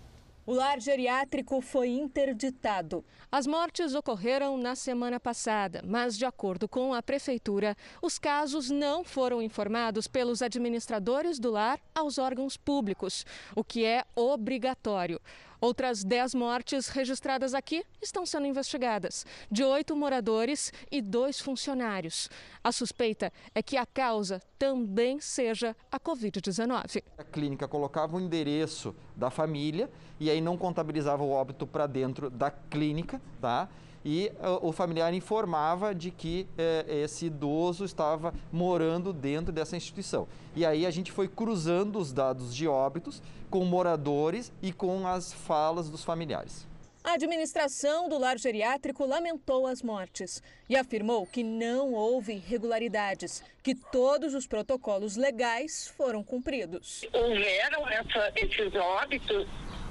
O 0.45 0.53
lar 0.53 0.79
geriátrico 0.79 1.61
foi 1.61 1.89
interditado. 1.89 3.03
As 3.31 3.47
mortes 3.47 3.95
ocorreram 3.95 4.57
na 4.57 4.75
semana 4.75 5.17
passada, 5.17 5.81
mas, 5.85 6.17
de 6.17 6.25
acordo 6.25 6.67
com 6.67 6.93
a 6.93 7.01
Prefeitura, 7.01 7.77
os 8.01 8.19
casos 8.19 8.69
não 8.69 9.05
foram 9.05 9.41
informados 9.41 10.05
pelos 10.05 10.41
administradores 10.41 11.39
do 11.39 11.49
lar 11.51 11.79
aos 11.95 12.17
órgãos 12.17 12.57
públicos, 12.57 13.25
o 13.55 13.63
que 13.63 13.85
é 13.85 14.03
obrigatório. 14.15 15.19
Outras 15.63 16.03
10 16.03 16.35
mortes 16.35 16.89
registradas 16.89 17.53
aqui 17.53 17.85
estão 18.01 18.25
sendo 18.25 18.45
investigadas, 18.45 19.25
de 19.49 19.63
oito 19.63 19.95
moradores 19.95 20.73
e 20.91 21.01
dois 21.01 21.39
funcionários. 21.39 22.29
A 22.61 22.69
suspeita 22.69 23.31
é 23.55 23.63
que 23.63 23.77
a 23.77 23.85
causa 23.85 24.41
também 24.59 25.21
seja 25.21 25.73
a 25.89 25.97
Covid-19. 25.97 27.01
A 27.17 27.23
clínica 27.23 27.65
colocava 27.65 28.17
o 28.17 28.19
endereço 28.19 28.93
da 29.15 29.29
família 29.29 29.89
e 30.19 30.29
aí 30.29 30.41
não 30.41 30.57
contabilizava 30.57 31.23
o 31.23 31.31
óbito 31.31 31.65
para 31.65 31.87
dentro 31.87 32.29
da 32.29 32.51
clínica, 32.51 33.21
tá? 33.39 33.69
E 34.05 34.31
uh, 34.39 34.67
o 34.67 34.71
familiar 34.71 35.13
informava 35.13 35.93
de 35.93 36.11
que 36.11 36.47
uh, 36.51 36.91
esse 36.91 37.27
idoso 37.27 37.85
estava 37.85 38.33
morando 38.51 39.13
dentro 39.13 39.51
dessa 39.51 39.77
instituição. 39.77 40.27
E 40.55 40.65
aí 40.65 40.85
a 40.85 40.91
gente 40.91 41.11
foi 41.11 41.27
cruzando 41.27 41.99
os 41.99 42.11
dados 42.11 42.53
de 42.53 42.67
óbitos 42.67 43.21
com 43.49 43.63
moradores 43.65 44.51
e 44.61 44.71
com 44.71 45.07
as 45.07 45.31
falas 45.31 45.89
dos 45.89 46.03
familiares. 46.03 46.67
A 47.03 47.15
administração 47.15 48.07
do 48.07 48.17
lar 48.17 48.39
geriátrico 48.39 49.05
lamentou 49.05 49.67
as 49.67 49.81
mortes 49.81 50.41
e 50.69 50.75
afirmou 50.77 51.27
que 51.27 51.43
não 51.43 51.91
houve 51.91 52.35
irregularidades, 52.35 53.43
que 53.61 53.75
todos 53.75 54.33
os 54.33 54.47
protocolos 54.47 55.17
legais 55.17 55.85
foram 55.97 56.23
cumpridos. 56.23 57.01
Houveram 57.11 57.89
essa, 57.89 58.31
esses 58.37 58.73
óbitos 58.73 59.45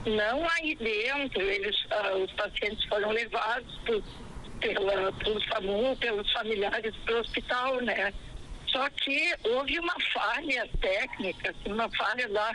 não 0.07 0.46
aí 0.57 0.74
dentro, 0.76 1.42
eles, 1.42 1.76
uh, 1.84 2.22
os 2.22 2.32
pacientes 2.32 2.84
foram 2.86 3.11
levados 3.11 3.78
por, 3.86 4.03
pela, 4.61 5.12
pelos 5.12 5.44
SAMU, 5.48 5.96
pelos 5.96 6.32
familiares 6.32 6.94
para 7.05 7.16
o 7.16 7.20
hospital, 7.20 7.80
né? 7.82 8.12
Só 8.68 8.88
que 8.90 9.34
houve 9.44 9.78
uma 9.78 9.94
falha 10.12 10.68
técnica, 10.80 11.50
assim, 11.50 11.72
uma 11.72 11.88
falha 11.90 12.28
da 12.28 12.55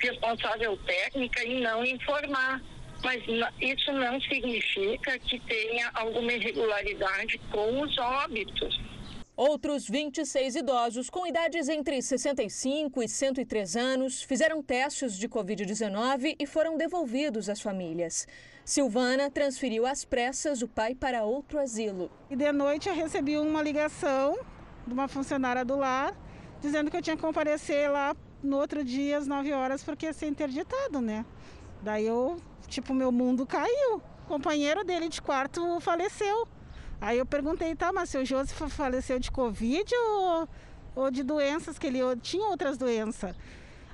responsável 0.00 0.76
técnica 0.78 1.44
em 1.44 1.60
não 1.60 1.84
informar. 1.84 2.60
Mas 3.04 3.20
isso 3.60 3.92
não 3.92 4.20
significa 4.20 5.18
que 5.18 5.38
tenha 5.40 5.90
alguma 5.94 6.32
irregularidade 6.32 7.38
com 7.50 7.80
os 7.80 7.98
óbitos. 7.98 8.80
Outros 9.34 9.88
26 9.88 10.56
idosos 10.56 11.08
com 11.08 11.26
idades 11.26 11.66
entre 11.70 12.02
65 12.02 13.02
e 13.02 13.08
103 13.08 13.76
anos 13.76 14.22
fizeram 14.22 14.62
testes 14.62 15.16
de 15.16 15.26
Covid-19 15.26 16.36
e 16.38 16.46
foram 16.46 16.76
devolvidos 16.76 17.48
às 17.48 17.58
famílias. 17.58 18.28
Silvana 18.62 19.30
transferiu 19.30 19.86
às 19.86 20.04
pressas 20.04 20.60
o 20.60 20.68
pai 20.68 20.94
para 20.94 21.24
outro 21.24 21.58
asilo. 21.58 22.10
E 22.28 22.36
de 22.36 22.52
noite 22.52 22.90
eu 22.90 22.94
recebi 22.94 23.38
uma 23.38 23.62
ligação 23.62 24.38
de 24.86 24.92
uma 24.92 25.08
funcionária 25.08 25.64
do 25.64 25.76
lar 25.76 26.14
dizendo 26.60 26.90
que 26.90 26.96
eu 26.98 27.02
tinha 27.02 27.16
que 27.16 27.22
comparecer 27.22 27.90
lá 27.90 28.14
no 28.42 28.58
outro 28.58 28.84
dia 28.84 29.16
às 29.16 29.26
9 29.26 29.50
horas 29.54 29.82
porque 29.82 30.04
ia 30.04 30.12
ser 30.12 30.26
interditado, 30.26 31.00
né? 31.00 31.24
Daí 31.80 32.06
eu, 32.06 32.36
tipo, 32.68 32.92
meu 32.92 33.10
mundo 33.10 33.46
caiu. 33.46 33.96
O 33.96 34.28
companheiro 34.28 34.84
dele 34.84 35.08
de 35.08 35.22
quarto 35.22 35.80
faleceu. 35.80 36.46
Aí 37.02 37.18
eu 37.18 37.26
perguntei, 37.26 37.74
tá, 37.74 37.92
mas 37.92 38.10
seu 38.10 38.24
Joseph 38.24 38.70
faleceu 38.70 39.18
de 39.18 39.28
Covid 39.28 39.92
ou, 39.92 40.48
ou 40.94 41.10
de 41.10 41.24
doenças, 41.24 41.76
que 41.76 41.88
ele 41.88 41.98
tinha 42.22 42.46
outras 42.46 42.78
doenças? 42.78 43.34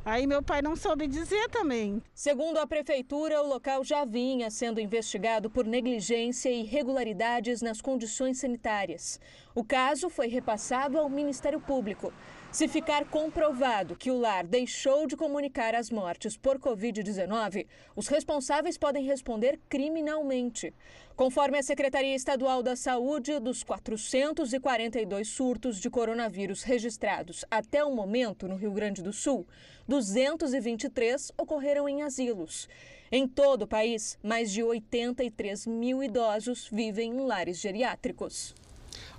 Aí 0.05 0.27
meu 0.27 0.43
pai 0.43 0.61
não 0.61 0.77
soube 0.77 1.07
dizer 1.07 1.49
também. 1.49 2.03
Segundo 2.15 2.59
a 2.59 2.67
prefeitura, 2.67 3.43
o 3.43 3.49
local 3.49 3.83
já 3.83 4.05
vinha 4.05 4.51
sendo 4.51 4.79
investigado 4.79 5.49
por 5.49 5.65
negligência 5.65 6.51
e 6.51 6.61
irregularidades 6.61 7.63
nas 7.63 7.81
condições 7.81 8.41
sanitárias. 8.41 9.19
O 9.55 9.65
caso 9.65 10.11
foi 10.11 10.29
repassado 10.29 10.99
ao 10.99 11.09
Ministério 11.09 11.61
Público. 11.61 12.13
Se 12.51 12.67
ficar 12.67 13.05
comprovado 13.05 13.95
que 13.95 14.11
o 14.11 14.19
lar 14.19 14.43
deixou 14.43 15.07
de 15.07 15.15
comunicar 15.15 15.75
as 15.75 15.91
mortes 15.91 16.35
por 16.35 16.59
Covid-19, 16.59 17.67
os 17.95 18.09
responsáveis 18.09 18.79
podem 18.79 19.05
responder 19.05 19.61
criminalmente. 19.69 20.73
Conforme 21.15 21.59
a 21.59 21.63
Secretaria 21.63 22.17
Estadual 22.17 22.63
da 22.63 22.75
Saúde, 22.75 23.39
dos 23.39 23.63
442 23.63 25.29
surtos 25.29 25.79
de 25.79 25.91
coronavírus 25.91 26.63
registrados 26.63 27.45
até 27.51 27.85
o 27.85 27.95
momento 27.95 28.49
no 28.49 28.57
Rio 28.57 28.73
Grande 28.73 29.03
do 29.03 29.13
Sul, 29.13 29.47
223 29.87 31.33
ocorreram 31.37 31.87
em 31.87 32.03
asilos. 32.03 32.67
Em 33.13 33.29
todo 33.29 33.63
o 33.63 33.69
país, 33.69 34.19
mais 34.23 34.51
de 34.51 34.63
83 34.63 35.67
mil 35.67 36.03
idosos 36.03 36.67
vivem 36.73 37.11
em 37.11 37.21
lares 37.27 37.61
geriátricos 37.61 38.55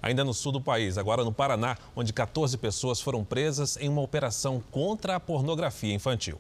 ainda 0.01 0.23
no 0.23 0.33
sul 0.33 0.51
do 0.51 0.61
país, 0.61 0.97
agora 0.97 1.23
no 1.23 1.31
Paraná, 1.31 1.77
onde 1.95 2.13
14 2.13 2.57
pessoas 2.57 3.01
foram 3.01 3.23
presas 3.23 3.77
em 3.77 3.89
uma 3.89 4.01
operação 4.01 4.61
contra 4.71 5.15
a 5.15 5.19
pornografia 5.19 5.93
infantil. 5.93 6.39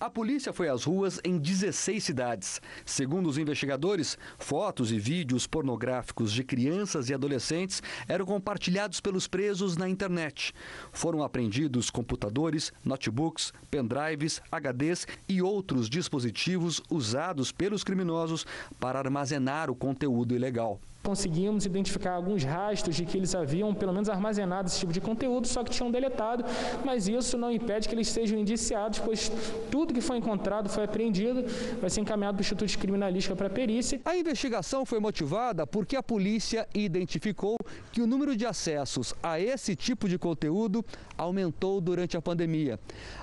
A 0.00 0.08
polícia 0.08 0.52
foi 0.52 0.68
às 0.68 0.84
ruas 0.84 1.20
em 1.24 1.38
16 1.38 2.04
cidades. 2.04 2.62
Segundo 2.86 3.28
os 3.28 3.36
investigadores, 3.36 4.16
fotos 4.38 4.92
e 4.92 4.98
vídeos 4.98 5.44
pornográficos 5.44 6.30
de 6.32 6.44
crianças 6.44 7.10
e 7.10 7.14
adolescentes 7.14 7.82
eram 8.06 8.24
compartilhados 8.24 9.00
pelos 9.00 9.26
presos 9.26 9.76
na 9.76 9.88
internet. 9.88 10.54
Foram 10.92 11.24
apreendidos 11.24 11.90
computadores, 11.90 12.72
notebooks, 12.84 13.52
pendrives, 13.72 14.40
HDs 14.52 15.04
e 15.28 15.42
outros 15.42 15.90
dispositivos 15.90 16.80
usados 16.88 17.50
pelos 17.50 17.82
criminosos 17.82 18.46
para 18.78 19.00
armazenar 19.00 19.68
o 19.68 19.74
conteúdo 19.74 20.32
ilegal 20.32 20.78
conseguimos 21.02 21.64
identificar 21.64 22.12
alguns 22.12 22.44
rastros 22.44 22.96
de 22.96 23.04
que 23.04 23.16
eles 23.16 23.34
haviam 23.34 23.74
pelo 23.74 23.92
menos 23.92 24.08
armazenado 24.08 24.68
esse 24.68 24.80
tipo 24.80 24.92
de 24.92 25.00
conteúdo, 25.00 25.46
só 25.46 25.64
que 25.64 25.70
tinham 25.70 25.90
deletado, 25.90 26.44
mas 26.84 27.08
isso 27.08 27.38
não 27.38 27.50
impede 27.50 27.88
que 27.88 27.94
eles 27.94 28.08
sejam 28.08 28.38
indiciados, 28.38 28.98
pois 28.98 29.30
tudo 29.70 29.94
que 29.94 30.00
foi 30.00 30.18
encontrado 30.18 30.68
foi 30.68 30.84
apreendido, 30.84 31.44
vai 31.80 31.88
ser 31.88 32.00
encaminhado 32.00 32.36
para 32.36 32.40
o 32.40 32.44
Instituto 32.44 32.68
de 32.68 32.78
Criminalística 32.78 33.34
para 33.34 33.48
perícia. 33.48 34.00
A 34.04 34.16
investigação 34.16 34.84
foi 34.84 35.00
motivada 35.00 35.66
porque 35.66 35.96
a 35.96 36.02
polícia 36.02 36.68
identificou 36.74 37.56
que 37.92 38.00
o 38.00 38.06
número 38.06 38.36
de 38.36 38.44
acessos 38.44 39.14
a 39.22 39.40
esse 39.40 39.74
tipo 39.74 40.08
de 40.08 40.18
conteúdo 40.18 40.84
aumentou 41.16 41.80
durante 41.80 42.16
a 42.16 42.22
pandemia. 42.22 42.78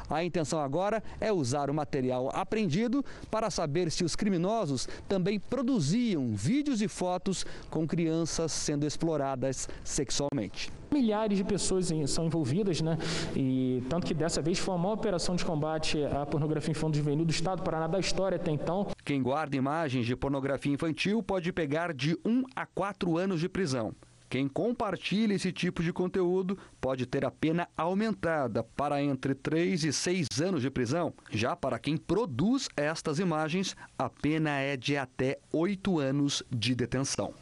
A 0.10 0.24
intenção 0.24 0.60
agora 0.60 1.04
é 1.20 1.32
usar 1.32 1.70
o 1.70 1.74
material 1.74 2.30
apreendido 2.34 3.04
para 3.30 3.50
saber 3.50 3.92
se 3.92 4.04
os 4.04 4.16
criminosos 4.16 4.88
também 5.08 5.40
produziam 5.40 6.34
vídeos 6.36 6.82
e 6.82 6.88
fotos 6.88 7.46
com 7.70 7.88
crianças 7.88 8.52
sendo 8.52 8.86
exploradas 8.86 9.68
sexualmente. 9.84 10.72
Milhares 10.92 11.38
de 11.38 11.44
pessoas 11.44 11.92
são 12.08 12.26
envolvidas, 12.26 12.82
né? 12.82 12.98
E 13.36 13.84
tanto 13.90 14.08
que 14.08 14.14
dessa 14.14 14.42
vez 14.42 14.60
foi 14.60 14.76
a 14.76 14.78
maior 14.78 14.94
operação 14.94 15.36
de 15.36 15.44
combate 15.44 16.04
à 16.06 16.26
pornografia 16.26 16.72
infantil 16.72 17.04
juvenil 17.04 17.26
do 17.26 17.32
Estado 17.32 17.58
do 17.58 17.64
Paraná 17.64 17.88
da 17.88 18.00
história 18.00 18.38
até 18.38 18.52
então. 18.52 18.88
Quem 19.04 19.22
guarda 19.22 19.56
imagens 19.56 20.06
de 20.06 20.16
pornografia 20.16 20.72
infantil 20.72 21.22
pode 21.22 21.52
pegar 21.52 21.94
de 21.94 22.18
1 22.26 22.44
a 22.56 22.66
4 22.66 23.18
anos 23.18 23.40
de 23.40 23.50
prisão. 23.50 23.94
Quem 24.30 24.48
compartilha 24.48 25.34
esse 25.34 25.52
tipo 25.52 25.84
de 25.84 25.94
conteúdo 25.94 26.58
pode 26.82 27.06
ter 27.06 27.24
a 27.24 27.32
pena 27.32 27.70
aumentada 27.78 28.64
para 28.64 29.02
entre 29.02 29.36
3 29.36 29.84
e 29.84 29.94
6 29.94 30.28
anos 30.42 30.62
de 30.62 30.70
prisão. 30.70 31.14
Já 31.30 31.56
para 31.56 31.78
quem 31.80 31.96
produz 31.96 32.68
estas 32.76 33.20
imagens, 33.20 33.76
a 33.98 34.10
pena 34.10 34.60
é 34.60 34.76
de 34.76 34.98
até 34.98 35.38
8 35.54 36.00
anos 36.00 36.44
de 36.50 36.74
detenção. 36.74 37.34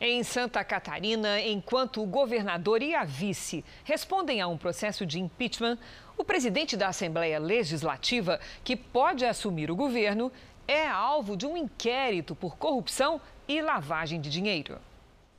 Em 0.00 0.22
Santa 0.24 0.62
Catarina, 0.64 1.40
enquanto 1.40 2.02
o 2.02 2.06
governador 2.06 2.82
e 2.82 2.94
a 2.94 3.04
vice 3.04 3.64
respondem 3.84 4.40
a 4.40 4.48
um 4.48 4.58
processo 4.58 5.06
de 5.06 5.20
impeachment, 5.20 5.78
o 6.18 6.24
presidente 6.24 6.76
da 6.76 6.88
Assembleia 6.88 7.38
Legislativa, 7.38 8.40
que 8.62 8.76
pode 8.76 9.24
assumir 9.24 9.70
o 9.70 9.76
governo, 9.76 10.30
é 10.66 10.86
alvo 10.86 11.36
de 11.36 11.46
um 11.46 11.56
inquérito 11.56 12.34
por 12.34 12.56
corrupção 12.56 13.20
e 13.46 13.62
lavagem 13.62 14.20
de 14.20 14.28
dinheiro. 14.28 14.78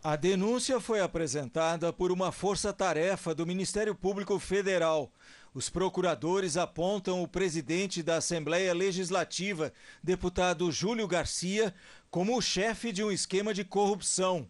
A 0.07 0.15
denúncia 0.15 0.79
foi 0.79 1.01
apresentada 1.01 1.91
por 1.91 2.11
uma 2.11 2.31
força-tarefa 2.31 3.33
do 3.33 3.43
Ministério 3.43 3.95
Público 3.95 4.37
Federal. 4.37 5.11
Os 5.51 5.67
procuradores 5.67 6.57
apontam 6.57 7.23
o 7.23 7.27
presidente 7.27 8.03
da 8.03 8.17
Assembleia 8.17 8.71
Legislativa, 8.71 9.73
deputado 10.03 10.71
Júlio 10.71 11.07
Garcia, 11.07 11.73
como 12.11 12.37
o 12.37 12.41
chefe 12.41 12.91
de 12.91 13.03
um 13.03 13.11
esquema 13.11 13.51
de 13.51 13.63
corrupção. 13.63 14.47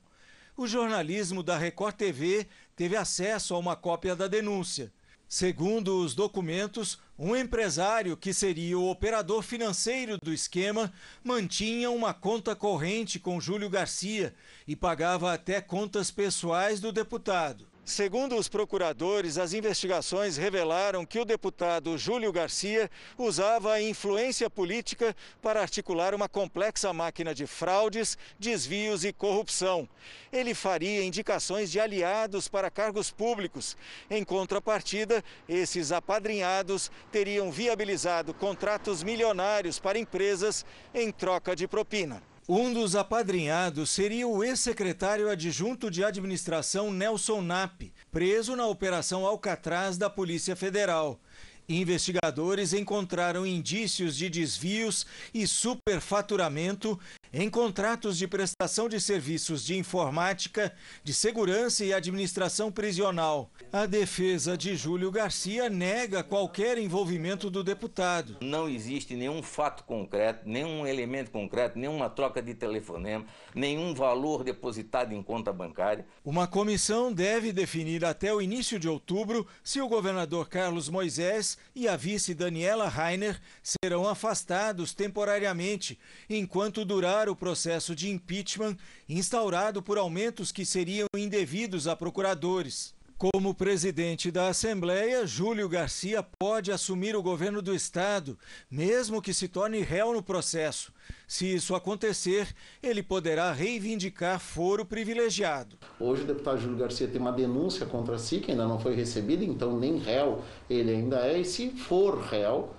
O 0.57 0.67
jornalismo 0.67 1.41
da 1.41 1.57
Record 1.57 1.95
TV 1.95 2.47
teve 2.75 2.97
acesso 2.97 3.55
a 3.55 3.57
uma 3.57 3.77
cópia 3.77 4.13
da 4.13 4.27
denúncia. 4.27 4.91
Segundo 5.38 5.99
os 5.99 6.15
documentos, 6.15 6.97
um 7.19 7.36
empresário 7.36 8.15
que 8.15 8.33
seria 8.33 8.79
o 8.79 8.89
operador 8.89 9.41
financeiro 9.43 10.17
do 10.17 10.31
esquema 10.31 10.93
mantinha 11.21 11.91
uma 11.91 12.13
conta 12.13 12.55
corrente 12.55 13.19
com 13.19 13.41
Júlio 13.41 13.69
Garcia 13.69 14.33
e 14.65 14.77
pagava 14.77 15.33
até 15.33 15.59
contas 15.59 16.09
pessoais 16.09 16.79
do 16.79 16.89
deputado. 16.89 17.67
Segundo 17.86 18.36
os 18.36 18.49
procuradores, 18.49 19.38
as 19.38 19.53
investigações 19.53 20.38
revelaram 20.38 21.05
que 21.05 21.19
o 21.19 21.23
deputado 21.23 21.95
Júlio 21.99 22.31
Garcia 22.31 22.89
usava 23.15 23.73
a 23.73 23.81
influência 23.81 24.49
política 24.49 25.15
para 25.39 25.61
articular 25.61 26.15
uma 26.15 26.27
complexa 26.27 26.91
máquina 26.91 27.33
de 27.36 27.45
fraudes, 27.45 28.17
desvios 28.39 29.05
e 29.05 29.13
corrupção. 29.13 29.88
Ele 30.33 30.55
faria 30.55 31.05
indicações 31.05 31.71
de 31.71 31.79
aliados 31.79 32.47
para 32.47 32.71
cargos 32.71 33.11
públicos. 33.11 33.77
Em 34.09 34.23
contrapartida, 34.23 35.23
esses 35.47 35.91
apadrinhados 35.91 36.89
teriam 37.11 37.51
viabilizado 37.51 38.33
contratos 38.33 39.03
milionários 39.03 39.77
para 39.77 39.99
empresas 39.99 40.65
em 40.91 41.11
troca 41.11 41.55
de 41.55 41.67
propina. 41.67 42.34
Um 42.47 42.71
dos 42.71 42.95
apadrinhados 42.95 43.89
seria 43.89 44.27
o 44.27 44.43
ex-secretário 44.43 45.31
adjunto 45.31 45.89
de 45.89 46.03
administração 46.03 46.93
Nelson 46.93 47.41
Nap, 47.41 47.81
preso 48.11 48.55
na 48.55 48.67
Operação 48.67 49.25
Alcatraz 49.25 49.97
da 49.97 50.11
Polícia 50.11 50.55
Federal. 50.55 51.19
Investigadores 51.67 52.71
encontraram 52.71 53.47
indícios 53.47 54.15
de 54.15 54.29
desvios 54.29 55.07
e 55.33 55.47
superfaturamento 55.47 56.99
em 57.38 57.49
contratos 57.49 58.17
de 58.17 58.29
prestação 58.29 58.88
de 58.88 58.97
serviços 58.97 59.65
de 59.65 59.77
informática, 59.77 60.73
de 61.03 61.13
segurança 61.13 61.83
e 61.83 61.93
administração 61.93 62.71
prisional. 62.71 63.51
A 63.73 63.86
defesa 63.86 64.57
de 64.57 64.73
Júlio 64.77 65.11
Garcia 65.11 65.69
nega 65.69 66.23
qualquer 66.23 66.77
envolvimento 66.77 67.49
do 67.49 67.61
deputado. 67.61 68.38
Não 68.39 68.69
existe 68.69 69.17
nenhum 69.17 69.43
fato 69.43 69.83
concreto, 69.83 70.47
nenhum 70.47 70.88
elemento 70.88 71.29
concreto, 71.29 71.77
nenhuma 71.77 72.09
troca 72.09 72.41
de 72.41 72.53
telefonema, 72.53 73.25
nenhum 73.53 73.93
valor 73.93 74.41
depositado 74.41 75.13
em 75.13 75.21
conta 75.21 75.51
bancária. 75.51 76.07
Uma 76.23 76.47
comissão 76.47 77.11
deve 77.11 77.51
definir 77.51 78.05
até 78.05 78.33
o 78.33 78.41
início 78.41 78.79
de 78.79 78.88
outubro 78.88 79.45
se 79.61 79.81
o 79.81 79.89
governador 79.89 80.47
Carlos 80.47 80.88
Moisés 80.88 81.57
e 81.75 81.86
a 81.86 81.97
vice 81.97 82.33
Daniela 82.33 82.88
Rainer 82.88 83.41
serão 83.61 84.07
afastados 84.07 84.93
temporariamente 84.93 85.99
enquanto 86.29 86.86
durar 86.86 87.24
o 87.30 87.36
processo 87.36 87.95
de 87.95 88.09
impeachment 88.09 88.78
instaurado 89.07 89.82
por 89.82 89.97
aumentos 89.97 90.51
que 90.51 90.65
seriam 90.65 91.07
indevidos 91.15 91.88
a 91.88 91.95
procuradores. 91.95 92.95
Como 93.17 93.55
presidente 93.55 94.30
da 94.30 94.49
Assembleia, 94.49 95.26
Júlio 95.26 95.69
Garcia 95.69 96.21
pode 96.38 96.69
assumir 96.69 97.15
o 97.15 97.23
governo 97.23 97.61
do 97.61 97.73
Estado, 97.73 98.38
mesmo 98.69 99.21
que 99.21 99.34
se 99.34 99.47
torne 99.47 99.80
réu 99.80 100.11
no 100.11 100.21
processo. 100.21 100.91
Se 101.26 101.45
isso 101.55 101.73
acontecer, 101.73 102.53
ele 102.84 103.01
poderá 103.01 103.53
reivindicar 103.53 104.38
foro 104.38 104.86
privilegiado. 104.86 105.78
Hoje 105.97 106.23
o 106.23 106.28
deputado 106.28 106.59
Júlio 106.59 106.78
Garcia 106.78 107.07
tem 107.07 107.21
uma 107.21 107.32
denúncia 107.32 107.86
contra 107.86 108.17
si, 108.17 108.41
que 108.41 108.51
ainda 108.51 108.67
não 108.67 108.82
foi 108.82 108.93
recebida, 108.93 109.45
então 109.45 109.80
nem 109.80 109.97
réu 109.97 110.43
ele 110.69 110.91
ainda 110.91 111.26
é, 111.26 111.39
e 111.39 111.45
se 111.45 111.69
for 111.69 112.19
réu, 112.19 112.76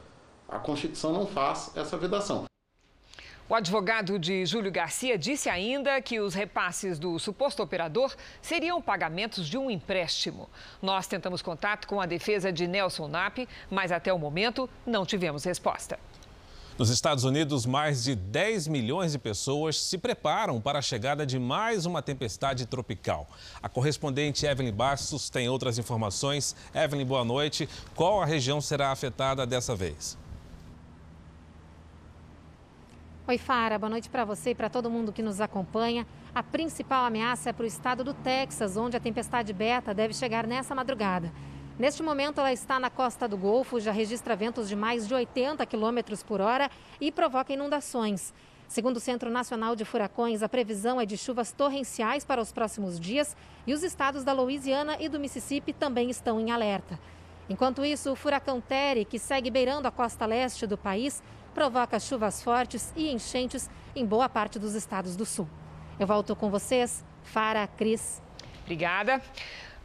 a 0.46 0.58
Constituição 0.58 1.14
não 1.14 1.26
faz 1.26 1.70
essa 1.74 1.96
vedação. 1.96 2.44
O 3.48 3.54
advogado 3.54 4.18
de 4.18 4.44
Júlio 4.44 4.72
Garcia 4.72 5.16
disse 5.16 5.48
ainda 5.48 6.02
que 6.02 6.18
os 6.18 6.34
repasses 6.34 6.98
do 6.98 7.16
suposto 7.16 7.62
operador 7.62 8.12
seriam 8.42 8.82
pagamentos 8.82 9.48
de 9.48 9.56
um 9.56 9.70
empréstimo. 9.70 10.50
Nós 10.82 11.06
tentamos 11.06 11.42
contato 11.42 11.86
com 11.86 12.00
a 12.00 12.06
defesa 12.06 12.52
de 12.52 12.66
Nelson 12.66 13.06
Nap, 13.06 13.38
mas 13.70 13.92
até 13.92 14.12
o 14.12 14.18
momento 14.18 14.68
não 14.84 15.06
tivemos 15.06 15.44
resposta. 15.44 15.96
Nos 16.76 16.90
Estados 16.90 17.22
Unidos, 17.22 17.64
mais 17.64 18.02
de 18.02 18.16
10 18.16 18.66
milhões 18.66 19.12
de 19.12 19.18
pessoas 19.18 19.80
se 19.80 19.96
preparam 19.96 20.60
para 20.60 20.80
a 20.80 20.82
chegada 20.82 21.24
de 21.24 21.38
mais 21.38 21.86
uma 21.86 22.02
tempestade 22.02 22.66
tropical. 22.66 23.28
A 23.62 23.68
correspondente 23.68 24.44
Evelyn 24.44 24.72
Bastos 24.72 25.30
tem 25.30 25.48
outras 25.48 25.78
informações. 25.78 26.56
Evelyn, 26.74 27.06
boa 27.06 27.24
noite. 27.24 27.68
Qual 27.94 28.20
a 28.20 28.26
região 28.26 28.60
será 28.60 28.90
afetada 28.90 29.46
dessa 29.46 29.76
vez? 29.76 30.18
Oi, 33.28 33.38
Fara, 33.38 33.76
boa 33.76 33.90
noite 33.90 34.08
para 34.08 34.24
você 34.24 34.50
e 34.50 34.54
para 34.54 34.70
todo 34.70 34.88
mundo 34.88 35.12
que 35.12 35.20
nos 35.20 35.40
acompanha. 35.40 36.06
A 36.32 36.44
principal 36.44 37.04
ameaça 37.04 37.50
é 37.50 37.52
para 37.52 37.64
o 37.64 37.66
estado 37.66 38.04
do 38.04 38.14
Texas, 38.14 38.76
onde 38.76 38.96
a 38.96 39.00
tempestade 39.00 39.52
Beta 39.52 39.92
deve 39.92 40.14
chegar 40.14 40.46
nessa 40.46 40.76
madrugada. 40.76 41.32
Neste 41.76 42.04
momento, 42.04 42.38
ela 42.38 42.52
está 42.52 42.78
na 42.78 42.88
costa 42.88 43.26
do 43.26 43.36
Golfo, 43.36 43.80
já 43.80 43.90
registra 43.90 44.36
ventos 44.36 44.68
de 44.68 44.76
mais 44.76 45.08
de 45.08 45.12
80 45.12 45.66
km 45.66 45.98
por 46.24 46.40
hora 46.40 46.70
e 47.00 47.10
provoca 47.10 47.52
inundações. 47.52 48.32
Segundo 48.68 48.98
o 48.98 49.00
Centro 49.00 49.28
Nacional 49.28 49.74
de 49.74 49.84
Furacões, 49.84 50.40
a 50.40 50.48
previsão 50.48 51.00
é 51.00 51.04
de 51.04 51.16
chuvas 51.16 51.50
torrenciais 51.50 52.24
para 52.24 52.40
os 52.40 52.52
próximos 52.52 53.00
dias 53.00 53.36
e 53.66 53.74
os 53.74 53.82
estados 53.82 54.22
da 54.22 54.32
Louisiana 54.32 54.98
e 55.00 55.08
do 55.08 55.18
Mississippi 55.18 55.72
também 55.72 56.10
estão 56.10 56.38
em 56.38 56.52
alerta. 56.52 56.96
Enquanto 57.48 57.84
isso, 57.84 58.10
o 58.10 58.16
furacão 58.16 58.60
Terry, 58.60 59.04
que 59.04 59.18
segue 59.18 59.50
beirando 59.50 59.86
a 59.86 59.90
costa 59.92 60.26
leste 60.26 60.66
do 60.66 60.76
país, 60.76 61.22
provoca 61.56 61.98
chuvas 61.98 62.42
fortes 62.42 62.92
e 62.94 63.10
enchentes 63.10 63.70
em 63.94 64.04
boa 64.04 64.28
parte 64.28 64.58
dos 64.58 64.74
estados 64.74 65.16
do 65.16 65.24
sul. 65.24 65.48
Eu 65.98 66.06
volto 66.06 66.36
com 66.36 66.50
vocês, 66.50 67.02
Fara, 67.22 67.66
Cris. 67.66 68.20
Obrigada. 68.60 69.22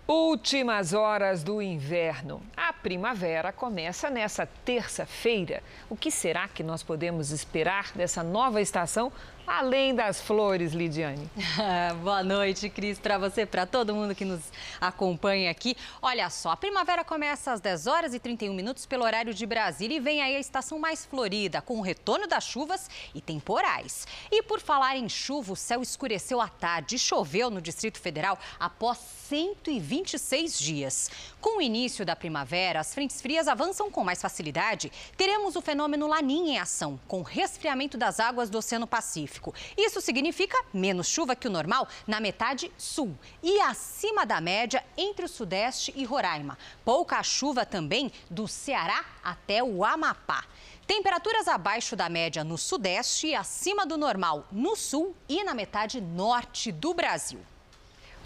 Últimas 0.05 0.91
horas 0.91 1.45
do 1.45 1.61
inverno. 1.61 2.41
A 2.57 2.74
primavera 2.74 3.53
começa 3.53 4.09
nessa 4.09 4.45
terça-feira. 4.45 5.63
O 5.89 5.95
que 5.95 6.11
será 6.11 6.49
que 6.49 6.61
nós 6.61 6.84
podemos 6.84 7.32
esperar 7.32 7.93
dessa 7.95 8.22
nova 8.22 8.59
estação 8.59 9.09
além 9.47 9.93
das 9.95 10.21
flores, 10.21 10.73
Lidiane. 10.73 11.29
Boa 12.03 12.23
noite, 12.23 12.69
Cris, 12.69 12.99
para 12.99 13.17
você, 13.17 13.45
para 13.45 13.65
todo 13.65 13.93
mundo 13.93 14.13
que 14.13 14.23
nos 14.23 14.41
acompanha 14.79 15.49
aqui. 15.49 15.75
Olha 16.01 16.29
só, 16.29 16.51
a 16.51 16.57
primavera 16.57 17.03
começa 17.03 17.51
às 17.51 17.59
10 17.59 17.87
horas 17.87 18.13
e 18.13 18.19
31 18.19 18.53
minutos 18.53 18.85
pelo 18.85 19.03
horário 19.03 19.33
de 19.33 19.45
Brasília 19.45 19.97
e 19.97 19.99
vem 19.99 20.21
aí 20.21 20.35
a 20.35 20.39
estação 20.39 20.79
mais 20.79 21.05
florida, 21.05 21.61
com 21.61 21.79
o 21.79 21.81
retorno 21.81 22.27
das 22.27 22.43
chuvas 22.43 22.89
e 23.15 23.21
temporais. 23.21 24.07
E 24.31 24.43
por 24.43 24.59
falar 24.59 24.97
em 24.97 25.09
chuva, 25.09 25.53
o 25.53 25.55
céu 25.55 25.81
escureceu 25.81 26.39
à 26.39 26.47
tarde 26.47 26.95
e 26.95 26.99
choveu 26.99 27.49
no 27.49 27.61
Distrito 27.61 27.99
Federal 27.99 28.37
após 28.59 28.97
126 29.27 30.59
dias. 30.59 31.09
Com 31.39 31.57
o 31.57 31.61
início 31.61 32.05
da 32.05 32.15
primavera, 32.15 32.79
as 32.79 32.93
frentes 32.93 33.21
frias 33.21 33.47
avançam 33.47 33.89
com 33.89 34.03
mais 34.03 34.21
facilidade. 34.21 34.91
Teremos 35.15 35.55
o 35.55 35.61
fenômeno 35.61 36.07
Laninha 36.07 36.53
em 36.53 36.59
ação, 36.59 36.99
com 37.07 37.21
resfriamento 37.21 37.97
das 37.97 38.19
águas 38.19 38.49
do 38.49 38.57
Oceano 38.57 38.85
Pacífico. 38.85 39.30
Pacífico. 39.32 39.53
Isso 39.77 40.01
significa 40.01 40.61
menos 40.73 41.07
chuva 41.07 41.36
que 41.36 41.47
o 41.47 41.51
normal 41.51 41.88
na 42.05 42.19
metade 42.19 42.71
sul 42.77 43.17
e 43.41 43.59
acima 43.61 44.25
da 44.25 44.41
média 44.41 44.84
entre 44.97 45.25
o 45.25 45.29
Sudeste 45.29 45.93
e 45.95 46.03
Roraima. 46.03 46.57
Pouca 46.84 47.23
chuva 47.23 47.65
também 47.65 48.11
do 48.29 48.47
Ceará 48.47 49.05
até 49.23 49.63
o 49.63 49.86
Amapá. 49.86 50.43
Temperaturas 50.86 51.47
abaixo 51.47 51.95
da 51.95 52.09
média 52.09 52.43
no 52.43 52.57
Sudeste 52.57 53.27
e 53.27 53.36
acima 53.36 53.86
do 53.86 53.97
normal 53.97 54.45
no 54.51 54.75
Sul 54.75 55.15
e 55.29 55.43
na 55.43 55.53
metade 55.53 56.01
norte 56.01 56.71
do 56.71 56.93
Brasil. 56.93 57.39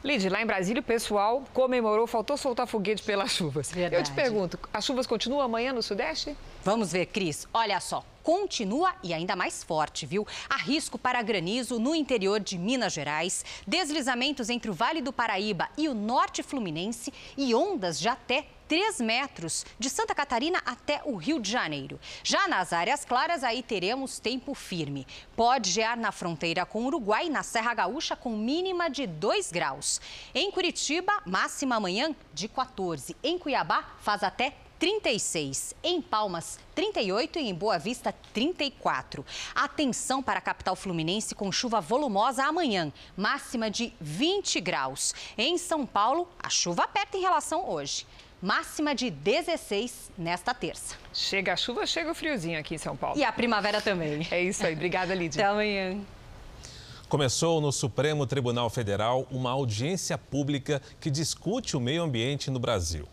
Lid, 0.03 0.29
lá 0.29 0.41
em 0.41 0.45
Brasília 0.45 0.81
o 0.81 0.83
pessoal 0.83 1.43
comemorou, 1.53 2.05
faltou 2.05 2.37
soltar 2.37 2.67
foguete 2.67 3.01
pelas 3.01 3.31
chuvas. 3.31 3.71
Verdade. 3.71 3.95
Eu 3.95 4.03
te 4.03 4.11
pergunto, 4.11 4.59
as 4.71 4.85
chuvas 4.85 5.07
continuam 5.07 5.41
amanhã 5.41 5.73
no 5.73 5.81
Sudeste? 5.81 6.35
Vamos 6.63 6.91
ver, 6.91 7.07
Cris. 7.07 7.47
Olha 7.51 7.79
só, 7.79 8.05
continua 8.25 8.95
e 9.03 9.13
ainda 9.13 9.35
mais 9.35 9.63
forte, 9.63 10.03
viu? 10.03 10.27
Há 10.49 10.57
risco 10.57 10.97
para 10.97 11.21
granizo 11.21 11.77
no 11.77 11.93
interior 11.93 12.39
de 12.39 12.57
Minas 12.57 12.91
Gerais, 12.91 13.45
deslizamentos 13.67 14.49
entre 14.49 14.71
o 14.71 14.73
Vale 14.73 14.99
do 14.99 15.13
Paraíba 15.13 15.69
e 15.77 15.87
o 15.87 15.93
Norte 15.93 16.41
Fluminense 16.41 17.13
e 17.37 17.53
ondas 17.53 17.99
de 17.99 18.09
até 18.09 18.47
3 18.67 18.99
metros 18.99 19.63
de 19.77 19.91
Santa 19.91 20.15
Catarina 20.15 20.59
até 20.65 21.01
o 21.05 21.15
Rio 21.15 21.39
de 21.39 21.51
Janeiro. 21.51 21.99
Já 22.23 22.47
nas 22.47 22.73
áreas 22.73 23.05
claras, 23.05 23.43
aí 23.43 23.61
teremos 23.61 24.17
tempo 24.17 24.55
firme. 24.55 25.05
Pode 25.35 25.69
gear 25.69 25.95
na 25.95 26.11
fronteira 26.11 26.65
com 26.65 26.81
o 26.81 26.87
Uruguai, 26.87 27.29
na 27.29 27.43
Serra 27.43 27.75
Gaúcha, 27.75 28.15
com 28.15 28.31
mínima 28.31 28.89
de 28.89 29.05
2 29.05 29.51
graus. 29.51 30.01
Em 30.33 30.49
Curitiba, 30.49 31.13
máxima 31.27 31.75
amanhã 31.75 32.15
de 32.33 32.47
14. 32.47 33.15
Em 33.23 33.37
Cuiabá, 33.37 33.85
faz 33.99 34.23
até 34.23 34.55
36, 34.79 35.73
em 35.83 36.01
Palmas 36.01 36.59
38 36.73 37.39
e 37.39 37.49
em 37.49 37.53
Boa 37.53 37.77
Vista 37.77 38.13
34. 38.33 39.25
Atenção 39.53 40.21
para 40.21 40.39
a 40.39 40.41
capital 40.41 40.75
fluminense 40.75 41.33
com 41.33 41.51
chuva 41.51 41.79
volumosa 41.79 42.43
amanhã, 42.43 42.91
máxima 43.15 43.69
de 43.69 43.93
20 43.99 44.59
graus. 44.59 45.13
Em 45.37 45.57
São 45.57 45.85
Paulo, 45.85 46.27
a 46.41 46.49
chuva 46.49 46.83
aperta 46.83 47.17
em 47.17 47.21
relação 47.21 47.69
hoje. 47.69 48.05
Máxima 48.41 48.93
de 48.93 49.09
16 49.09 50.11
nesta 50.17 50.53
terça. 50.53 50.95
Chega 51.13 51.53
a 51.53 51.55
chuva, 51.55 51.85
chega 51.87 52.11
o 52.11 52.15
friozinho 52.15 52.59
aqui 52.59 52.75
em 52.75 52.77
São 52.77 52.95
Paulo. 52.95 53.17
E 53.17 53.23
a 53.23 53.31
primavera 53.31 53.81
também. 53.81 54.27
É 54.29 54.43
isso 54.43 54.65
aí. 54.65 54.73
Obrigada, 54.73 55.15
Lídia. 55.15 55.41
Até 55.41 55.51
amanhã. 55.51 56.01
Começou 57.07 57.61
no 57.61 57.71
Supremo 57.71 58.27
Tribunal 58.27 58.69
Federal 58.69 59.25
uma 59.31 59.51
audiência 59.51 60.17
pública 60.17 60.81
que 60.99 61.09
discute 61.09 61.77
o 61.77 61.79
meio 61.79 62.03
ambiente 62.03 62.51
no 62.51 62.59
Brasil. 62.59 63.07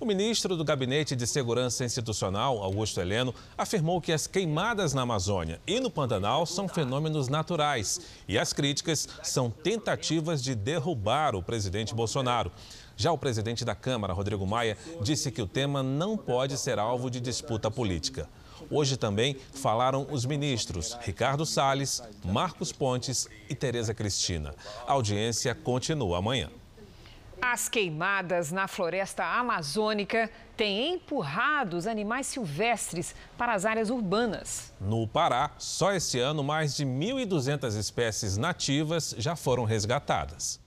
O 0.00 0.06
ministro 0.06 0.56
do 0.56 0.64
Gabinete 0.64 1.14
de 1.14 1.26
Segurança 1.26 1.84
Institucional, 1.84 2.62
Augusto 2.62 3.02
Heleno, 3.02 3.34
afirmou 3.58 4.00
que 4.00 4.12
as 4.12 4.26
queimadas 4.26 4.94
na 4.94 5.02
Amazônia 5.02 5.60
e 5.66 5.78
no 5.78 5.90
Pantanal 5.90 6.46
são 6.46 6.66
fenômenos 6.66 7.28
naturais 7.28 8.00
e 8.26 8.38
as 8.38 8.54
críticas 8.54 9.06
são 9.22 9.50
tentativas 9.50 10.42
de 10.42 10.54
derrubar 10.54 11.36
o 11.36 11.42
presidente 11.42 11.94
Bolsonaro. 11.94 12.50
Já 12.96 13.12
o 13.12 13.18
presidente 13.18 13.62
da 13.62 13.74
Câmara, 13.74 14.14
Rodrigo 14.14 14.46
Maia, 14.46 14.78
disse 15.02 15.30
que 15.30 15.42
o 15.42 15.46
tema 15.46 15.82
não 15.82 16.16
pode 16.16 16.56
ser 16.56 16.78
alvo 16.78 17.10
de 17.10 17.20
disputa 17.20 17.70
política. 17.70 18.26
Hoje 18.70 18.96
também 18.96 19.36
falaram 19.52 20.06
os 20.10 20.24
ministros 20.24 20.96
Ricardo 21.02 21.44
Salles, 21.44 22.02
Marcos 22.24 22.72
Pontes 22.72 23.28
e 23.50 23.54
Tereza 23.54 23.92
Cristina. 23.92 24.54
A 24.86 24.92
audiência 24.92 25.54
continua 25.54 26.16
amanhã. 26.16 26.48
As 27.42 27.70
queimadas 27.70 28.52
na 28.52 28.68
floresta 28.68 29.24
amazônica 29.24 30.30
têm 30.56 30.94
empurrado 30.94 31.76
os 31.76 31.86
animais 31.86 32.26
silvestres 32.26 33.14
para 33.36 33.54
as 33.54 33.64
áreas 33.64 33.88
urbanas. 33.88 34.72
No 34.78 35.08
Pará, 35.08 35.52
só 35.58 35.92
esse 35.92 36.18
ano, 36.18 36.44
mais 36.44 36.76
de 36.76 36.84
1.200 36.84 37.78
espécies 37.78 38.36
nativas 38.36 39.14
já 39.16 39.34
foram 39.34 39.64
resgatadas. 39.64 40.60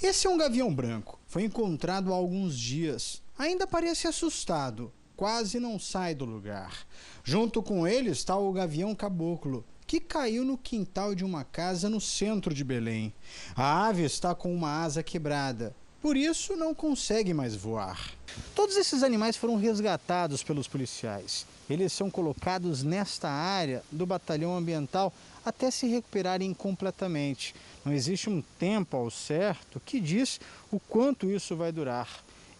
Esse 0.00 0.28
é 0.28 0.30
um 0.30 0.38
gavião 0.38 0.72
branco. 0.72 1.18
Foi 1.26 1.42
encontrado 1.42 2.12
há 2.12 2.16
alguns 2.16 2.56
dias. 2.56 3.20
Ainda 3.36 3.66
parece 3.66 4.06
assustado. 4.06 4.92
Quase 5.16 5.58
não 5.58 5.78
sai 5.78 6.14
do 6.14 6.24
lugar. 6.24 6.86
Junto 7.24 7.62
com 7.62 7.86
ele 7.86 8.10
está 8.10 8.36
o 8.36 8.52
gavião 8.52 8.94
caboclo, 8.94 9.64
que 9.86 10.00
caiu 10.00 10.44
no 10.44 10.56
quintal 10.56 11.14
de 11.14 11.24
uma 11.24 11.44
casa 11.44 11.90
no 11.90 12.00
centro 12.00 12.54
de 12.54 12.64
Belém. 12.64 13.12
A 13.54 13.86
ave 13.86 14.04
está 14.04 14.34
com 14.34 14.54
uma 14.54 14.82
asa 14.82 15.02
quebrada 15.02 15.74
por 16.02 16.16
isso 16.16 16.56
não 16.56 16.74
consegue 16.74 17.32
mais 17.32 17.54
voar. 17.54 18.10
Todos 18.56 18.76
esses 18.76 19.04
animais 19.04 19.36
foram 19.36 19.56
resgatados 19.56 20.42
pelos 20.42 20.66
policiais. 20.66 21.46
Eles 21.70 21.92
são 21.92 22.10
colocados 22.10 22.82
nesta 22.82 23.30
área 23.30 23.84
do 23.90 24.04
batalhão 24.04 24.56
ambiental 24.56 25.12
até 25.44 25.70
se 25.70 25.86
recuperarem 25.86 26.52
completamente. 26.52 27.54
Não 27.84 27.92
existe 27.92 28.28
um 28.28 28.42
tempo 28.58 28.96
ao 28.96 29.10
certo 29.10 29.80
que 29.86 30.00
diz 30.00 30.40
o 30.72 30.80
quanto 30.80 31.30
isso 31.30 31.54
vai 31.54 31.70
durar. 31.70 32.08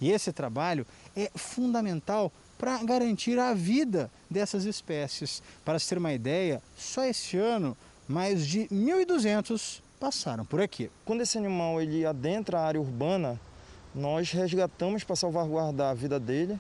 E 0.00 0.12
esse 0.12 0.32
trabalho 0.32 0.86
é 1.16 1.30
fundamental 1.34 2.32
para 2.56 2.80
garantir 2.84 3.40
a 3.40 3.52
vida 3.52 4.08
dessas 4.30 4.64
espécies. 4.64 5.42
Para 5.64 5.80
se 5.80 5.88
ter 5.88 5.98
uma 5.98 6.12
ideia, 6.12 6.62
só 6.78 7.04
esse 7.04 7.36
ano 7.36 7.76
mais 8.06 8.46
de 8.46 8.68
1.200 8.68 9.80
passaram 10.02 10.44
por 10.44 10.60
aqui. 10.60 10.90
Quando 11.04 11.20
esse 11.20 11.38
animal 11.38 11.80
ele 11.80 12.04
adentra 12.04 12.58
a 12.58 12.66
área 12.66 12.80
urbana, 12.80 13.40
nós 13.94 14.32
resgatamos 14.32 15.04
para 15.04 15.14
salvaguardar 15.14 15.92
a 15.92 15.94
vida 15.94 16.18
dele 16.18 16.58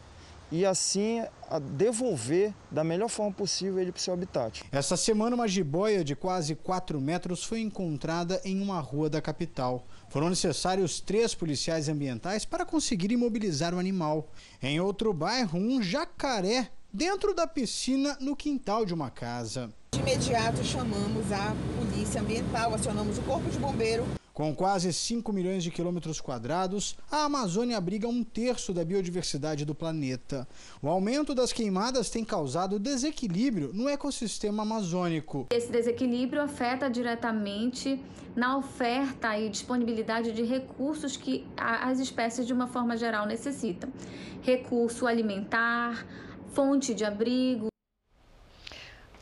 e 0.52 0.64
assim 0.64 1.24
devolver 1.72 2.54
da 2.70 2.84
melhor 2.84 3.08
forma 3.08 3.32
possível 3.32 3.80
ele 3.80 3.90
para 3.90 3.98
o 3.98 4.00
seu 4.00 4.14
habitat. 4.14 4.62
Essa 4.70 4.96
semana 4.96 5.34
uma 5.34 5.48
jiboia 5.48 6.04
de 6.04 6.14
quase 6.14 6.54
4 6.54 7.00
metros 7.00 7.42
foi 7.42 7.60
encontrada 7.62 8.40
em 8.44 8.62
uma 8.62 8.78
rua 8.78 9.10
da 9.10 9.20
capital. 9.20 9.84
Foram 10.08 10.30
necessários 10.30 11.00
três 11.00 11.34
policiais 11.34 11.88
ambientais 11.88 12.44
para 12.44 12.64
conseguir 12.64 13.10
imobilizar 13.10 13.74
o 13.74 13.78
animal. 13.80 14.28
Em 14.62 14.78
outro 14.78 15.12
bairro, 15.12 15.58
um 15.58 15.82
jacaré 15.82 16.70
dentro 16.92 17.34
da 17.34 17.48
piscina 17.48 18.16
no 18.20 18.36
quintal 18.36 18.86
de 18.86 18.94
uma 18.94 19.10
casa. 19.10 19.72
De 19.94 20.00
imediato 20.00 20.64
chamamos 20.64 21.30
a 21.30 21.54
polícia 21.78 22.22
ambiental, 22.22 22.72
acionamos 22.72 23.18
o 23.18 23.22
corpo 23.22 23.50
de 23.50 23.58
bombeiro. 23.58 24.06
Com 24.32 24.54
quase 24.54 24.90
5 24.90 25.30
milhões 25.30 25.62
de 25.62 25.70
quilômetros 25.70 26.18
quadrados, 26.18 26.96
a 27.10 27.24
Amazônia 27.24 27.76
abriga 27.76 28.08
um 28.08 28.24
terço 28.24 28.72
da 28.72 28.82
biodiversidade 28.82 29.66
do 29.66 29.74
planeta. 29.74 30.48
O 30.80 30.88
aumento 30.88 31.34
das 31.34 31.52
queimadas 31.52 32.08
tem 32.08 32.24
causado 32.24 32.78
desequilíbrio 32.78 33.70
no 33.74 33.86
ecossistema 33.86 34.62
amazônico. 34.62 35.48
Esse 35.52 35.70
desequilíbrio 35.70 36.40
afeta 36.40 36.88
diretamente 36.88 38.02
na 38.34 38.56
oferta 38.56 39.38
e 39.38 39.50
disponibilidade 39.50 40.32
de 40.32 40.42
recursos 40.42 41.18
que 41.18 41.46
as 41.54 42.00
espécies, 42.00 42.46
de 42.46 42.54
uma 42.54 42.66
forma 42.66 42.96
geral, 42.96 43.26
necessitam: 43.26 43.92
recurso 44.40 45.06
alimentar, 45.06 46.06
fonte 46.54 46.94
de 46.94 47.04
abrigo. 47.04 47.71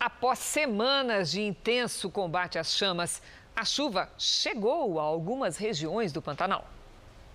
Após 0.01 0.38
semanas 0.38 1.32
de 1.32 1.42
intenso 1.42 2.09
combate 2.09 2.59
às 2.59 2.74
chamas, 2.74 3.20
a 3.55 3.66
chuva 3.66 4.11
chegou 4.16 4.98
a 4.98 5.03
algumas 5.03 5.59
regiões 5.59 6.11
do 6.11 6.22
Pantanal. 6.22 6.66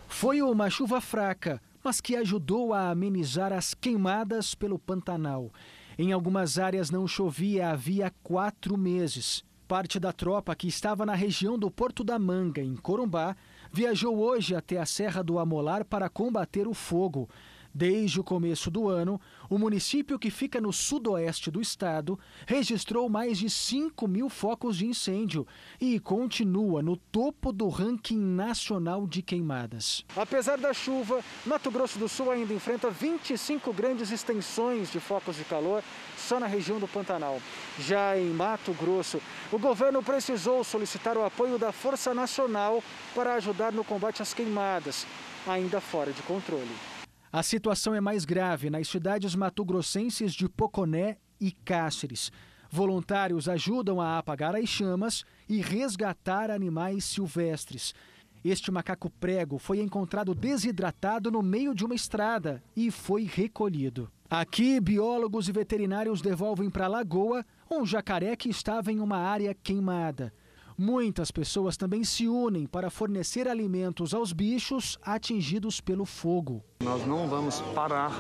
Foi 0.08 0.42
uma 0.42 0.68
chuva 0.68 1.00
fraca, 1.00 1.62
mas 1.84 2.02
que 2.02 2.16
ajudou 2.16 2.74
a 2.74 2.90
amenizar 2.90 3.54
as 3.54 3.76
queimadas 3.76 4.56
pelo 4.56 4.80
Pantanal. 4.80 5.52
Em 5.96 6.12
algumas 6.12 6.58
áreas 6.58 6.90
não 6.90 7.08
chovia 7.08 7.70
havia 7.70 8.12
quatro 8.24 8.76
meses. 8.76 9.44
Parte 9.68 10.00
da 10.00 10.12
tropa 10.12 10.56
que 10.56 10.68
estava 10.68 11.06
na 11.06 11.14
região 11.14 11.60
do 11.60 11.70
Porto 11.70 12.04
da 12.04 12.18
Manga, 12.18 12.62
em 12.62 12.76
Corumbá, 12.76 13.36
viajou 13.72 14.18
hoje 14.18 14.56
até 14.56 14.80
a 14.80 14.88
Serra 14.88 15.24
do 15.24 15.38
Amolar 15.38 15.86
para 15.86 16.10
combater 16.10 16.68
o 16.68 16.74
fogo. 16.74 17.30
Desde 17.78 18.22
o 18.22 18.24
começo 18.24 18.72
do 18.72 18.88
ano, 18.88 19.20
o 19.50 19.58
município 19.58 20.18
que 20.18 20.32
fica 20.32 20.62
no 20.62 20.72
sudoeste 20.72 21.52
do 21.52 21.60
estado 21.60 22.18
registrou 22.48 23.10
mais 23.10 23.38
de 23.38 23.50
5 23.50 24.08
mil 24.08 24.30
focos 24.30 24.78
de 24.78 24.86
incêndio 24.86 25.46
e 25.78 26.00
continua 26.00 26.82
no 26.82 26.96
topo 26.96 27.52
do 27.52 27.68
ranking 27.68 28.18
nacional 28.18 29.06
de 29.06 29.22
queimadas. 29.22 30.06
Apesar 30.16 30.58
da 30.58 30.72
chuva, 30.72 31.20
Mato 31.46 31.70
Grosso 31.70 32.00
do 32.00 32.08
Sul 32.08 32.32
ainda 32.32 32.54
enfrenta 32.54 32.90
25 32.90 33.74
grandes 33.74 34.10
extensões 34.10 34.90
de 34.90 35.02
focos 35.02 35.36
de 35.36 35.44
calor 35.44 35.84
só 36.18 36.40
na 36.40 36.48
região 36.48 36.80
do 36.80 36.88
Pantanal. 36.88 37.42
Já 37.78 38.18
em 38.18 38.30
Mato 38.30 38.72
Grosso, 38.72 39.22
o 39.52 39.60
governo 39.60 40.02
precisou 40.02 40.64
solicitar 40.64 41.18
o 41.18 41.26
apoio 41.26 41.60
da 41.60 41.74
Força 41.74 42.14
Nacional 42.14 42.82
para 43.14 43.34
ajudar 43.34 43.74
no 43.74 43.84
combate 43.84 44.22
às 44.22 44.34
queimadas, 44.34 45.06
ainda 45.46 45.82
fora 45.82 46.14
de 46.14 46.22
controle. 46.22 46.95
A 47.36 47.44
situação 47.44 47.94
é 47.94 48.00
mais 48.00 48.24
grave 48.24 48.70
nas 48.70 48.88
cidades 48.88 49.36
matogrossenses 49.36 50.34
de 50.34 50.48
Poconé 50.48 51.18
e 51.38 51.52
Cáceres. 51.52 52.32
Voluntários 52.72 53.50
ajudam 53.50 54.00
a 54.00 54.18
apagar 54.18 54.56
as 54.56 54.70
chamas 54.70 55.26
e 55.50 55.60
resgatar 55.60 56.50
animais 56.50 57.04
silvestres. 57.04 57.94
Este 58.42 58.72
macaco 58.72 59.10
prego 59.10 59.58
foi 59.58 59.82
encontrado 59.82 60.34
desidratado 60.34 61.30
no 61.30 61.42
meio 61.42 61.76
de 61.76 61.84
uma 61.84 61.94
estrada 61.94 62.64
e 62.74 62.90
foi 62.90 63.26
recolhido. 63.26 64.10
Aqui, 64.30 64.80
biólogos 64.80 65.50
e 65.50 65.52
veterinários 65.52 66.22
devolvem 66.22 66.70
para 66.70 66.86
a 66.86 66.88
lagoa 66.88 67.46
um 67.70 67.86
jacaré 67.86 68.38
que 68.38 68.48
estava 68.48 68.94
em 68.94 69.02
uma 69.02 69.18
área 69.18 69.54
queimada. 69.54 70.32
Muitas 70.78 71.32
pessoas 71.32 71.78
também 71.78 72.04
se 72.04 72.28
unem 72.28 72.66
para 72.66 72.90
fornecer 72.90 73.48
alimentos 73.48 74.14
aos 74.14 74.34
bichos 74.34 75.00
atingidos 75.02 75.80
pelo 75.80 76.04
fogo. 76.04 76.62
Nós 76.84 77.08
não 77.08 77.30
vamos 77.30 77.62
parar 77.74 78.12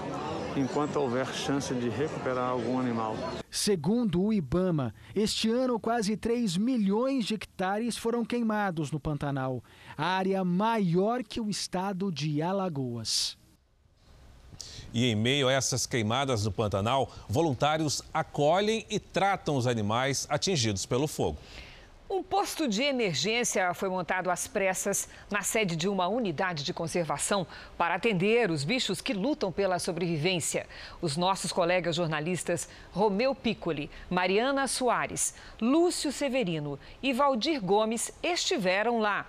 enquanto 0.56 0.96
houver 0.96 1.28
chance 1.34 1.74
de 1.76 1.90
recuperar 1.90 2.50
algum 2.50 2.80
animal. 2.80 3.18
Segundo 3.52 4.24
o 4.24 4.32
Ibama, 4.32 4.96
este 5.14 5.50
ano 5.50 5.78
quase 5.78 6.16
3 6.16 6.56
milhões 6.56 7.26
de 7.26 7.34
hectares 7.34 7.98
foram 7.98 8.24
queimados 8.24 8.90
no 8.90 9.02
Pantanal, 9.02 9.62
área 9.98 10.42
maior 10.46 11.24
que 11.24 11.42
o 11.42 11.50
estado 11.50 12.10
de 12.10 12.42
Alagoas. 12.42 13.38
E 14.94 15.08
em 15.08 15.16
meio 15.16 15.50
a 15.50 15.52
essas 15.52 15.86
queimadas 15.86 16.46
no 16.46 16.54
Pantanal, 16.54 17.12
voluntários 17.28 18.02
acolhem 18.14 18.86
e 18.90 18.98
tratam 18.98 19.58
os 19.58 19.68
animais 19.68 20.26
atingidos 20.30 20.86
pelo 20.86 21.06
fogo. 21.06 21.38
Um 22.16 22.24
posto 22.24 22.66
de 22.66 22.82
emergência 22.82 23.74
foi 23.74 23.90
montado 23.90 24.32
às 24.32 24.48
pressas 24.48 25.10
na 25.30 25.42
sede 25.42 25.76
de 25.76 25.90
uma 25.90 26.08
unidade 26.08 26.64
de 26.64 26.74
conservação 26.74 27.46
para 27.78 27.96
atender 27.96 28.50
os 28.50 28.64
bichos 28.64 29.02
que 29.02 29.12
lutam 29.12 29.52
pela 29.52 29.80
sobrevivência. 29.80 30.66
Os 31.02 31.18
nossos 31.18 31.52
colegas 31.52 31.98
jornalistas 31.98 32.70
Romeu 32.94 33.36
Piccoli, 33.36 33.92
Mariana 34.10 34.66
Soares, 34.66 35.36
Lúcio 35.60 36.10
Severino 36.10 36.80
e 37.04 37.12
Valdir 37.12 37.60
Gomes 37.60 38.14
estiveram 38.24 39.00
lá. 39.00 39.26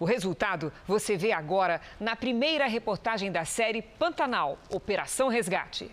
O 0.00 0.04
resultado 0.04 0.72
você 0.88 1.16
vê 1.16 1.30
agora 1.30 1.80
na 2.00 2.16
primeira 2.16 2.66
reportagem 2.66 3.30
da 3.30 3.44
série 3.44 3.80
Pantanal 3.80 4.58
Operação 4.70 5.28
Resgate. 5.28 5.88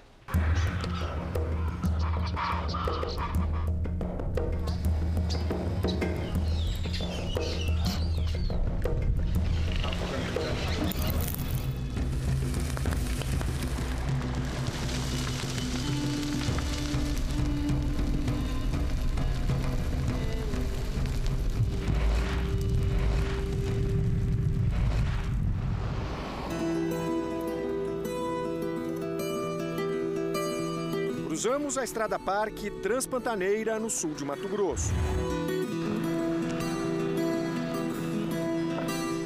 Cruzamos 31.41 31.75
a 31.75 31.83
Estrada 31.83 32.19
Parque 32.19 32.69
Transpantaneira, 32.69 33.79
no 33.79 33.89
sul 33.89 34.13
de 34.13 34.23
Mato 34.23 34.47
Grosso. 34.47 34.91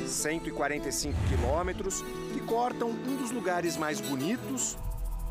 145 0.07 1.13
quilômetros 1.28 2.01
que 2.32 2.39
cortam 2.39 2.91
um 2.91 3.18
dos 3.18 3.32
lugares 3.32 3.76
mais 3.76 3.99
bonitos 3.99 4.78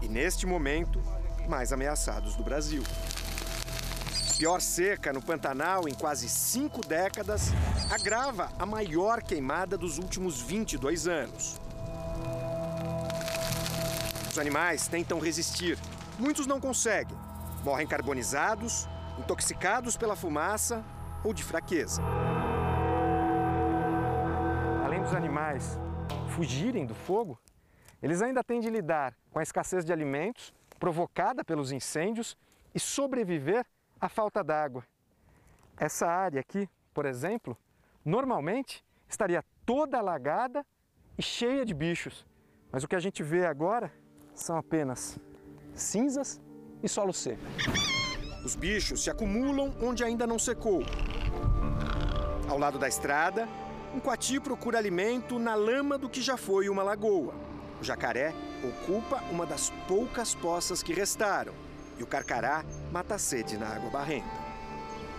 e, 0.02 0.08
neste 0.08 0.44
momento, 0.44 1.00
mais 1.48 1.72
ameaçados 1.72 2.36
do 2.36 2.42
Brasil. 2.42 2.82
Pior 4.36 4.60
seca 4.60 5.10
no 5.10 5.22
Pantanal 5.22 5.88
em 5.88 5.94
quase 5.94 6.28
cinco 6.28 6.86
décadas 6.86 7.48
agrava 7.90 8.52
a 8.58 8.66
maior 8.66 9.22
queimada 9.22 9.78
dos 9.78 9.96
últimos 9.96 10.42
22 10.42 11.08
anos. 11.08 11.58
Os 14.30 14.38
animais 14.38 14.86
tentam 14.86 15.18
resistir, 15.18 15.78
Muitos 16.18 16.46
não 16.46 16.60
conseguem. 16.60 17.16
Morrem 17.64 17.86
carbonizados, 17.86 18.88
intoxicados 19.18 19.96
pela 19.96 20.14
fumaça 20.14 20.84
ou 21.24 21.34
de 21.34 21.42
fraqueza. 21.42 22.02
Além 24.84 25.02
dos 25.02 25.14
animais 25.14 25.78
fugirem 26.28 26.86
do 26.86 26.94
fogo, 26.94 27.38
eles 28.02 28.22
ainda 28.22 28.44
têm 28.44 28.60
de 28.60 28.70
lidar 28.70 29.16
com 29.30 29.38
a 29.38 29.42
escassez 29.42 29.84
de 29.84 29.92
alimentos 29.92 30.54
provocada 30.78 31.42
pelos 31.42 31.72
incêndios 31.72 32.36
e 32.74 32.78
sobreviver 32.78 33.64
à 34.00 34.08
falta 34.08 34.44
d'água. 34.44 34.84
Essa 35.76 36.06
área 36.06 36.40
aqui, 36.40 36.68
por 36.92 37.06
exemplo, 37.06 37.56
normalmente 38.04 38.84
estaria 39.08 39.44
toda 39.64 39.98
alagada 39.98 40.64
e 41.18 41.22
cheia 41.22 41.64
de 41.64 41.74
bichos. 41.74 42.26
Mas 42.70 42.84
o 42.84 42.88
que 42.88 42.94
a 42.94 43.00
gente 43.00 43.22
vê 43.22 43.46
agora 43.46 43.90
são 44.34 44.56
apenas 44.56 45.18
cinzas 45.74 46.40
e 46.82 46.88
solo 46.88 47.12
seco. 47.12 47.42
Os 48.44 48.54
bichos 48.54 49.02
se 49.02 49.10
acumulam 49.10 49.74
onde 49.80 50.04
ainda 50.04 50.26
não 50.26 50.38
secou. 50.38 50.82
Ao 52.48 52.58
lado 52.58 52.78
da 52.78 52.88
estrada, 52.88 53.48
um 53.94 54.00
coati 54.00 54.38
procura 54.38 54.78
alimento 54.78 55.38
na 55.38 55.54
lama 55.54 55.96
do 55.96 56.08
que 56.08 56.20
já 56.20 56.36
foi 56.36 56.68
uma 56.68 56.82
lagoa. 56.82 57.34
O 57.80 57.84
jacaré 57.84 58.34
ocupa 58.62 59.22
uma 59.30 59.46
das 59.46 59.70
poucas 59.88 60.34
poças 60.34 60.82
que 60.82 60.92
restaram 60.92 61.54
e 61.98 62.02
o 62.02 62.06
carcará 62.06 62.64
mata 62.92 63.14
a 63.14 63.18
sede 63.18 63.56
na 63.56 63.68
água 63.68 63.90
barrenta. 63.90 64.44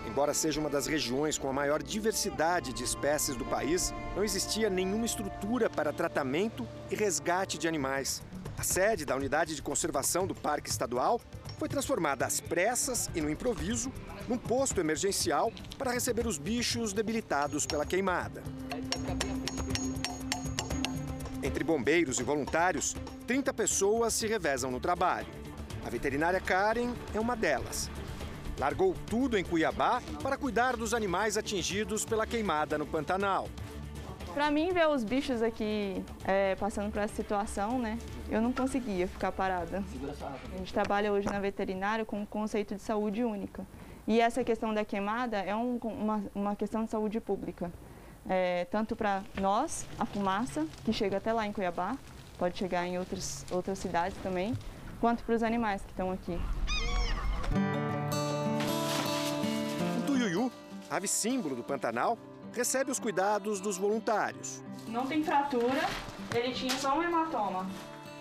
Embora 0.06 0.32
seja 0.32 0.60
uma 0.60 0.70
das 0.70 0.86
regiões 0.86 1.36
com 1.36 1.48
a 1.48 1.52
maior 1.52 1.82
diversidade 1.82 2.72
de 2.72 2.84
espécies 2.84 3.34
do 3.34 3.44
país, 3.44 3.92
não 4.14 4.22
existia 4.22 4.70
nenhuma 4.70 5.04
estrutura 5.04 5.68
para 5.68 5.92
tratamento 5.92 6.66
e 6.90 6.94
resgate 6.94 7.58
de 7.58 7.66
animais. 7.66 8.22
A 8.58 8.62
sede 8.62 9.04
da 9.04 9.14
unidade 9.14 9.54
de 9.54 9.60
conservação 9.60 10.26
do 10.26 10.34
Parque 10.34 10.70
Estadual 10.70 11.20
foi 11.58 11.68
transformada 11.68 12.24
às 12.24 12.40
pressas 12.40 13.10
e 13.14 13.20
no 13.20 13.28
improviso 13.28 13.92
num 14.26 14.38
posto 14.38 14.80
emergencial 14.80 15.52
para 15.76 15.92
receber 15.92 16.26
os 16.26 16.38
bichos 16.38 16.92
debilitados 16.92 17.66
pela 17.66 17.84
queimada. 17.84 18.42
Entre 21.42 21.62
bombeiros 21.62 22.18
e 22.18 22.22
voluntários, 22.22 22.96
30 23.26 23.52
pessoas 23.52 24.14
se 24.14 24.26
revezam 24.26 24.70
no 24.70 24.80
trabalho. 24.80 25.28
A 25.84 25.90
veterinária 25.90 26.40
Karen 26.40 26.94
é 27.14 27.20
uma 27.20 27.36
delas. 27.36 27.90
Largou 28.58 28.94
tudo 29.06 29.36
em 29.36 29.44
Cuiabá 29.44 30.02
para 30.22 30.38
cuidar 30.38 30.76
dos 30.76 30.94
animais 30.94 31.36
atingidos 31.36 32.06
pela 32.06 32.26
queimada 32.26 32.78
no 32.78 32.86
Pantanal. 32.86 33.48
Para 34.36 34.50
mim, 34.50 34.70
ver 34.70 34.86
os 34.86 35.02
bichos 35.02 35.40
aqui 35.40 36.04
é, 36.22 36.54
passando 36.56 36.92
por 36.92 37.00
essa 37.00 37.14
situação, 37.14 37.78
né, 37.78 37.98
eu 38.28 38.42
não 38.42 38.52
conseguia 38.52 39.08
ficar 39.08 39.32
parada. 39.32 39.82
A 40.52 40.58
gente 40.58 40.74
trabalha 40.74 41.10
hoje 41.10 41.26
na 41.26 41.40
veterinária 41.40 42.04
com 42.04 42.22
o 42.22 42.26
conceito 42.26 42.74
de 42.74 42.82
saúde 42.82 43.24
única. 43.24 43.66
E 44.06 44.20
essa 44.20 44.44
questão 44.44 44.74
da 44.74 44.84
queimada 44.84 45.38
é 45.38 45.56
um, 45.56 45.78
uma, 45.82 46.22
uma 46.34 46.54
questão 46.54 46.84
de 46.84 46.90
saúde 46.90 47.18
pública. 47.18 47.72
É, 48.28 48.66
tanto 48.66 48.94
para 48.94 49.22
nós, 49.40 49.86
a 49.98 50.04
fumaça, 50.04 50.66
que 50.84 50.92
chega 50.92 51.16
até 51.16 51.32
lá 51.32 51.46
em 51.46 51.52
Cuiabá, 51.52 51.96
pode 52.36 52.58
chegar 52.58 52.86
em 52.86 52.98
outras, 52.98 53.46
outras 53.50 53.78
cidades 53.78 54.18
também, 54.18 54.52
quanto 55.00 55.24
para 55.24 55.34
os 55.34 55.42
animais 55.42 55.80
que 55.80 55.92
estão 55.92 56.12
aqui. 56.12 56.38
O 59.98 60.06
tuiuiu, 60.06 60.52
ave 60.90 61.08
símbolo 61.08 61.56
do 61.56 61.64
Pantanal, 61.64 62.18
recebe 62.56 62.90
os 62.90 62.98
cuidados 62.98 63.60
dos 63.60 63.76
voluntários. 63.76 64.62
Não 64.88 65.06
tem 65.06 65.22
fratura, 65.22 65.86
ele 66.34 66.54
tinha 66.54 66.74
só 66.78 66.98
um 66.98 67.02
hematoma. 67.02 67.68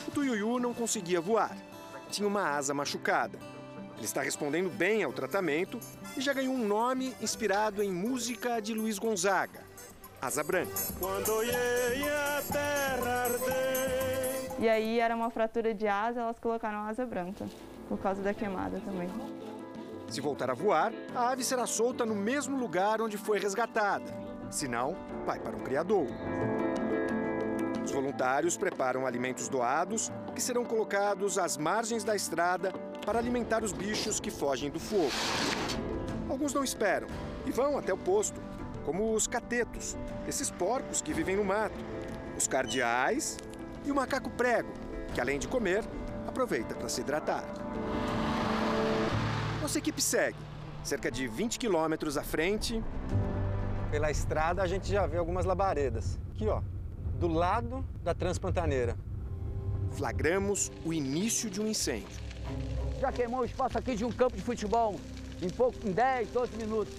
O 0.06 0.12
Tuiuiu 0.12 0.60
não 0.60 0.74
conseguia 0.74 1.22
voar, 1.22 1.56
tinha 2.12 2.28
uma 2.28 2.50
asa 2.50 2.74
machucada. 2.74 3.40
Ele 3.96 4.04
está 4.04 4.22
respondendo 4.22 4.70
bem 4.70 5.04
ao 5.04 5.14
tratamento 5.14 5.80
e 6.18 6.22
já 6.22 6.34
ganhou 6.34 6.54
um 6.54 6.68
nome 6.68 7.16
inspirado 7.22 7.82
em 7.82 7.90
música 7.90 8.60
de 8.60 8.74
Luiz 8.74 9.00
Gonzaga, 9.00 9.62
Asa 10.22 10.44
Branca. 10.44 10.76
Quando 11.00 11.32
a 11.32 12.42
terra 12.52 13.24
arder. 13.24 14.52
E 14.60 14.68
aí 14.68 15.00
era 15.00 15.16
uma 15.16 15.30
fratura 15.30 15.74
de 15.74 15.88
asa, 15.88 16.20
elas 16.20 16.40
colocaram 16.40 16.80
asa 16.80 17.06
branca, 17.06 17.46
por 17.88 17.98
causa 18.00 18.22
da 18.22 18.34
queimada 18.34 18.82
também. 18.82 19.10
Se 20.10 20.20
voltar 20.20 20.50
a 20.50 20.54
voar, 20.54 20.92
a 21.16 21.30
ave 21.30 21.44
será 21.44 21.66
solta 21.66 22.06
no 22.06 22.16
mesmo 22.16 22.58
lugar 22.58 23.02
onde 23.02 23.18
foi 23.18 23.40
resgatada. 23.40 24.25
Se 24.56 24.70
não, 24.70 24.96
vai 25.26 25.38
para 25.38 25.54
um 25.54 25.60
criador. 25.60 26.08
Os 27.84 27.92
voluntários 27.92 28.56
preparam 28.56 29.06
alimentos 29.06 29.50
doados 29.50 30.10
que 30.34 30.42
serão 30.42 30.64
colocados 30.64 31.38
às 31.38 31.58
margens 31.58 32.06
da 32.06 32.16
estrada 32.16 32.72
para 33.06 33.20
alimentar 33.20 33.66
os 33.66 33.74
bichos 33.74 34.18
que 34.18 34.32
fogem 34.32 34.70
do 34.70 34.80
fogo. 34.80 35.12
Alguns 36.30 36.54
não 36.54 36.64
esperam 36.64 37.10
e 37.46 37.52
vão 37.52 37.78
até 37.78 37.94
o 37.94 37.98
posto, 37.98 38.42
como 38.86 39.14
os 39.14 39.28
catetos, 39.28 39.98
esses 40.26 40.50
porcos 40.50 41.02
que 41.02 41.12
vivem 41.12 41.36
no 41.36 41.44
mato, 41.44 41.76
os 42.38 42.48
cardeais 42.48 43.38
e 43.84 43.92
o 43.92 43.96
macaco 43.96 44.30
prego, 44.30 44.72
que 45.14 45.20
além 45.20 45.38
de 45.38 45.50
comer, 45.50 45.84
aproveita 46.26 46.74
para 46.74 46.88
se 46.88 47.02
hidratar. 47.02 47.44
Nossa 49.62 49.80
equipe 49.80 50.02
segue, 50.02 50.40
cerca 50.82 51.12
de 51.12 51.28
20 51.28 51.60
quilômetros 51.60 52.18
à 52.18 52.24
frente, 52.24 52.82
pela 53.86 54.12
estrada 54.12 54.62
a 54.62 54.68
gente 54.68 54.92
já 54.92 55.06
vê 55.06 55.18
algumas 55.18 55.46
labaredas. 55.46 56.20
Aqui, 56.32 56.48
ó, 56.48 56.62
do 57.20 57.28
lado 57.28 57.86
da 58.04 58.14
Transpantaneira. 58.14 58.96
Flagramos 59.92 60.72
o 60.84 60.94
início 60.94 61.50
de 61.50 61.62
um 61.62 61.68
incêndio. 61.68 62.18
Já 63.00 63.12
queimou 63.12 63.42
o 63.42 63.46
espaço 63.46 63.78
aqui 63.78 63.96
de 63.96 64.04
um 64.04 64.12
campo 64.12 64.36
de 64.36 64.42
futebol 64.42 65.00
em 65.42 65.50
pouco, 65.50 65.78
em 65.88 65.92
10, 65.92 66.30
12 66.30 66.58
minutos. 66.58 66.94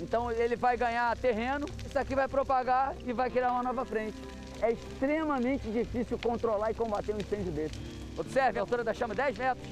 Então 0.00 0.30
ele 0.30 0.56
vai 0.56 0.76
ganhar 0.76 1.16
terreno, 1.16 1.66
isso 1.86 1.98
aqui 1.98 2.14
vai 2.14 2.28
propagar 2.28 2.94
e 3.06 3.12
vai 3.12 3.30
criar 3.30 3.52
uma 3.52 3.62
nova 3.62 3.84
frente. 3.84 4.16
É 4.60 4.72
extremamente 4.72 5.70
difícil 5.70 6.18
controlar 6.18 6.70
e 6.70 6.74
combater 6.74 7.14
um 7.14 7.18
incêndio 7.18 7.52
desse. 7.52 7.78
Observe 8.18 8.58
a 8.58 8.62
altura 8.62 8.82
da 8.82 8.94
chama, 8.94 9.14
10 9.14 9.38
metros 9.38 9.66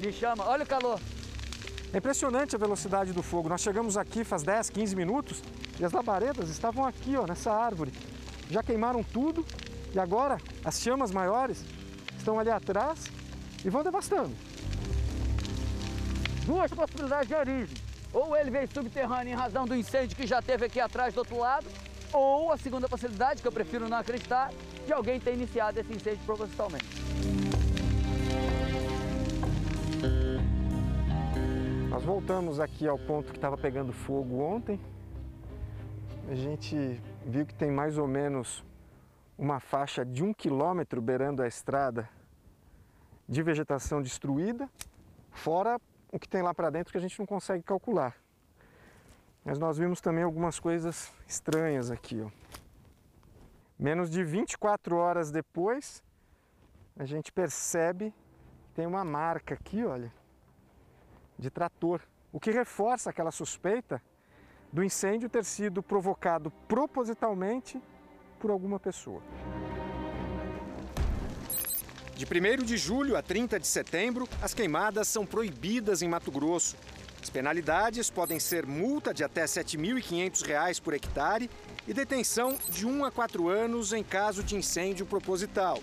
de 0.00 0.12
chama, 0.12 0.46
olha 0.46 0.64
o 0.64 0.66
calor. 0.66 0.98
É 1.92 1.98
impressionante 1.98 2.54
a 2.54 2.58
velocidade 2.58 3.12
do 3.12 3.22
fogo. 3.22 3.48
Nós 3.48 3.60
chegamos 3.60 3.96
aqui 3.96 4.22
faz 4.22 4.44
10, 4.44 4.70
15 4.70 4.94
minutos 4.94 5.42
e 5.78 5.84
as 5.84 5.92
labaredas 5.92 6.48
estavam 6.48 6.84
aqui, 6.84 7.16
ó, 7.16 7.26
nessa 7.26 7.52
árvore. 7.52 7.92
Já 8.48 8.62
queimaram 8.62 9.02
tudo 9.02 9.44
e 9.92 9.98
agora 9.98 10.38
as 10.64 10.80
chamas 10.80 11.10
maiores 11.10 11.64
estão 12.16 12.38
ali 12.38 12.50
atrás 12.50 13.06
e 13.64 13.68
vão 13.68 13.82
devastando. 13.82 14.30
Duas 16.46 16.70
possibilidades 16.70 17.28
de 17.28 17.34
origem. 17.34 17.76
Ou 18.12 18.36
ele 18.36 18.50
veio 18.50 18.68
subterrâneo 18.72 19.32
em 19.32 19.36
razão 19.36 19.66
do 19.66 19.74
incêndio 19.74 20.16
que 20.16 20.26
já 20.26 20.40
teve 20.40 20.66
aqui 20.66 20.80
atrás 20.80 21.12
do 21.12 21.18
outro 21.18 21.38
lado, 21.38 21.66
ou 22.12 22.52
a 22.52 22.56
segunda 22.56 22.88
possibilidade, 22.88 23.42
que 23.42 23.46
eu 23.46 23.52
prefiro 23.52 23.88
não 23.88 23.98
acreditar, 23.98 24.50
de 24.84 24.92
alguém 24.92 25.20
ter 25.20 25.34
iniciado 25.34 25.78
esse 25.78 25.92
incêndio 25.92 26.20
propositalmente. 26.24 26.86
Nós 31.90 32.04
voltamos 32.04 32.60
aqui 32.60 32.86
ao 32.86 32.96
ponto 32.96 33.32
que 33.32 33.36
estava 33.36 33.58
pegando 33.58 33.92
fogo 33.92 34.38
ontem. 34.38 34.78
A 36.28 36.36
gente 36.36 37.02
viu 37.26 37.44
que 37.44 37.52
tem 37.52 37.68
mais 37.68 37.98
ou 37.98 38.06
menos 38.06 38.64
uma 39.36 39.58
faixa 39.58 40.04
de 40.04 40.22
um 40.22 40.32
quilômetro 40.32 41.02
beirando 41.02 41.42
a 41.42 41.48
estrada 41.48 42.08
de 43.28 43.42
vegetação 43.42 44.00
destruída, 44.00 44.70
fora 45.32 45.80
o 46.12 46.18
que 46.20 46.28
tem 46.28 46.42
lá 46.42 46.54
para 46.54 46.70
dentro 46.70 46.92
que 46.92 46.98
a 46.98 47.00
gente 47.00 47.18
não 47.18 47.26
consegue 47.26 47.64
calcular. 47.64 48.14
Mas 49.44 49.58
nós 49.58 49.76
vimos 49.76 50.00
também 50.00 50.22
algumas 50.22 50.60
coisas 50.60 51.12
estranhas 51.26 51.90
aqui. 51.90 52.20
Ó. 52.20 52.30
Menos 53.76 54.08
de 54.08 54.22
24 54.22 54.94
horas 54.94 55.32
depois, 55.32 56.04
a 56.96 57.04
gente 57.04 57.32
percebe 57.32 58.14
que 58.62 58.74
tem 58.74 58.86
uma 58.86 59.04
marca 59.04 59.54
aqui, 59.54 59.84
olha, 59.84 60.19
de 61.40 61.50
trator. 61.50 62.00
O 62.32 62.38
que 62.38 62.50
reforça 62.50 63.10
aquela 63.10 63.32
suspeita 63.32 64.00
do 64.72 64.84
incêndio 64.84 65.28
ter 65.28 65.44
sido 65.44 65.82
provocado 65.82 66.50
propositalmente 66.68 67.80
por 68.38 68.50
alguma 68.50 68.78
pessoa. 68.78 69.22
De 72.14 72.24
1 72.24 72.64
de 72.64 72.76
julho 72.76 73.16
a 73.16 73.22
30 73.22 73.58
de 73.58 73.66
setembro, 73.66 74.28
as 74.42 74.52
queimadas 74.52 75.08
são 75.08 75.24
proibidas 75.24 76.02
em 76.02 76.08
Mato 76.08 76.30
Grosso. 76.30 76.76
As 77.22 77.30
penalidades 77.30 78.10
podem 78.10 78.38
ser 78.38 78.66
multa 78.66 79.12
de 79.12 79.24
até 79.24 79.42
R$ 79.42 79.46
7.500 79.46 80.80
por 80.82 80.94
hectare 80.94 81.50
e 81.88 81.94
detenção 81.94 82.58
de 82.68 82.86
1 82.86 83.04
a 83.04 83.10
4 83.10 83.48
anos 83.48 83.92
em 83.92 84.04
caso 84.04 84.42
de 84.42 84.54
incêndio 84.54 85.06
proposital. 85.06 85.82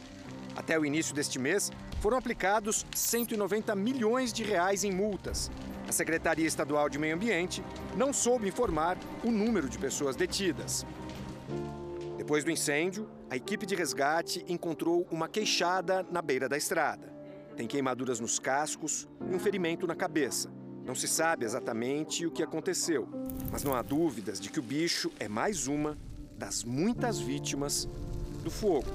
Até 0.55 0.79
o 0.79 0.85
início 0.85 1.13
deste 1.13 1.37
mês, 1.37 1.71
foram 2.01 2.17
aplicados 2.17 2.85
190 2.95 3.75
milhões 3.75 4.31
de 4.31 4.43
reais 4.43 4.83
em 4.83 4.91
multas. 4.91 5.51
A 5.87 5.91
Secretaria 5.91 6.45
Estadual 6.45 6.89
de 6.89 6.99
Meio 6.99 7.15
Ambiente 7.15 7.63
não 7.95 8.13
soube 8.13 8.47
informar 8.47 8.97
o 9.23 9.31
número 9.31 9.69
de 9.69 9.77
pessoas 9.77 10.15
detidas. 10.15 10.85
Depois 12.17 12.43
do 12.43 12.51
incêndio, 12.51 13.09
a 13.29 13.35
equipe 13.35 13.65
de 13.65 13.75
resgate 13.75 14.43
encontrou 14.47 15.07
uma 15.09 15.27
queixada 15.27 16.05
na 16.11 16.21
beira 16.21 16.49
da 16.49 16.57
estrada. 16.57 17.13
Tem 17.55 17.65
queimaduras 17.65 18.19
nos 18.19 18.37
cascos 18.37 19.07
e 19.29 19.33
um 19.33 19.39
ferimento 19.39 19.87
na 19.87 19.95
cabeça. 19.95 20.51
Não 20.85 20.93
se 20.93 21.07
sabe 21.07 21.45
exatamente 21.45 22.25
o 22.25 22.31
que 22.31 22.43
aconteceu, 22.43 23.07
mas 23.51 23.63
não 23.63 23.73
há 23.73 23.81
dúvidas 23.81 24.39
de 24.39 24.49
que 24.49 24.59
o 24.59 24.63
bicho 24.63 25.11
é 25.19 25.27
mais 25.27 25.67
uma 25.67 25.97
das 26.37 26.63
muitas 26.63 27.19
vítimas 27.19 27.87
do 28.43 28.51
fogo. 28.51 28.87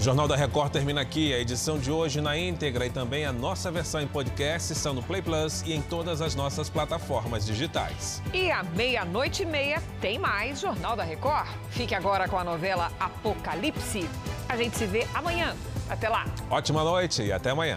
O 0.00 0.02
Jornal 0.02 0.26
da 0.26 0.34
Record 0.34 0.72
termina 0.72 1.02
aqui. 1.02 1.34
A 1.34 1.38
edição 1.38 1.78
de 1.78 1.92
hoje 1.92 2.22
na 2.22 2.34
íntegra 2.34 2.86
e 2.86 2.90
também 2.90 3.26
a 3.26 3.32
nossa 3.34 3.70
versão 3.70 4.00
em 4.00 4.06
podcast 4.06 4.74
são 4.74 4.94
no 4.94 5.02
Play 5.02 5.20
Plus 5.20 5.60
e 5.66 5.74
em 5.74 5.82
todas 5.82 6.22
as 6.22 6.34
nossas 6.34 6.70
plataformas 6.70 7.44
digitais. 7.44 8.22
E 8.32 8.50
à 8.50 8.62
meia-noite 8.62 9.42
e 9.42 9.46
meia 9.46 9.82
tem 10.00 10.18
mais 10.18 10.58
Jornal 10.58 10.96
da 10.96 11.04
Record. 11.04 11.46
Fique 11.68 11.94
agora 11.94 12.26
com 12.26 12.38
a 12.38 12.44
novela 12.44 12.90
Apocalipse. 12.98 14.08
A 14.48 14.56
gente 14.56 14.74
se 14.78 14.86
vê 14.86 15.06
amanhã. 15.12 15.54
Até 15.90 16.08
lá. 16.08 16.24
Ótima 16.48 16.82
noite 16.82 17.22
e 17.22 17.30
até 17.30 17.50
amanhã. 17.50 17.76